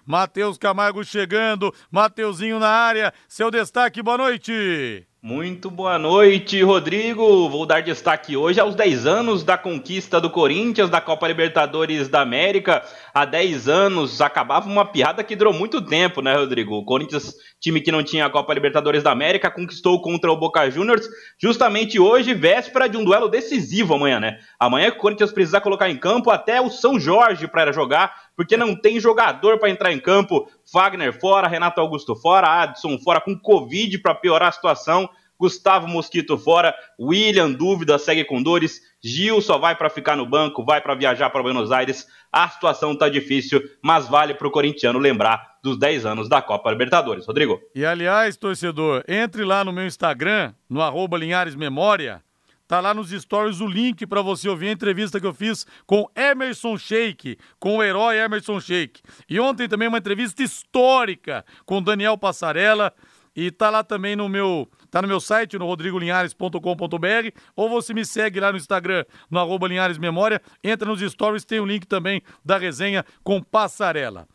Matheus 0.06 0.56
Camargo 0.56 1.04
chegando, 1.04 1.74
Mateuzinho 1.90 2.58
na 2.58 2.70
área, 2.70 3.12
seu 3.28 3.50
destaque, 3.50 4.02
boa 4.02 4.16
noite. 4.16 5.06
Muito 5.26 5.72
boa 5.72 5.98
noite, 5.98 6.62
Rodrigo. 6.62 7.48
Vou 7.48 7.66
dar 7.66 7.82
destaque 7.82 8.36
hoje 8.36 8.60
aos 8.60 8.76
10 8.76 9.06
anos 9.06 9.42
da 9.42 9.58
conquista 9.58 10.20
do 10.20 10.30
Corinthians 10.30 10.88
da 10.88 11.00
Copa 11.00 11.26
Libertadores 11.26 12.08
da 12.08 12.20
América. 12.20 12.80
Há 13.12 13.24
10 13.24 13.68
anos 13.68 14.20
acabava 14.20 14.68
uma 14.68 14.84
piada 14.84 15.24
que 15.24 15.34
durou 15.34 15.52
muito 15.52 15.82
tempo, 15.82 16.22
né, 16.22 16.36
Rodrigo? 16.36 16.76
O 16.76 16.84
Corinthians, 16.84 17.34
time 17.60 17.80
que 17.80 17.90
não 17.90 18.04
tinha 18.04 18.24
a 18.24 18.30
Copa 18.30 18.54
Libertadores 18.54 19.02
da 19.02 19.10
América, 19.10 19.50
conquistou 19.50 20.00
contra 20.00 20.30
o 20.30 20.36
Boca 20.36 20.70
Juniors 20.70 21.08
justamente 21.42 21.98
hoje, 21.98 22.32
véspera 22.32 22.88
de 22.88 22.96
um 22.96 23.04
duelo 23.04 23.28
decisivo 23.28 23.94
amanhã, 23.94 24.20
né? 24.20 24.38
Amanhã 24.60 24.90
o 24.90 24.96
Corinthians 24.96 25.32
precisa 25.32 25.60
colocar 25.60 25.90
em 25.90 25.96
campo 25.96 26.30
até 26.30 26.60
o 26.60 26.70
São 26.70 27.00
Jorge 27.00 27.48
para 27.48 27.72
jogar, 27.72 28.14
porque 28.36 28.56
não 28.56 28.76
tem 28.76 29.00
jogador 29.00 29.58
para 29.58 29.70
entrar 29.70 29.92
em 29.92 29.98
campo. 29.98 30.48
Wagner 30.72 31.18
fora, 31.18 31.48
Renato 31.48 31.80
Augusto 31.80 32.14
fora, 32.14 32.62
Adson 32.62 32.98
fora 32.98 33.20
com 33.20 33.38
Covid 33.38 33.98
para 33.98 34.14
piorar 34.14 34.50
a 34.50 34.52
situação. 34.52 35.08
Gustavo 35.38 35.86
Mosquito 35.86 36.38
fora, 36.38 36.74
William 36.98 37.52
dúvida, 37.52 37.98
segue 37.98 38.24
com 38.24 38.42
dores, 38.42 38.80
Gil 39.02 39.40
só 39.42 39.58
vai 39.58 39.76
para 39.76 39.90
ficar 39.90 40.16
no 40.16 40.26
banco, 40.26 40.64
vai 40.64 40.80
para 40.80 40.94
viajar 40.94 41.28
para 41.30 41.42
Buenos 41.42 41.70
Aires. 41.70 42.06
A 42.32 42.48
situação 42.48 42.96
tá 42.96 43.08
difícil, 43.08 43.62
mas 43.82 44.08
vale 44.08 44.34
para 44.34 44.48
o 44.48 44.50
corintiano 44.50 44.98
lembrar 44.98 45.56
dos 45.62 45.78
10 45.78 46.06
anos 46.06 46.28
da 46.28 46.40
Copa 46.40 46.70
Libertadores. 46.70 47.26
Rodrigo. 47.26 47.60
E 47.74 47.84
aliás, 47.84 48.36
torcedor, 48.36 49.04
entre 49.06 49.44
lá 49.44 49.64
no 49.64 49.72
meu 49.72 49.86
Instagram, 49.86 50.54
no 50.68 50.80
arroba 50.80 51.18
Linhares 51.18 51.54
Memória, 51.54 52.22
Tá 52.68 52.80
lá 52.80 52.92
nos 52.92 53.10
stories 53.10 53.60
o 53.60 53.66
link 53.66 54.06
para 54.06 54.20
você 54.22 54.48
ouvir 54.48 54.68
a 54.68 54.72
entrevista 54.72 55.20
que 55.20 55.26
eu 55.26 55.32
fiz 55.32 55.64
com 55.86 56.10
Emerson 56.16 56.76
Sheik, 56.76 57.38
com 57.60 57.76
o 57.76 57.82
herói 57.82 58.18
Emerson 58.18 58.60
Sheik. 58.60 59.00
E 59.28 59.38
ontem 59.38 59.68
também 59.68 59.86
uma 59.86 59.98
entrevista 59.98 60.42
histórica 60.42 61.44
com 61.64 61.80
Daniel 61.80 62.18
Passarella. 62.18 62.92
E 63.36 63.50
tá 63.50 63.68
lá 63.68 63.84
também 63.84 64.16
no 64.16 64.30
meu, 64.30 64.66
tá 64.90 65.02
no 65.02 65.06
meu 65.06 65.20
site, 65.20 65.58
no 65.58 65.66
rodrigolinhares.com.br, 65.66 67.38
ou 67.54 67.68
você 67.68 67.92
me 67.92 68.02
segue 68.02 68.40
lá 68.40 68.50
no 68.50 68.56
Instagram, 68.56 69.04
no 69.30 69.38
arroba 69.38 69.68
Linhares 69.68 69.98
Memória, 69.98 70.40
entra 70.64 70.88
nos 70.88 71.00
stories, 71.00 71.44
tem 71.44 71.60
o 71.60 71.64
um 71.64 71.66
link 71.66 71.86
também 71.86 72.22
da 72.42 72.56
resenha 72.56 73.04
com 73.22 73.42
Passarela. 73.42 74.26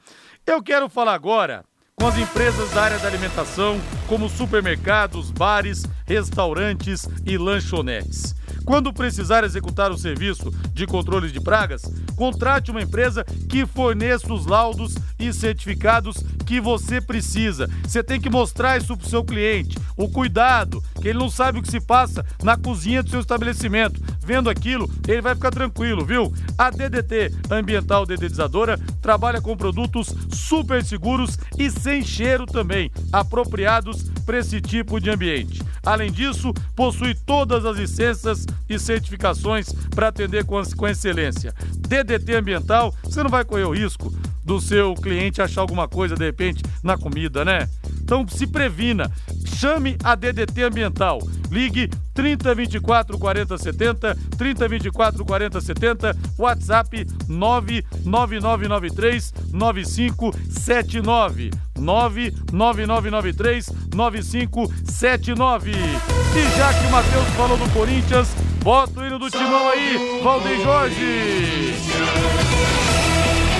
Eu 0.46 0.62
quero 0.62 0.88
falar 0.88 1.16
agora 1.16 1.66
com 2.02 2.08
as 2.08 2.18
empresas 2.18 2.72
da 2.72 2.82
área 2.82 2.98
da 2.98 3.08
alimentação, 3.08 3.80
como 4.08 4.28
supermercados, 4.28 5.30
bares, 5.30 5.86
restaurantes 6.08 7.08
e 7.24 7.38
lanchonetes. 7.38 8.34
Quando 8.66 8.94
precisar 8.94 9.44
executar 9.44 9.92
o 9.92 9.98
serviço 9.98 10.52
de 10.74 10.86
controle 10.86 11.32
de 11.32 11.40
pragas, 11.40 11.82
contrate 12.16 12.72
uma 12.72 12.82
empresa 12.82 13.24
que 13.50 13.66
forneça 13.66 14.32
os 14.32 14.46
laudos 14.46 14.96
e 15.20 15.34
certificados 15.34 16.24
que 16.46 16.60
você 16.60 17.00
precisa. 17.00 17.70
Você 17.84 18.04
tem 18.04 18.20
que 18.20 18.30
mostrar 18.30 18.78
isso 18.78 18.96
para 18.98 19.06
o 19.06 19.10
seu 19.10 19.24
cliente, 19.24 19.78
o 19.96 20.10
cuidado, 20.10 20.84
que 21.02 21.08
ele 21.08 21.20
não 21.20 21.30
sabe 21.30 21.60
o 21.60 21.62
que 21.62 21.72
se 21.72 21.80
passa 21.80 22.26
na 22.44 22.58
cozinha 22.58 23.02
do 23.02 23.10
seu 23.10 23.20
estabelecimento. 23.20 24.02
Vendo 24.20 24.50
aquilo, 24.50 24.90
ele 25.08 25.22
vai 25.22 25.34
ficar 25.34 25.52
tranquilo, 25.52 26.06
viu? 26.06 26.34
A 26.58 26.70
DDT 26.70 27.34
Ambiental 27.50 28.06
Dedetizadora 28.06 28.80
trabalha 29.02 29.42
com 29.42 29.58
produtos 29.58 30.14
super 30.32 30.84
seguros 30.84 31.38
e 31.58 31.70
sem 31.70 32.04
cheiro 32.04 32.46
também, 32.46 32.92
apropriados 33.12 34.04
para 34.26 34.38
esse 34.38 34.62
tipo 34.62 35.00
de 35.00 35.10
ambiente. 35.10 35.62
Além 35.84 36.12
disso, 36.12 36.54
possui 36.76 37.16
todas 37.16 37.66
as 37.66 37.78
licenças 37.78 38.46
e 38.70 38.80
certificações 38.80 39.74
para 39.94 40.08
atender 40.08 40.46
com, 40.46 40.62
com 40.76 40.88
excelência. 40.88 41.54
DDT 41.78 42.36
Ambiental, 42.36 42.96
você 43.04 43.22
não 43.22 43.30
vai 43.30 43.44
correr 43.44 43.66
o 43.66 43.74
risco 43.74 44.14
do 44.44 44.60
seu 44.60 44.96
cliente 44.96 45.40
achar 45.42 45.62
alguma 45.62 45.88
coisa 45.88 46.16
de 46.16 46.26
repente 46.26 46.62
na 46.84 46.98
comida, 46.98 47.46
né? 47.46 47.70
Então 48.02 48.28
se 48.28 48.46
previna. 48.46 49.10
Chame 49.46 49.96
a 50.04 50.14
DDT 50.16 50.64
Ambiental. 50.64 51.20
Ligue 51.50 51.90
3024 52.14 53.18
40 53.18 53.58
70, 53.58 54.18
3024 54.38 55.24
40 55.24 55.62
70, 55.62 56.14
WhatsApp 56.38 57.08
99993 57.28 59.34
9579. 59.54 61.52
99993 61.78 63.70
9579. 63.94 65.72
E 65.72 66.58
já 66.58 66.74
que 66.74 66.88
o 66.88 66.92
Matheus 66.92 67.28
falou 67.30 67.58
do 67.58 67.70
Corinthians, 67.74 68.28
bota 68.64 69.00
o 69.00 69.06
hino 69.06 69.18
do 69.18 69.30
timão 69.30 69.70
aí, 69.70 70.20
Valdeir 70.24 70.62
Jorge. 70.62 71.74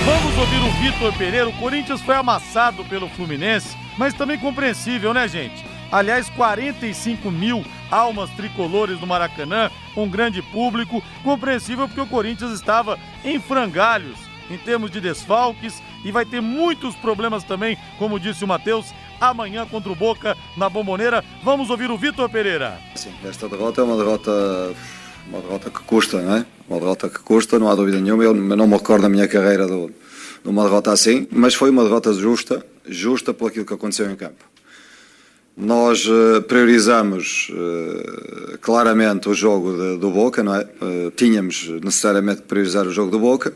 Vamos 0.04 0.38
ouvir 0.38 0.62
o 0.62 0.72
Vitor 0.80 1.12
Pereira. 1.14 1.48
O 1.48 1.58
Corinthians 1.58 2.00
foi 2.00 2.14
amassado 2.14 2.84
pelo 2.84 3.08
Fluminense, 3.08 3.76
mas 3.98 4.14
também 4.14 4.38
compreensível, 4.38 5.12
né, 5.12 5.28
gente? 5.28 5.64
Aliás, 5.90 6.30
45 6.30 7.30
mil 7.30 7.64
almas 7.90 8.30
tricolores 8.30 8.98
no 9.00 9.06
Maracanã, 9.06 9.70
um 9.96 10.08
grande 10.08 10.40
público, 10.40 11.02
compreensível 11.22 11.86
porque 11.86 12.00
o 12.00 12.06
Corinthians 12.06 12.52
estava 12.52 12.98
em 13.24 13.38
frangalhos 13.38 14.18
em 14.50 14.58
termos 14.58 14.90
de 14.90 15.00
desfalques 15.00 15.82
e 16.04 16.10
vai 16.10 16.24
ter 16.24 16.40
muitos 16.40 16.94
problemas 16.96 17.44
também, 17.44 17.78
como 17.98 18.18
disse 18.18 18.44
o 18.44 18.48
Matheus, 18.48 18.92
amanhã 19.22 19.64
contra 19.66 19.90
o 19.92 19.94
Boca 19.94 20.36
na 20.56 20.68
Bomboneira. 20.68 21.24
Vamos 21.44 21.70
ouvir 21.70 21.90
o 21.90 21.96
Vitor 21.96 22.28
Pereira. 22.28 22.78
Sim, 22.96 23.12
esta 23.24 23.48
derrota 23.48 23.80
é 23.80 23.84
uma 23.84 23.96
derrota 23.96 24.74
uma 25.28 25.40
derrota 25.40 25.70
que 25.70 25.80
custa, 25.80 26.20
não 26.20 26.36
é? 26.36 26.46
Uma 26.68 26.80
derrota 26.80 27.08
que 27.08 27.20
custa, 27.20 27.58
não 27.58 27.70
há 27.70 27.74
dúvida 27.74 28.00
nenhuma. 28.00 28.24
Eu 28.24 28.34
não 28.34 28.66
me 28.66 28.74
recordo 28.74 29.02
na 29.02 29.08
minha 29.08 29.28
carreira 29.28 29.66
de 29.66 29.90
uma 30.44 30.64
derrota 30.64 30.90
assim, 30.92 31.28
mas 31.30 31.54
foi 31.54 31.70
uma 31.70 31.84
derrota 31.84 32.12
justa, 32.12 32.64
justa 32.86 33.32
por 33.32 33.48
aquilo 33.48 33.64
que 33.64 33.72
aconteceu 33.72 34.10
em 34.10 34.16
campo. 34.16 34.44
Nós 35.56 36.06
uh, 36.06 36.42
priorizamos 36.42 37.50
uh, 37.50 38.58
claramente 38.58 39.28
o 39.28 39.34
jogo 39.34 39.72
de, 39.72 39.98
do 39.98 40.10
Boca, 40.10 40.42
não 40.42 40.54
é? 40.54 40.62
Uh, 40.62 41.10
tínhamos 41.12 41.68
necessariamente 41.68 42.40
que 42.40 42.48
priorizar 42.48 42.86
o 42.86 42.90
jogo 42.90 43.10
do 43.10 43.20
Boca. 43.20 43.52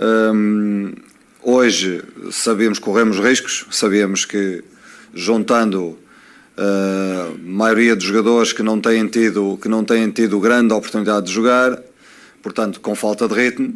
Um, 0.00 0.94
hoje 1.42 2.02
sabíamos 2.30 2.78
que 2.78 2.84
corremos 2.84 3.18
riscos, 3.18 3.66
sabíamos 3.70 4.24
que 4.24 4.62
juntando 5.18 5.98
a 6.56 7.32
maioria 7.40 7.94
dos 7.94 8.04
jogadores 8.04 8.52
que 8.52 8.62
não 8.62 8.80
têm 8.80 9.06
tido 9.06 9.58
que 9.60 9.68
não 9.68 9.84
têm 9.84 10.10
tido 10.10 10.40
grande 10.40 10.72
oportunidade 10.72 11.26
de 11.26 11.32
jogar, 11.32 11.80
portanto 12.42 12.80
com 12.80 12.94
falta 12.94 13.28
de 13.28 13.34
ritmo, 13.34 13.74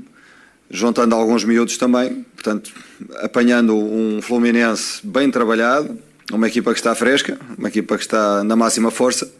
juntando 0.70 1.14
alguns 1.14 1.44
miúdos 1.44 1.76
também, 1.76 2.24
portanto 2.34 2.72
apanhando 3.16 3.76
um 3.76 4.20
Fluminense 4.22 5.00
bem 5.04 5.30
trabalhado 5.30 5.98
uma 6.30 6.46
equipa 6.46 6.72
que 6.72 6.78
está 6.78 6.94
fresca, 6.94 7.38
uma 7.58 7.68
equipa 7.68 7.96
que 7.96 8.02
está 8.02 8.44
na 8.44 8.56
máxima 8.56 8.90
força. 8.90 9.30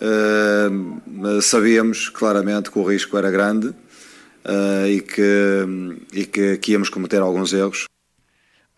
Uh, 0.00 1.40
sabíamos 1.40 2.10
claramente 2.10 2.70
que 2.70 2.78
o 2.78 2.84
risco 2.84 3.16
era 3.16 3.30
grande 3.30 3.68
uh, 3.68 4.86
e, 4.88 5.00
que, 5.00 5.66
e 6.12 6.26
que, 6.26 6.58
que, 6.58 6.72
íamos 6.72 6.90
cometer 6.90 7.20
alguns 7.20 7.52
erros. 7.52 7.86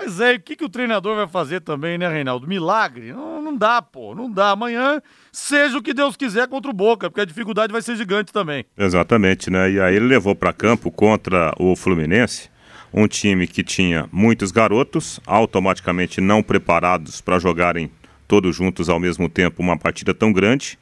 Mas 0.00 0.20
é, 0.20 0.34
o 0.34 0.40
que, 0.40 0.54
que 0.54 0.64
o 0.64 0.68
treinador 0.68 1.16
vai 1.16 1.26
fazer 1.26 1.60
também, 1.60 1.98
né, 1.98 2.08
Reinaldo? 2.08 2.46
Milagre? 2.46 3.12
Não, 3.12 3.42
não 3.42 3.56
dá, 3.56 3.82
pô, 3.82 4.14
não 4.14 4.30
dá. 4.30 4.50
Amanhã, 4.50 5.02
seja 5.32 5.76
o 5.76 5.82
que 5.82 5.92
Deus 5.92 6.16
quiser 6.16 6.46
contra 6.46 6.70
o 6.70 6.74
Boca, 6.74 7.10
porque 7.10 7.20
a 7.20 7.24
dificuldade 7.24 7.72
vai 7.72 7.82
ser 7.82 7.96
gigante 7.96 8.32
também. 8.32 8.64
Exatamente, 8.76 9.50
né? 9.50 9.70
E 9.72 9.80
aí 9.80 9.96
ele 9.96 10.06
levou 10.06 10.36
para 10.36 10.52
campo 10.52 10.90
contra 10.90 11.52
o 11.58 11.74
Fluminense 11.74 12.48
um 12.92 13.06
time 13.06 13.46
que 13.46 13.62
tinha 13.62 14.08
muitos 14.12 14.50
garotos, 14.50 15.20
automaticamente 15.26 16.20
não 16.20 16.42
preparados 16.42 17.20
para 17.20 17.38
jogarem 17.38 17.90
todos 18.26 18.54
juntos 18.54 18.88
ao 18.88 19.00
mesmo 19.00 19.28
tempo 19.28 19.62
uma 19.62 19.76
partida 19.76 20.14
tão 20.14 20.32
grande, 20.32 20.78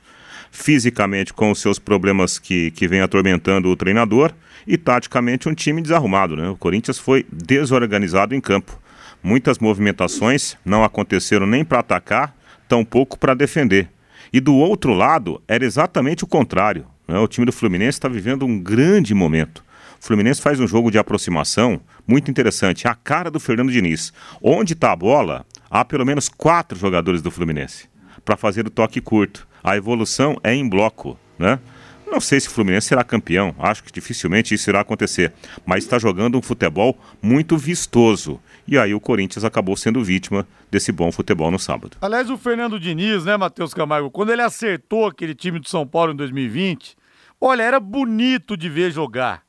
fisicamente 0.51 1.33
com 1.33 1.51
os 1.51 1.61
seus 1.61 1.79
problemas 1.79 2.39
que, 2.39 2.71
que 2.73 2.87
vem 2.87 3.01
atormentando 3.01 3.69
o 3.69 3.77
treinador, 3.77 4.33
e 4.67 4.77
taticamente 4.77 5.49
um 5.49 5.55
time 5.55 5.81
desarrumado. 5.81 6.37
Né? 6.37 6.49
O 6.49 6.57
Corinthians 6.57 6.99
foi 6.99 7.25
desorganizado 7.31 8.35
em 8.35 8.41
campo. 8.41 8.79
Muitas 9.23 9.59
movimentações 9.59 10.57
não 10.64 10.85
aconteceram 10.85 11.47
nem 11.47 11.64
para 11.64 11.81
atacar, 11.81 12.37
tampouco 12.69 13.19
para 13.19 13.35
defender. 13.35 13.89
E 14.33 14.41
do 14.41 14.55
outro 14.55 14.93
lado, 14.93 15.43
era 15.49 15.64
exatamente 15.64 16.25
o 16.25 16.27
contrário. 16.27 16.87
Né? 17.07 17.19
O 17.19 17.29
time 17.29 17.47
do 17.47 17.53
Fluminense 17.53 17.99
está 17.99 18.09
vivendo 18.09 18.45
um 18.45 18.59
grande 18.59 19.14
momento. 19.14 19.64
O 20.01 20.05
Fluminense 20.05 20.43
faz 20.43 20.61
um 20.61 20.67
jogo 20.67 20.91
de 20.91 20.99
aproximação 20.99 21.81
muito 22.07 22.31
interessante, 22.31 22.87
a 22.87 22.95
cara 22.95 23.31
do 23.31 23.41
Fernando 23.41 23.73
Diniz. 23.73 24.12
Onde 24.43 24.75
está 24.75 24.93
a 24.93 24.97
bola, 24.97 25.47
há 25.71 25.85
pelo 25.85 26.05
menos 26.05 26.29
quatro 26.29 26.79
jogadores 26.79 27.23
do 27.23 27.31
Fluminense 27.31 27.89
para 28.25 28.37
fazer 28.37 28.67
o 28.67 28.71
toque 28.71 29.01
curto. 29.01 29.47
A 29.62 29.77
evolução 29.77 30.37
é 30.43 30.55
em 30.55 30.69
bloco, 30.69 31.19
né? 31.39 31.59
Não 32.07 32.21
sei 32.21 32.39
se 32.39 32.47
o 32.47 32.51
Fluminense 32.53 32.87
será 32.87 33.03
campeão, 33.03 33.55
acho 33.59 33.83
que 33.83 33.93
dificilmente 33.93 34.55
isso 34.55 34.71
irá 34.71 34.81
acontecer, 34.81 35.33
mas 35.64 35.83
está 35.83 35.99
jogando 35.99 36.39
um 36.39 36.43
futebol 36.43 36.97
muito 37.21 37.59
vistoso. 37.59 38.41
E 38.69 38.77
aí 38.79 38.95
o 38.95 39.01
Corinthians 39.01 39.45
acabou 39.45 39.77
sendo 39.77 40.03
vítima 40.03 40.47
desse 40.71 40.91
bom 40.91 41.12
futebol 41.12 41.51
no 41.51 41.59
sábado. 41.59 41.97
Aliás, 42.01 42.29
o 42.31 42.37
Fernando 42.37 42.81
Diniz, 42.81 43.25
né, 43.25 43.37
Matheus 43.37 43.73
Camargo, 43.73 44.11
quando 44.11 44.33
ele 44.33 44.43
acertou 44.43 45.07
aquele 45.07 45.35
time 45.35 45.59
do 45.59 45.69
São 45.69 45.87
Paulo 45.87 46.12
em 46.12 46.17
2020, 46.17 46.97
olha, 47.41 47.62
era 47.62 47.79
bonito 47.79 48.57
de 48.57 48.69
ver 48.69 48.91
jogar 48.91 49.47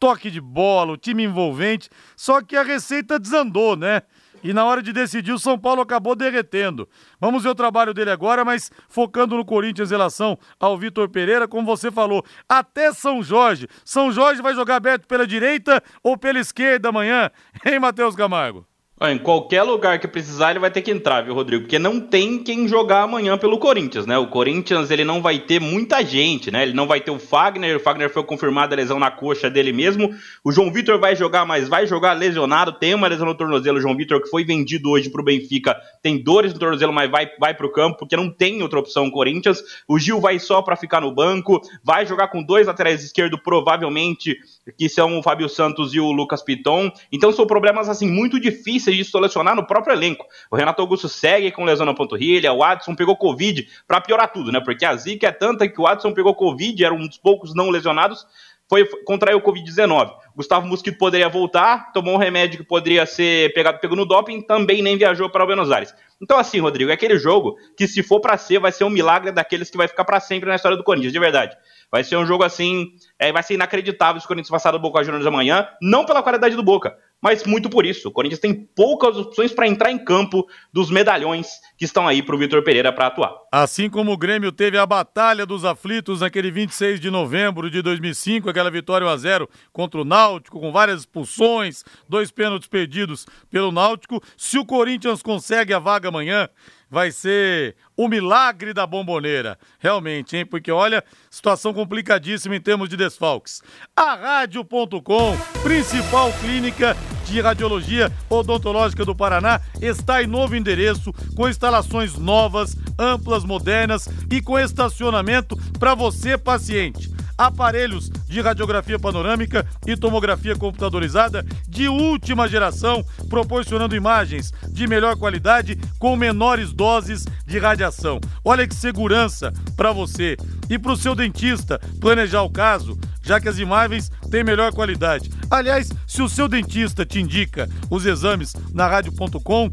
toque 0.00 0.30
de 0.30 0.40
bola, 0.40 0.92
o 0.92 0.96
time 0.96 1.24
envolvente, 1.24 1.90
só 2.16 2.40
que 2.40 2.56
a 2.56 2.62
receita 2.62 3.18
desandou, 3.18 3.76
né? 3.76 4.00
E 4.42 4.52
na 4.52 4.64
hora 4.64 4.82
de 4.82 4.92
decidir, 4.92 5.32
o 5.32 5.38
São 5.38 5.58
Paulo 5.58 5.82
acabou 5.82 6.14
derretendo. 6.14 6.88
Vamos 7.20 7.42
ver 7.42 7.50
o 7.50 7.54
trabalho 7.54 7.92
dele 7.92 8.10
agora, 8.10 8.44
mas 8.44 8.70
focando 8.88 9.36
no 9.36 9.44
Corinthians 9.44 9.90
em 9.90 9.94
relação 9.94 10.38
ao 10.58 10.78
Vitor 10.78 11.08
Pereira, 11.08 11.46
como 11.46 11.66
você 11.66 11.90
falou, 11.90 12.24
até 12.48 12.92
São 12.92 13.22
Jorge. 13.22 13.68
São 13.84 14.10
Jorge 14.10 14.40
vai 14.40 14.54
jogar 14.54 14.76
aberto 14.76 15.06
pela 15.06 15.26
direita 15.26 15.82
ou 16.02 16.16
pela 16.16 16.38
esquerda 16.38 16.88
amanhã, 16.88 17.30
hein, 17.66 17.78
Matheus 17.78 18.16
Camargo? 18.16 18.69
Em 19.02 19.16
qualquer 19.16 19.62
lugar 19.62 19.98
que 19.98 20.06
precisar, 20.06 20.50
ele 20.50 20.58
vai 20.58 20.70
ter 20.70 20.82
que 20.82 20.90
entrar, 20.90 21.22
viu, 21.22 21.32
Rodrigo? 21.32 21.62
Porque 21.62 21.78
não 21.78 21.98
tem 21.98 22.38
quem 22.38 22.68
jogar 22.68 23.00
amanhã 23.00 23.38
pelo 23.38 23.58
Corinthians, 23.58 24.04
né? 24.04 24.18
O 24.18 24.26
Corinthians, 24.26 24.90
ele 24.90 25.06
não 25.06 25.22
vai 25.22 25.38
ter 25.38 25.58
muita 25.58 26.04
gente, 26.04 26.50
né? 26.50 26.64
Ele 26.64 26.74
não 26.74 26.86
vai 26.86 27.00
ter 27.00 27.10
o 27.10 27.18
Fagner, 27.18 27.78
o 27.78 27.80
Fagner 27.80 28.10
foi 28.10 28.22
confirmado 28.24 28.74
a 28.74 28.76
lesão 28.76 28.98
na 28.98 29.10
coxa 29.10 29.48
dele 29.48 29.72
mesmo. 29.72 30.10
O 30.44 30.52
João 30.52 30.70
Vitor 30.70 31.00
vai 31.00 31.16
jogar, 31.16 31.46
mas 31.46 31.66
vai 31.66 31.86
jogar 31.86 32.12
lesionado, 32.12 32.72
tem 32.72 32.92
uma 32.94 33.08
lesão 33.08 33.24
no 33.24 33.34
tornozelo. 33.34 33.78
O 33.78 33.80
João 33.80 33.96
Vitor, 33.96 34.20
que 34.20 34.28
foi 34.28 34.44
vendido 34.44 34.90
hoje 34.90 35.08
pro 35.08 35.24
Benfica, 35.24 35.74
tem 36.02 36.22
dores 36.22 36.52
no 36.52 36.58
tornozelo, 36.58 36.92
mas 36.92 37.10
vai, 37.10 37.26
vai 37.40 37.54
pro 37.54 37.72
campo, 37.72 38.00
porque 38.00 38.16
não 38.16 38.28
tem 38.30 38.62
outra 38.62 38.80
opção 38.80 39.06
o 39.06 39.10
Corinthians. 39.10 39.62
O 39.88 39.98
Gil 39.98 40.20
vai 40.20 40.38
só 40.38 40.60
para 40.60 40.76
ficar 40.76 41.00
no 41.00 41.10
banco, 41.10 41.58
vai 41.82 42.04
jogar 42.04 42.28
com 42.28 42.42
dois 42.42 42.66
laterais 42.66 43.02
esquerdo, 43.02 43.38
provavelmente, 43.42 44.36
que 44.76 44.88
são 44.88 45.18
o 45.18 45.22
Fábio 45.22 45.48
Santos 45.48 45.94
e 45.94 46.00
o 46.00 46.10
Lucas 46.10 46.42
Piton. 46.42 46.90
Então 47.12 47.32
são 47.32 47.46
problemas, 47.46 47.88
assim, 47.88 48.10
muito 48.10 48.40
difíceis 48.40 48.96
de 48.96 49.04
selecionar 49.04 49.54
no 49.54 49.66
próprio 49.66 49.94
elenco. 49.94 50.26
O 50.50 50.56
Renato 50.56 50.82
Augusto 50.82 51.08
segue 51.08 51.50
com 51.50 51.64
lesão 51.64 51.86
na 51.86 51.94
panturrilha, 51.94 52.52
o 52.52 52.62
Adson 52.62 52.94
pegou 52.94 53.16
Covid, 53.16 53.66
para 53.86 54.00
piorar 54.00 54.32
tudo, 54.32 54.52
né? 54.52 54.60
Porque 54.60 54.84
a 54.84 54.94
zica 54.96 55.28
é 55.28 55.32
tanta 55.32 55.68
que 55.68 55.80
o 55.80 55.86
Adson 55.86 56.12
pegou 56.12 56.34
Covid, 56.34 56.84
era 56.84 56.94
um 56.94 57.06
dos 57.06 57.18
poucos 57.18 57.54
não 57.54 57.70
lesionados, 57.70 58.26
foi 58.70 58.86
contraiu 59.04 59.38
o 59.38 59.42
Covid-19. 59.42 60.12
Gustavo 60.36 60.64
Mosquito 60.64 60.96
poderia 60.96 61.28
voltar, 61.28 61.92
tomou 61.92 62.14
um 62.14 62.16
remédio 62.16 62.60
que 62.60 62.64
poderia 62.64 63.04
ser 63.04 63.52
pegado 63.52 63.80
pego 63.80 63.96
no 63.96 64.06
doping, 64.06 64.40
também 64.42 64.80
nem 64.80 64.96
viajou 64.96 65.28
para 65.28 65.44
Buenos 65.44 65.72
Aires. 65.72 65.92
Então 66.22 66.38
assim, 66.38 66.60
Rodrigo, 66.60 66.88
é 66.88 66.94
aquele 66.94 67.18
jogo 67.18 67.56
que 67.76 67.88
se 67.88 68.00
for 68.00 68.20
para 68.20 68.38
ser, 68.38 68.60
vai 68.60 68.70
ser 68.70 68.84
um 68.84 68.90
milagre 68.90 69.32
daqueles 69.32 69.68
que 69.68 69.76
vai 69.76 69.88
ficar 69.88 70.04
para 70.04 70.20
sempre 70.20 70.48
na 70.48 70.54
história 70.54 70.76
do 70.76 70.84
Corinthians, 70.84 71.12
de 71.12 71.18
verdade. 71.18 71.56
Vai 71.90 72.04
ser 72.04 72.16
um 72.16 72.24
jogo 72.24 72.44
assim, 72.44 72.92
é, 73.18 73.32
vai 73.32 73.42
ser 73.42 73.54
inacreditável 73.54 74.20
se 74.20 74.24
o 74.24 74.28
Corinthians 74.28 74.50
passar 74.50 74.70
do 74.70 74.78
Boca 74.78 75.02
Juniors 75.02 75.26
amanhã, 75.26 75.66
não 75.82 76.06
pela 76.06 76.22
qualidade 76.22 76.54
do 76.54 76.62
Boca, 76.62 76.96
mas 77.20 77.44
muito 77.44 77.68
por 77.68 77.84
isso. 77.84 78.08
O 78.08 78.12
Corinthians 78.12 78.40
tem 78.40 78.54
poucas 78.54 79.16
opções 79.16 79.52
para 79.52 79.68
entrar 79.68 79.90
em 79.90 79.98
campo 79.98 80.46
dos 80.72 80.90
medalhões 80.90 81.48
que 81.76 81.84
estão 81.84 82.06
aí 82.06 82.22
para 82.22 82.34
o 82.34 82.38
Vitor 82.38 82.62
Pereira 82.62 82.92
para 82.92 83.06
atuar. 83.06 83.34
Assim 83.52 83.90
como 83.90 84.12
o 84.12 84.16
Grêmio 84.16 84.50
teve 84.52 84.78
a 84.78 84.86
batalha 84.86 85.44
dos 85.44 85.64
aflitos 85.64 86.20
naquele 86.20 86.50
26 86.50 87.00
de 87.00 87.10
novembro 87.10 87.70
de 87.70 87.82
2005, 87.82 88.48
aquela 88.48 88.70
vitória 88.70 89.06
1 89.06 89.10
a 89.10 89.16
0 89.16 89.50
contra 89.72 90.00
o 90.00 90.04
Náutico, 90.04 90.60
com 90.60 90.72
várias 90.72 91.00
expulsões, 91.00 91.84
dois 92.08 92.30
pênaltis 92.30 92.68
perdidos 92.68 93.26
pelo 93.50 93.70
Náutico. 93.70 94.22
Se 94.36 94.58
o 94.58 94.64
Corinthians 94.64 95.22
consegue 95.22 95.74
a 95.74 95.78
vaga 95.78 96.08
amanhã, 96.08 96.48
vai 96.90 97.12
ser 97.12 97.76
o 97.96 98.08
milagre 98.08 98.74
da 98.74 98.86
bomboneira. 98.86 99.58
Realmente, 99.78 100.36
hein? 100.36 100.44
Porque 100.44 100.72
olha, 100.72 101.04
situação 101.30 101.72
complicadíssima 101.72 102.56
em 102.56 102.60
termos 102.60 102.88
de 102.88 102.96
desfalques. 102.96 103.62
A 103.94 104.14
Rádio.com, 104.14 105.36
principal 105.62 106.32
clínica 106.40 106.96
de 107.26 107.40
radiologia 107.40 108.10
odontológica 108.28 109.04
do 109.04 109.14
Paraná, 109.14 109.60
está 109.80 110.22
em 110.22 110.26
novo 110.26 110.56
endereço, 110.56 111.12
com 111.36 111.48
instalações 111.48 112.18
novas, 112.18 112.76
amplas, 112.98 113.44
modernas 113.44 114.08
e 114.30 114.42
com 114.42 114.58
estacionamento 114.58 115.56
para 115.78 115.94
você, 115.94 116.36
paciente 116.36 117.19
aparelhos 117.46 118.10
de 118.28 118.40
radiografia 118.42 118.98
panorâmica 118.98 119.66
e 119.86 119.96
tomografia 119.96 120.54
computadorizada 120.54 121.42
de 121.66 121.88
última 121.88 122.46
geração, 122.46 123.02
proporcionando 123.30 123.96
imagens 123.96 124.52
de 124.68 124.86
melhor 124.86 125.16
qualidade 125.16 125.78
com 125.98 126.14
menores 126.16 126.70
doses 126.70 127.24
de 127.46 127.58
radiação. 127.58 128.20
Olha 128.44 128.68
que 128.68 128.74
segurança 128.74 129.52
para 129.74 129.90
você 129.90 130.36
e 130.68 130.78
para 130.78 130.92
o 130.92 130.96
seu 130.96 131.14
dentista 131.14 131.80
planejar 131.98 132.42
o 132.42 132.50
caso, 132.50 132.98
já 133.22 133.40
que 133.40 133.48
as 133.48 133.58
imagens 133.58 134.10
têm 134.30 134.44
melhor 134.44 134.70
qualidade. 134.72 135.30
Aliás, 135.50 135.88
se 136.06 136.20
o 136.20 136.28
seu 136.28 136.46
dentista 136.46 137.06
te 137.06 137.20
indica 137.20 137.68
os 137.90 138.04
exames 138.04 138.54
na 138.74 138.86
rádio.com, 138.86 139.70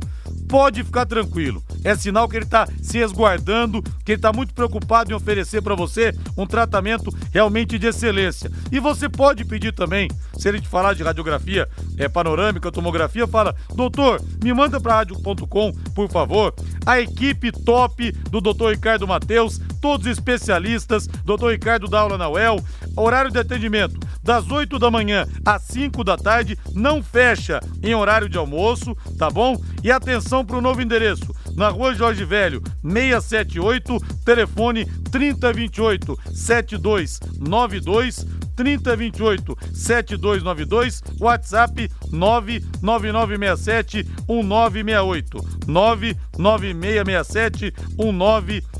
pode 0.47 0.83
ficar 0.85 1.05
tranquilo. 1.05 1.61
É 1.87 1.95
sinal 1.95 2.27
que 2.27 2.35
ele 2.35 2.43
está 2.43 2.67
se 2.81 2.97
resguardando, 2.97 3.81
que 4.03 4.11
ele 4.11 4.17
está 4.17 4.33
muito 4.33 4.53
preocupado 4.53 5.09
em 5.09 5.15
oferecer 5.15 5.61
para 5.61 5.73
você 5.73 6.13
um 6.35 6.45
tratamento 6.45 7.15
realmente 7.31 7.79
de 7.79 7.87
excelência. 7.87 8.51
E 8.69 8.77
você 8.77 9.07
pode 9.07 9.45
pedir 9.45 9.71
também, 9.71 10.09
se 10.37 10.49
ele 10.49 10.59
te 10.59 10.67
falar 10.67 10.95
de 10.95 11.01
radiografia 11.01 11.65
é, 11.97 12.09
panorâmica, 12.09 12.73
tomografia, 12.73 13.25
fala, 13.25 13.55
doutor, 13.73 14.21
me 14.43 14.53
manda 14.53 14.81
para 14.81 14.95
rádio.com, 14.95 15.71
por 15.95 16.09
favor. 16.09 16.53
A 16.85 16.99
equipe 16.99 17.53
top 17.53 18.11
do 18.29 18.41
doutor 18.41 18.73
Ricardo 18.73 19.07
Mateus, 19.07 19.57
todos 19.79 20.07
especialistas, 20.07 21.07
doutor 21.23 21.53
Ricardo 21.53 21.87
da 21.87 22.01
aula 22.01 22.17
na 22.17 22.27
UEL, 22.27 22.61
horário 22.97 23.31
de 23.31 23.39
atendimento 23.39 23.97
das 24.21 24.51
8 24.51 24.77
da 24.77 24.91
manhã 24.91 25.25
às 25.45 25.61
5 25.61 26.03
da 26.03 26.17
tarde, 26.17 26.59
não 26.73 27.01
fecha 27.01 27.61
em 27.81 27.95
horário 27.95 28.27
de 28.27 28.37
almoço, 28.37 28.93
tá 29.17 29.29
bom? 29.29 29.55
E 29.81 29.89
atenção 29.89 30.43
para 30.43 30.57
o 30.57 30.61
novo 30.61 30.81
endereço 30.81 31.33
na 31.57 31.69
rua 31.69 31.95
Jorge 31.95 32.23
Velho, 32.23 32.61
678, 32.83 33.99
telefone 34.23 34.85
3028 35.11 36.15
7292 36.31 38.25
3028 38.55 39.55
7292, 39.73 41.01
WhatsApp 41.19 41.89
99967 42.11 44.05
1968 44.27 45.41
99667 45.67 47.71
1968. 47.97 48.76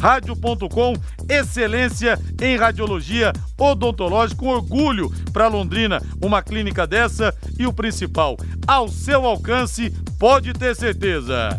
Rádio.com, 0.00 0.94
excelência 1.28 2.18
em 2.40 2.56
radiologia 2.56 3.32
odontológica, 3.58 4.40
com 4.40 4.48
orgulho 4.48 5.10
para 5.32 5.48
Londrina, 5.48 6.00
uma 6.22 6.42
clínica 6.42 6.86
dessa 6.86 7.34
e 7.58 7.66
o 7.66 7.72
principal, 7.72 8.36
ao 8.66 8.88
seu 8.88 9.24
alcance, 9.24 9.90
pode 10.18 10.52
ter 10.52 10.74
certeza. 10.76 11.58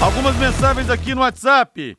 Algumas 0.00 0.36
mensagens 0.36 0.88
aqui 0.88 1.14
no 1.14 1.22
WhatsApp. 1.22 1.96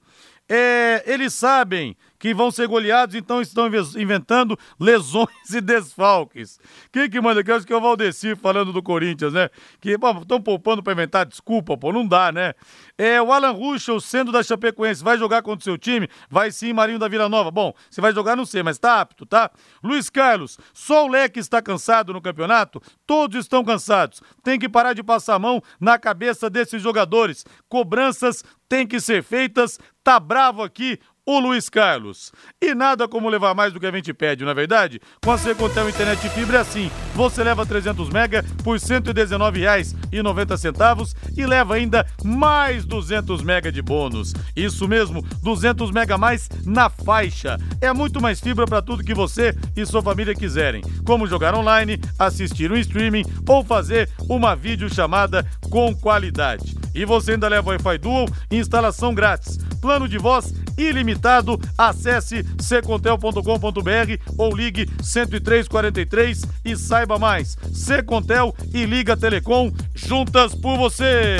É, 0.51 1.03
eles 1.05 1.35
sabem 1.35 1.95
que 2.17 2.33
vão 2.33 2.49
ser 2.49 2.67
goleados, 2.67 3.13
então 3.13 3.39
estão 3.39 3.67
inventando 3.67 4.57
lesões 4.79 5.29
e 5.53 5.61
desfalques. 5.61 6.59
Quem 6.91 7.09
que 7.09 7.21
manda 7.21 7.41
aqui? 7.41 7.51
Acho 7.51 7.67
que 7.67 7.73
é 7.73 7.77
o 7.77 7.81
Valdeci 7.81 8.35
falando 8.35 8.73
do 8.73 8.81
Corinthians, 8.81 9.31
né? 9.31 9.49
Que 9.79 9.91
estão 9.91 10.41
poupando 10.41 10.81
para 10.81 10.93
inventar 10.93 11.25
desculpa, 11.25 11.77
pô, 11.77 11.93
não 11.93 12.05
dá, 12.05 12.31
né? 12.31 12.55
É, 12.99 13.21
o 13.21 13.31
Alan 13.31 13.51
Ruschel, 13.51 13.97
sendo 14.01 14.29
da 14.29 14.43
Chapecoense, 14.43 15.01
vai 15.01 15.17
jogar 15.17 15.41
contra 15.41 15.61
o 15.61 15.63
seu 15.63 15.77
time? 15.77 16.09
Vai 16.29 16.51
sim, 16.51 16.73
Marinho 16.73 16.99
da 16.99 17.07
Vila 17.07 17.29
Nova. 17.29 17.49
Bom, 17.49 17.73
você 17.89 18.01
vai 18.01 18.13
jogar, 18.13 18.35
não 18.35 18.45
sei, 18.45 18.61
mas 18.61 18.77
tá 18.77 18.99
apto, 18.99 19.25
tá? 19.25 19.49
Luiz 19.81 20.09
Carlos, 20.09 20.57
só 20.73 21.05
o 21.05 21.07
Leque 21.07 21.39
está 21.39 21.61
cansado 21.61 22.11
no 22.11 22.21
campeonato? 22.21 22.81
Todos 23.07 23.39
estão 23.39 23.63
cansados. 23.63 24.21
Tem 24.43 24.59
que 24.59 24.67
parar 24.67 24.91
de 24.91 25.01
passar 25.01 25.35
a 25.35 25.39
mão 25.39 25.63
na 25.79 25.97
cabeça 25.97 26.49
desses 26.49 26.81
jogadores. 26.81 27.45
Cobranças 27.69 28.43
têm 28.67 28.85
que 28.85 28.99
ser 28.99 29.23
feitas. 29.23 29.79
Tá 30.03 30.19
bravo 30.19 30.61
aqui 30.61 30.99
o 31.29 31.39
Luiz 31.39 31.69
Carlos. 31.69 32.33
E 32.59 32.73
nada 32.73 33.07
como 33.07 33.29
levar 33.29 33.53
mais 33.53 33.71
do 33.71 33.79
que 33.79 33.85
a 33.85 33.91
gente 33.91 34.11
pede, 34.11 34.43
não 34.43 34.49
é 34.49 34.55
verdade? 34.55 34.99
Com 35.23 35.31
a 35.31 35.37
Secontel 35.37 35.87
Internet 35.87 36.27
Fibra 36.29 36.57
é 36.57 36.61
assim. 36.61 36.89
Você 37.13 37.43
leva 37.43 37.67
300 37.67 38.09
mega 38.09 38.43
por 38.63 38.79
R$ 38.79 38.83
119,90 38.83 41.15
e 41.37 41.45
leva 41.45 41.75
ainda 41.75 42.03
mais 42.23 42.83
200 42.83 43.43
mega 43.43 43.71
de 43.71 43.79
bônus. 43.79 44.33
Isso 44.55 44.87
mesmo, 44.87 45.23
200 45.43 45.91
mega 45.91 46.15
a 46.15 46.17
mais 46.17 46.49
na 46.65 46.89
faixa. 46.89 47.59
É 47.79 47.93
muito 47.93 48.19
mais 48.19 48.39
fibra 48.39 48.65
para 48.65 48.81
tudo 48.81 49.03
que 49.03 49.13
você 49.13 49.55
e 49.77 49.85
sua 49.85 50.01
família 50.01 50.33
quiserem, 50.33 50.81
como 51.05 51.27
jogar 51.27 51.53
online, 51.53 52.01
assistir 52.17 52.71
um 52.71 52.77
streaming 52.77 53.23
ou 53.47 53.63
fazer 53.63 54.09
uma 54.27 54.55
videochamada 54.55 55.45
com 55.69 55.95
qualidade. 55.95 56.75
E 56.99 57.05
você 57.05 57.31
ainda 57.31 57.47
leva 57.47 57.69
Wi-Fi 57.69 57.97
Dual, 57.97 58.25
instalação 58.51 59.13
grátis, 59.13 59.57
plano 59.79 60.05
de 60.05 60.17
voz 60.17 60.53
ilimitado 60.77 60.99
limitado. 60.99 61.59
Acesse 61.77 62.45
secontel.com.br 62.59 64.33
ou 64.37 64.55
ligue 64.55 64.85
10343 64.85 66.41
e 66.65 66.75
saiba 66.75 67.17
mais. 67.17 67.57
Secontel 67.73 68.53
e 68.73 68.85
Liga 68.85 69.15
Telecom 69.15 69.71
juntas 69.95 70.53
por 70.53 70.77
você. 70.77 71.37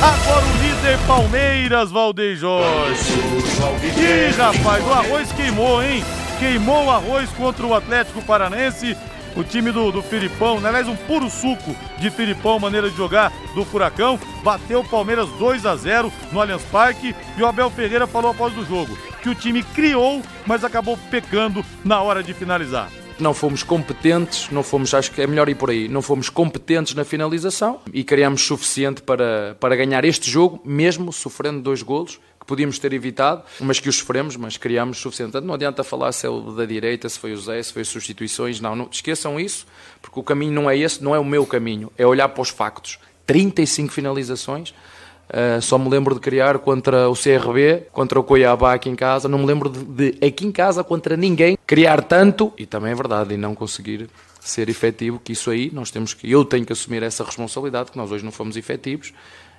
Agora 0.00 0.44
o 0.44 0.62
líder 0.62 0.98
Palmeiras, 1.06 1.90
Valdeir 1.90 2.36
Jorge. 2.36 3.12
Ih, 3.82 4.36
rapaz, 4.36 4.84
o 4.84 4.92
arroz 4.92 5.32
queimou, 5.32 5.82
hein? 5.82 6.04
Queimou 6.38 6.84
o 6.84 6.90
arroz 6.90 7.30
contra 7.30 7.66
o 7.66 7.74
Atlético 7.74 8.22
Paranense 8.22 8.96
o 9.36 9.44
time 9.44 9.70
do, 9.70 9.92
do 9.92 10.02
Filipão, 10.02 10.60
né? 10.60 10.68
aliás, 10.68 10.88
um 10.88 10.96
puro 10.96 11.28
suco 11.28 11.76
de 11.98 12.10
Filipão, 12.10 12.58
maneira 12.58 12.90
de 12.90 12.96
jogar 12.96 13.32
do 13.54 13.64
Furacão, 13.64 14.18
bateu 14.42 14.80
o 14.80 14.88
Palmeiras 14.88 15.28
2 15.38 15.66
a 15.66 15.76
0 15.76 16.12
no 16.32 16.40
Allianz 16.40 16.62
Parque. 16.64 17.14
E 17.36 17.42
o 17.42 17.46
Abel 17.46 17.70
Ferreira 17.70 18.06
falou 18.06 18.30
após 18.30 18.56
o 18.56 18.64
jogo 18.64 18.96
que 19.22 19.28
o 19.28 19.34
time 19.34 19.62
criou, 19.62 20.22
mas 20.46 20.62
acabou 20.62 20.96
pecando 21.10 21.64
na 21.84 22.00
hora 22.00 22.22
de 22.22 22.32
finalizar. 22.32 22.88
Não 23.18 23.34
fomos 23.34 23.62
competentes, 23.62 24.48
não 24.50 24.62
fomos, 24.62 24.92
acho 24.92 25.10
que 25.10 25.22
é 25.22 25.26
melhor 25.26 25.48
ir 25.48 25.54
por 25.54 25.70
aí, 25.70 25.88
não 25.88 26.02
fomos 26.02 26.28
competentes 26.28 26.94
na 26.94 27.04
finalização 27.04 27.80
e 27.92 28.04
criamos 28.04 28.42
suficiente 28.42 29.02
para, 29.02 29.56
para 29.58 29.74
ganhar 29.74 30.04
este 30.04 30.30
jogo, 30.30 30.60
mesmo 30.64 31.12
sofrendo 31.12 31.60
dois 31.60 31.82
golos, 31.82 32.20
podíamos 32.46 32.78
ter 32.78 32.92
evitado, 32.92 33.42
mas 33.60 33.80
que 33.80 33.88
os 33.88 33.96
sofremos, 33.96 34.36
mas 34.36 34.56
criamos 34.56 34.98
suficiente. 34.98 35.40
Não 35.40 35.54
adianta 35.54 35.82
falar 35.82 36.12
se 36.12 36.26
é 36.26 36.30
o 36.30 36.52
da 36.52 36.64
direita, 36.64 37.08
se 37.08 37.18
foi 37.18 37.32
o 37.32 37.36
Zé, 37.38 37.62
se 37.62 37.72
foi 37.72 37.82
as 37.82 37.88
substituições, 37.88 38.60
não, 38.60 38.76
não 38.76 38.88
esqueçam 38.90 39.38
isso, 39.38 39.66
porque 40.00 40.18
o 40.18 40.22
caminho 40.22 40.52
não 40.52 40.70
é 40.70 40.76
esse, 40.78 41.02
não 41.02 41.14
é 41.14 41.18
o 41.18 41.24
meu 41.24 41.44
caminho, 41.44 41.90
é 41.98 42.06
olhar 42.06 42.28
para 42.28 42.42
os 42.42 42.50
factos. 42.50 42.98
35 43.26 43.92
finalizações, 43.92 44.72
Uh, 45.26 45.60
só 45.60 45.76
me 45.76 45.88
lembro 45.88 46.14
de 46.14 46.20
criar 46.20 46.56
contra 46.60 47.08
o 47.08 47.14
CRB, 47.14 47.88
contra 47.90 48.18
o 48.18 48.22
Cuiabá 48.22 48.74
aqui 48.74 48.88
em 48.88 48.94
casa. 48.94 49.28
Não 49.28 49.38
me 49.38 49.46
lembro 49.46 49.68
de, 49.68 50.12
de, 50.12 50.26
aqui 50.26 50.46
em 50.46 50.52
casa 50.52 50.84
contra 50.84 51.16
ninguém 51.16 51.58
criar 51.66 52.02
tanto 52.04 52.52
e 52.56 52.64
também 52.64 52.92
é 52.92 52.94
verdade 52.94 53.34
e 53.34 53.36
não 53.36 53.52
conseguir 53.52 54.08
ser 54.38 54.68
efetivo. 54.68 55.18
Que 55.18 55.32
isso 55.32 55.50
aí 55.50 55.68
nós 55.72 55.90
temos 55.90 56.14
que 56.14 56.30
eu 56.30 56.44
tenho 56.44 56.64
que 56.64 56.72
assumir 56.72 57.02
essa 57.02 57.24
responsabilidade 57.24 57.90
que 57.90 57.98
nós 57.98 58.12
hoje 58.12 58.24
não 58.24 58.30
fomos 58.30 58.56
efetivos, 58.56 59.12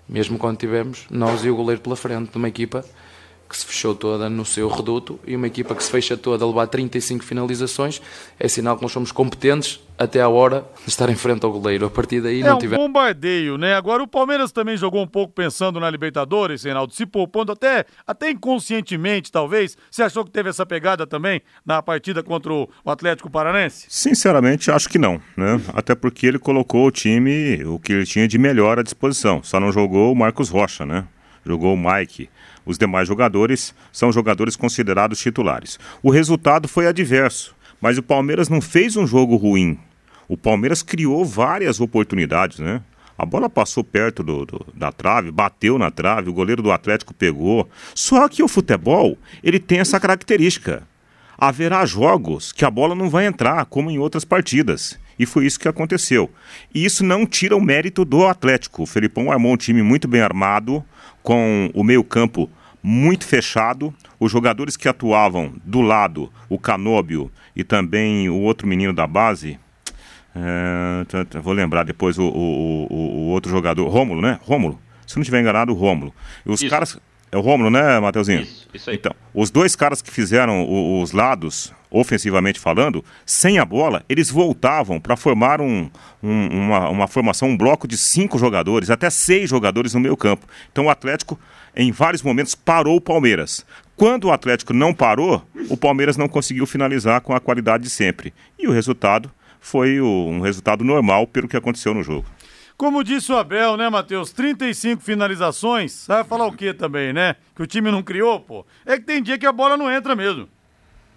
mesmo 0.08 0.38
quando 0.38 0.58
tivemos 0.58 1.06
nós 1.10 1.44
e 1.44 1.50
o 1.50 1.56
goleiro 1.56 1.82
pela 1.82 1.96
frente 1.96 2.32
de 2.32 2.38
uma 2.38 2.48
equipa 2.48 2.84
que 3.48 3.56
se 3.58 3.66
fechou 3.66 3.96
toda 3.96 4.30
no 4.30 4.46
seu 4.46 4.68
reduto 4.68 5.20
e 5.26 5.36
uma 5.36 5.48
equipa 5.48 5.74
que 5.74 5.84
se 5.84 5.90
fecha 5.90 6.18
toda 6.18 6.44
a 6.44 6.48
levar 6.48 6.68
35 6.68 7.24
finalizações 7.24 8.02
é 8.40 8.48
sinal 8.48 8.76
que 8.76 8.82
nós 8.84 8.92
somos 8.92 9.12
competentes 9.12 9.80
até 9.98 10.22
à 10.22 10.30
hora 10.30 10.64
de 10.84 10.90
estar 10.90 11.10
em 11.10 11.16
frente 11.16 11.44
ao 11.44 11.52
goleiro. 11.52 11.86
A 11.86 11.90
partir 11.90 12.22
daí 12.22 12.42
é 12.42 12.44
não 12.44 12.56
um 12.58 12.60
tivemos. 12.60 12.86
bombardeio, 12.86 13.58
né? 13.58 13.74
Agora 13.74 14.04
o 14.04 14.08
Palmeiras 14.08 14.52
também 14.52 14.78
jogou 14.78 15.02
um 15.02 15.08
pouco 15.08 15.34
pensando 15.34 15.80
na 15.80 15.90
Libertadores, 15.90 16.64
Reinaldo, 16.64 16.94
se 16.94 17.06
poupando 17.06 17.52
até, 17.52 17.86
até 18.06 18.30
inconscientemente, 18.30 19.32
talvez. 19.32 19.78
Você 19.90 20.04
achou 20.04 20.24
que 20.24 20.32
teve 20.32 20.50
essa 20.50 20.66
pegada 20.66 21.08
também 21.08 21.42
na 21.66 21.82
partida 21.82 22.22
contra 22.22 22.54
o 22.54 22.70
Atlético 22.86 23.30
Paranense? 23.30 23.88
Sinceramente, 23.90 24.70
acho 24.70 24.88
que 24.90 25.00
não, 25.00 25.20
né? 25.36 25.60
Até 25.74 25.96
porque 25.96 26.28
ele 26.28 26.38
colocou 26.38 26.86
o 26.86 26.92
time, 26.92 27.64
o 27.66 27.80
que 27.80 27.94
ele 27.94 28.06
tinha 28.06 28.28
de 28.28 28.38
melhor 28.38 28.78
à 28.78 28.84
disposição. 28.84 29.42
Só 29.42 29.60
não 29.60 29.72
jogou 29.72 30.12
o 30.12 30.16
Marcos 30.16 30.50
Rocha, 30.50 30.86
né? 30.86 31.06
Jogou 31.46 31.74
o 31.74 31.78
Mike. 31.78 32.30
Os 32.68 32.78
demais 32.78 33.08
jogadores 33.08 33.74
são 33.94 34.12
jogadores 34.12 34.58
considerados 34.58 35.20
titulares. 35.20 35.80
O 36.04 36.12
resultado 36.12 36.68
foi 36.68 36.86
adverso, 36.86 37.56
mas 37.80 37.98
o 37.98 38.04
Palmeiras 38.04 38.50
não 38.50 38.60
fez 38.60 38.98
um 38.98 39.08
jogo 39.08 39.38
ruim. 39.38 39.80
O 40.28 40.36
Palmeiras 40.36 40.84
criou 40.84 41.24
várias 41.24 41.80
oportunidades, 41.80 42.60
né? 42.60 42.82
A 43.18 43.26
bola 43.26 43.50
passou 43.50 43.84
perto 43.84 44.22
do, 44.22 44.46
do, 44.46 44.66
da 44.76 44.92
trave, 44.92 45.32
bateu 45.32 45.80
na 45.80 45.90
trave, 45.90 46.30
o 46.30 46.34
goleiro 46.34 46.62
do 46.62 46.72
Atlético 46.72 47.14
pegou. 47.14 47.68
Só 47.96 48.28
que 48.28 48.44
o 48.44 48.48
futebol, 48.48 49.18
ele 49.42 49.60
tem 49.60 49.80
essa 49.80 50.00
característica. 50.00 50.84
Haverá 51.38 51.86
jogos 51.86 52.52
que 52.52 52.66
a 52.66 52.70
bola 52.70 52.94
não 52.94 53.10
vai 53.10 53.26
entrar, 53.26 53.66
como 53.66 53.90
em 53.90 53.98
outras 53.98 54.26
partidas. 54.26 55.00
E 55.18 55.26
foi 55.26 55.46
isso 55.46 55.60
que 55.60 55.68
aconteceu. 55.68 56.30
E 56.76 56.86
isso 56.86 57.04
não 57.04 57.26
tira 57.26 57.56
o 57.56 57.62
mérito 57.62 58.06
do 58.06 58.28
Atlético. 58.28 58.84
O 58.84 58.86
Felipão 58.86 59.32
armou 59.32 59.54
um 59.54 59.58
time 59.58 59.82
muito 59.82 60.08
bem 60.08 60.22
armado, 60.22 60.84
com 61.28 61.70
o 61.74 61.84
meio-campo 61.84 62.50
muito 62.82 63.28
fechado. 63.28 63.94
Os 64.18 64.32
jogadores 64.32 64.78
que 64.78 64.88
atuavam 64.88 65.54
do 65.66 65.82
lado, 65.82 66.32
o 66.48 66.58
Canóbio 66.58 67.30
e 67.54 67.66
também 67.66 68.30
o 68.30 68.40
outro 68.40 68.66
menino 68.66 68.94
da 68.94 69.06
base. 69.06 69.60
É, 70.34 71.40
vou 71.42 71.52
lembrar 71.52 71.84
depois 71.84 72.18
o, 72.18 72.24
o, 72.24 72.88
o, 72.90 72.96
o, 72.96 73.28
outro 73.28 73.52
jogador, 73.52 73.90
Rômulo, 73.90 74.22
né? 74.22 74.40
Rômulo. 74.42 74.80
Se 75.06 75.18
não 75.18 75.22
estiver 75.22 75.42
enganado, 75.42 75.74
o 75.74 75.76
Rômulo. 75.76 76.14
Os 76.46 76.62
Isso. 76.62 76.70
caras. 76.70 76.98
É 77.32 77.38
o 77.38 77.42
Rômulo, 77.42 77.70
né, 77.70 78.00
Mateuzinho? 78.00 78.42
Isso, 78.42 78.68
isso 78.74 78.90
aí. 78.90 78.96
Então, 78.96 79.14
os 79.34 79.50
dois 79.52 79.76
caras 79.76 80.02
que 80.02 80.10
fizeram 80.10 80.66
os 81.02 81.12
lados, 81.12 81.74
ofensivamente 81.92 82.60
falando, 82.60 83.04
sem 83.26 83.60
a 83.60 83.66
bola, 83.66 84.04
eles 84.08 84.30
voltavam 84.30 85.00
para 85.00 85.18
formar 85.18 85.60
um, 85.60 85.90
um, 86.24 86.48
uma, 86.48 86.90
uma 86.90 87.08
formação, 87.08 87.50
um 87.50 87.58
bloco 87.58 87.88
de 87.88 87.98
cinco 87.98 88.40
jogadores, 88.40 88.90
até 88.90 89.10
seis 89.10 89.50
jogadores 89.50 89.94
no 89.94 90.00
meio 90.00 90.16
campo. 90.16 90.48
Então 90.72 90.86
o 90.86 90.90
Atlético 90.90 91.38
em 91.78 91.92
vários 91.92 92.24
momentos, 92.24 92.56
parou 92.56 92.96
o 92.96 93.02
Palmeiras. 93.02 93.64
Quando 93.96 94.26
o 94.26 94.32
Atlético 94.32 94.74
não 94.74 94.96
parou, 94.96 95.44
o 95.70 95.78
Palmeiras 95.78 96.18
não 96.18 96.28
conseguiu 96.28 96.66
finalizar 96.66 97.22
com 97.22 97.36
a 97.36 97.40
qualidade 97.40 97.84
de 97.84 97.90
sempre. 97.92 98.34
E 98.58 98.68
o 98.68 98.72
resultado 98.72 99.30
foi 99.60 100.02
um 100.02 100.40
resultado 100.40 100.84
normal 100.84 101.28
pelo 101.28 101.48
que 101.48 101.56
aconteceu 101.56 101.94
no 101.94 102.02
jogo. 102.02 102.26
Como 102.78 103.04
disse 103.04 103.32
o 103.32 103.38
Abel, 103.38 103.76
né, 103.76 103.90
Matheus? 103.90 104.32
35 104.32 105.02
finalizações. 105.02 106.06
Vai 106.06 106.24
falar 106.24 106.46
o 106.46 106.56
quê 106.56 106.76
também, 106.76 107.12
né? 107.12 107.36
Que 107.56 107.64
o 107.64 107.68
time 107.68 107.90
não 107.90 108.04
criou, 108.04 108.40
pô? 108.40 108.64
É 108.86 108.98
que 109.00 109.04
tem 109.04 109.24
dia 109.24 109.36
que 109.36 109.48
a 109.48 109.52
bola 109.52 109.76
não 109.76 109.92
entra 109.92 110.16
mesmo. 110.16 110.48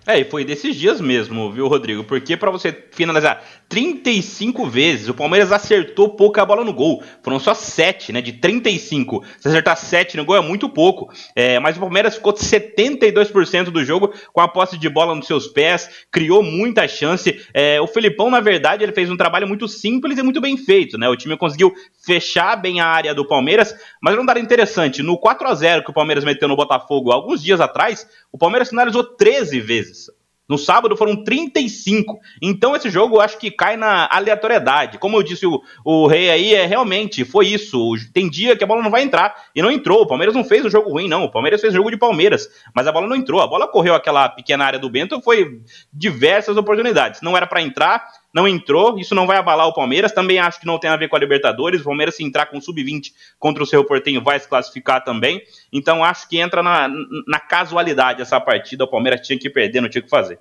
É, 0.07 0.19
e 0.19 0.25
foi 0.25 0.45
desses 0.45 0.75
dias 0.77 1.01
mesmo, 1.01 1.53
viu, 1.53 1.69
Rodrigo? 1.69 2.03
Porque 2.05 2.37
para 2.37 2.51
você 2.51 2.77
finalizar 2.91 3.45
35 3.69 4.67
vezes, 4.67 5.09
o 5.09 5.15
Palmeiras 5.15 5.53
acertou 5.53 6.09
pouca 6.09 6.45
bola 6.45 6.65
no 6.65 6.73
gol. 6.73 7.03
Foram 7.23 7.39
só 7.39 7.53
7, 7.53 8.13
né? 8.13 8.23
De 8.23 8.33
35. 8.33 9.23
Se 9.39 9.49
acertar 9.49 9.77
7 9.77 10.17
no 10.17 10.25
gol 10.25 10.37
é 10.37 10.41
muito 10.41 10.69
pouco. 10.69 11.13
É, 11.37 11.61
mas 11.61 11.77
o 11.77 11.81
Palmeiras 11.81 12.17
ficou 12.17 12.33
72% 12.33 13.65
do 13.65 13.85
jogo 13.85 14.13
com 14.33 14.41
a 14.41 14.49
posse 14.49 14.79
de 14.79 14.89
bola 14.89 15.15
nos 15.15 15.27
seus 15.27 15.47
pés, 15.47 15.89
criou 16.11 16.43
muita 16.43 16.89
chance. 16.89 17.39
É, 17.53 17.81
o 17.81 17.87
Felipão, 17.87 18.31
na 18.31 18.41
verdade, 18.41 18.83
ele 18.83 18.93
fez 18.93 19.11
um 19.11 19.17
trabalho 19.17 19.47
muito 19.47 19.69
simples 19.69 20.19
e 20.19 20.23
muito 20.23 20.41
bem 20.41 20.57
feito, 20.57 20.97
né? 20.97 21.09
O 21.09 21.17
time 21.17 21.37
conseguiu 21.37 21.73
fechar 22.11 22.57
bem 22.57 22.81
a 22.81 22.87
área 22.89 23.15
do 23.15 23.25
Palmeiras, 23.25 23.73
mas 24.03 24.17
é 24.17 24.21
um 24.21 24.27
dado 24.27 24.41
interessante, 24.41 25.01
no 25.01 25.17
4 25.17 25.47
a 25.47 25.55
0 25.55 25.85
que 25.85 25.91
o 25.91 25.95
Palmeiras 25.95 26.25
meteu 26.25 26.49
no 26.49 26.57
Botafogo 26.57 27.13
alguns 27.13 27.41
dias 27.41 27.61
atrás, 27.61 28.05
o 28.33 28.37
Palmeiras 28.37 28.69
finalizou 28.69 29.05
13 29.05 29.61
vezes. 29.61 30.11
No 30.49 30.59
sábado 30.59 30.97
foram 30.97 31.23
35. 31.23 32.19
Então 32.43 32.75
esse 32.75 32.91
jogo 32.91 33.21
acho 33.21 33.39
que 33.39 33.53
cai 33.53 33.77
na 33.77 34.09
aleatoriedade. 34.11 34.99
Como 34.99 35.17
eu 35.17 35.23
disse 35.23 35.47
o, 35.47 35.63
o 35.85 36.09
Rei 36.09 36.29
aí, 36.29 36.53
é 36.53 36.67
realmente 36.67 37.25
foi 37.25 37.47
isso. 37.47 37.95
Tem 38.13 38.29
dia 38.29 38.57
que 38.57 38.65
a 38.65 38.67
bola 38.67 38.83
não 38.83 38.91
vai 38.91 39.05
entrar 39.05 39.33
e 39.55 39.63
não 39.63 39.71
entrou. 39.71 40.03
O 40.03 40.07
Palmeiras 40.09 40.35
não 40.35 40.43
fez 40.43 40.65
o 40.65 40.69
jogo 40.69 40.91
ruim, 40.91 41.07
não. 41.07 41.23
O 41.23 41.31
Palmeiras 41.31 41.61
fez 41.61 41.73
o 41.73 41.77
jogo 41.77 41.93
de 41.93 41.97
Palmeiras, 41.97 42.49
mas 42.75 42.85
a 42.89 42.91
bola 42.91 43.07
não 43.07 43.15
entrou. 43.15 43.41
A 43.41 43.47
bola 43.47 43.69
correu 43.69 43.95
aquela 43.95 44.29
pequena 44.29 44.65
área 44.65 44.81
do 44.81 44.91
Bento, 44.91 45.23
foi 45.23 45.61
diversas 45.93 46.57
oportunidades. 46.57 47.23
Não 47.23 47.37
era 47.37 47.47
para 47.47 47.63
entrar, 47.63 48.05
não 48.33 48.47
entrou, 48.47 48.99
isso 48.99 49.15
não 49.15 49.27
vai 49.27 49.37
abalar 49.37 49.67
o 49.67 49.75
Palmeiras. 49.75 50.13
Também 50.13 50.39
acho 50.39 50.61
que 50.61 50.67
não 50.67 50.79
tem 50.79 50.91
a 50.91 50.97
ver 50.97 51.09
com 51.09 51.17
a 51.17 51.19
Libertadores. 51.19 51.81
O 51.81 51.85
Palmeiras, 51.85 52.17
se 52.17 52.25
entrar 52.25 52.47
com 52.47 52.61
sub-20 52.61 53.13
contra 53.39 53.63
o 53.63 53.67
seu 53.67 53.85
Portenho, 53.85 54.23
vai 54.23 54.39
se 54.39 54.49
classificar 54.49 55.03
também. 55.03 55.43
Então 55.73 56.05
acho 56.05 56.29
que 56.29 56.39
entra 56.39 56.63
na, 56.63 56.89
na 57.27 57.41
casualidade 57.41 58.23
essa 58.23 58.41
partida. 58.41 58.85
O 58.85 58.89
Palmeiras 58.89 59.27
tinha 59.27 59.39
que 59.39 59.51
perder, 59.51 59.81
não 59.81 59.89
tinha 59.89 60.03
que 60.03 60.09
fazer. 60.09 60.39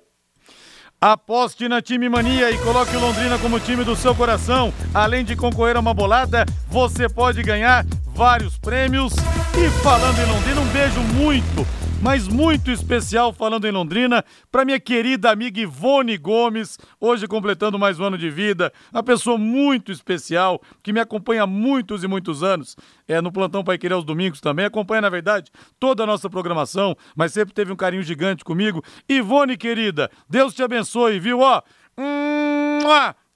Aposte 1.00 1.66
na 1.66 1.80
Time 1.80 2.10
Mania 2.10 2.50
e 2.50 2.58
coloque 2.58 2.94
o 2.94 3.00
Londrina 3.00 3.38
como 3.38 3.58
time 3.58 3.82
do 3.84 3.96
seu 3.96 4.14
coração. 4.14 4.72
Além 4.92 5.24
de 5.24 5.34
concorrer 5.34 5.76
a 5.76 5.80
uma 5.80 5.94
bolada, 5.94 6.44
você 6.68 7.08
pode 7.08 7.42
ganhar 7.42 7.86
vários 8.14 8.58
prêmios. 8.58 9.14
E 9.56 9.82
falando 9.82 10.18
em 10.18 10.30
Londrina, 10.30 10.60
um 10.60 10.66
beijo 10.66 11.00
muito 11.00 11.89
mas 12.02 12.26
muito 12.26 12.70
especial 12.70 13.32
falando 13.32 13.66
em 13.66 13.70
Londrina, 13.70 14.24
para 14.50 14.64
minha 14.64 14.80
querida 14.80 15.30
amiga 15.30 15.60
Ivone 15.60 16.16
Gomes, 16.16 16.78
hoje 16.98 17.26
completando 17.26 17.78
mais 17.78 18.00
um 18.00 18.04
ano 18.04 18.16
de 18.16 18.30
vida, 18.30 18.72
uma 18.90 19.02
pessoa 19.02 19.36
muito 19.36 19.92
especial, 19.92 20.62
que 20.82 20.92
me 20.92 21.00
acompanha 21.00 21.42
há 21.42 21.46
muitos 21.46 22.02
e 22.02 22.08
muitos 22.08 22.42
anos, 22.42 22.74
é 23.06 23.20
no 23.20 23.30
Plantão 23.30 23.62
Pai 23.62 23.76
Querer 23.76 23.94
aos 23.94 24.04
domingos 24.04 24.40
também, 24.40 24.64
acompanha, 24.64 25.02
na 25.02 25.10
verdade, 25.10 25.50
toda 25.78 26.04
a 26.04 26.06
nossa 26.06 26.30
programação, 26.30 26.96
mas 27.14 27.32
sempre 27.32 27.52
teve 27.52 27.70
um 27.70 27.76
carinho 27.76 28.02
gigante 28.02 28.44
comigo. 28.44 28.82
Ivone, 29.08 29.56
querida, 29.56 30.10
Deus 30.28 30.54
te 30.54 30.62
abençoe, 30.62 31.20
viu? 31.20 31.40
Ó, 31.40 31.62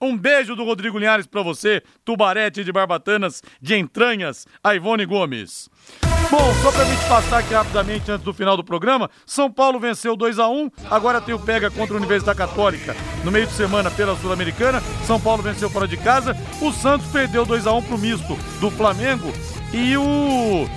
um 0.00 0.16
beijo 0.16 0.56
do 0.56 0.64
Rodrigo 0.64 0.98
Linhares 0.98 1.26
para 1.26 1.42
você, 1.42 1.82
tubarete 2.04 2.64
de 2.64 2.72
barbatanas, 2.72 3.42
de 3.60 3.76
entranhas, 3.76 4.46
a 4.62 4.74
Ivone 4.74 5.04
Gomes. 5.04 5.68
Bom, 6.30 6.52
só 6.62 6.72
pra 6.72 6.84
gente 6.84 7.04
passar 7.06 7.38
aqui 7.38 7.54
rapidamente 7.54 8.10
antes 8.10 8.24
do 8.24 8.34
final 8.34 8.56
do 8.56 8.64
programa, 8.64 9.08
São 9.26 9.50
Paulo 9.50 9.78
venceu 9.78 10.16
2 10.16 10.38
a 10.38 10.48
1 10.48 10.70
agora 10.90 11.20
tem 11.20 11.34
o 11.34 11.38
pega 11.38 11.70
contra 11.70 11.94
a 11.94 11.98
Universidade 11.98 12.36
Católica 12.36 12.96
no 13.22 13.30
meio 13.30 13.46
de 13.46 13.52
semana 13.52 13.90
pela 13.90 14.16
Sul-Americana. 14.16 14.82
São 15.06 15.20
Paulo 15.20 15.42
venceu 15.42 15.70
fora 15.70 15.86
de 15.86 15.96
casa. 15.96 16.36
O 16.60 16.72
Santos 16.72 17.06
perdeu 17.08 17.44
2 17.44 17.66
a 17.66 17.72
1 17.74 17.82
pro 17.82 17.98
misto 17.98 18.36
do 18.60 18.70
Flamengo 18.70 19.32
e 19.72 19.96
o 19.96 20.68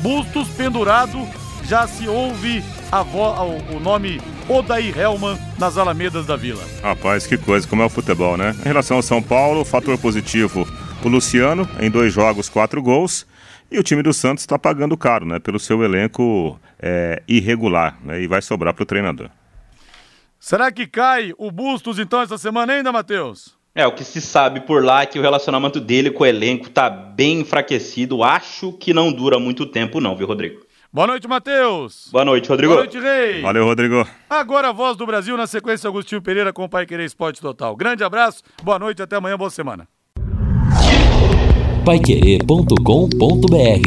Bustos 0.00 0.48
pendurado 0.48 1.26
já 1.64 1.86
se 1.86 2.06
ouve 2.06 2.62
a 2.92 3.02
vo, 3.02 3.34
o 3.74 3.80
nome 3.80 4.20
Odair 4.48 4.98
Helman 4.98 5.38
nas 5.58 5.76
Alamedas 5.76 6.26
da 6.26 6.36
Vila. 6.36 6.62
Rapaz, 6.82 7.26
que 7.26 7.36
coisa, 7.36 7.66
como 7.66 7.82
é 7.82 7.86
o 7.86 7.90
futebol, 7.90 8.36
né? 8.36 8.54
Em 8.60 8.68
relação 8.68 8.98
ao 8.98 9.02
São 9.02 9.22
Paulo, 9.22 9.64
fator 9.64 9.96
positivo, 9.98 10.68
o 11.02 11.08
Luciano, 11.08 11.68
em 11.80 11.90
dois 11.90 12.12
jogos, 12.12 12.48
quatro 12.48 12.82
gols. 12.82 13.26
E 13.70 13.78
o 13.78 13.82
time 13.82 14.02
do 14.02 14.12
Santos 14.12 14.42
está 14.42 14.58
pagando 14.58 14.96
caro, 14.96 15.26
né? 15.26 15.38
Pelo 15.38 15.58
seu 15.58 15.82
elenco 15.82 16.58
é, 16.78 17.22
irregular, 17.26 17.98
né? 18.04 18.22
E 18.22 18.26
vai 18.26 18.40
sobrar 18.40 18.72
para 18.74 18.82
o 18.82 18.86
treinador. 18.86 19.30
Será 20.38 20.70
que 20.70 20.86
cai 20.86 21.32
o 21.38 21.50
Bustos 21.50 21.98
então 21.98 22.20
essa 22.20 22.36
semana 22.36 22.74
ainda, 22.74 22.92
Matheus? 22.92 23.56
É, 23.74 23.86
o 23.86 23.92
que 23.92 24.04
se 24.04 24.20
sabe 24.20 24.60
por 24.60 24.84
lá 24.84 25.02
é 25.02 25.06
que 25.06 25.18
o 25.18 25.22
relacionamento 25.22 25.80
dele 25.80 26.10
com 26.10 26.22
o 26.22 26.26
elenco 26.26 26.70
tá 26.70 26.88
bem 26.88 27.40
enfraquecido. 27.40 28.22
Acho 28.22 28.72
que 28.72 28.94
não 28.94 29.10
dura 29.10 29.38
muito 29.40 29.66
tempo, 29.66 30.00
não, 30.00 30.14
viu, 30.14 30.26
Rodrigo? 30.26 30.60
Boa 30.92 31.08
noite, 31.08 31.26
Matheus. 31.26 32.08
Boa 32.12 32.24
noite, 32.24 32.48
Rodrigo. 32.48 32.72
Boa 32.72 32.84
noite, 32.84 33.00
Rei. 33.00 33.40
Valeu, 33.40 33.64
Rodrigo. 33.64 34.06
Agora 34.30 34.68
a 34.68 34.72
voz 34.72 34.96
do 34.96 35.04
Brasil 35.04 35.36
na 35.36 35.48
sequência 35.48 35.88
Agostinho 35.88 36.22
Pereira 36.22 36.52
com 36.52 36.62
o 36.62 36.68
Pai 36.68 36.86
Querer 36.86 37.04
Esporte 37.04 37.40
Total. 37.40 37.74
Grande 37.74 38.04
abraço, 38.04 38.44
boa 38.62 38.78
noite, 38.78 39.02
até 39.02 39.16
amanhã, 39.16 39.36
boa 39.36 39.50
semana. 39.50 39.88
Paiquerê.com.br 41.84 43.84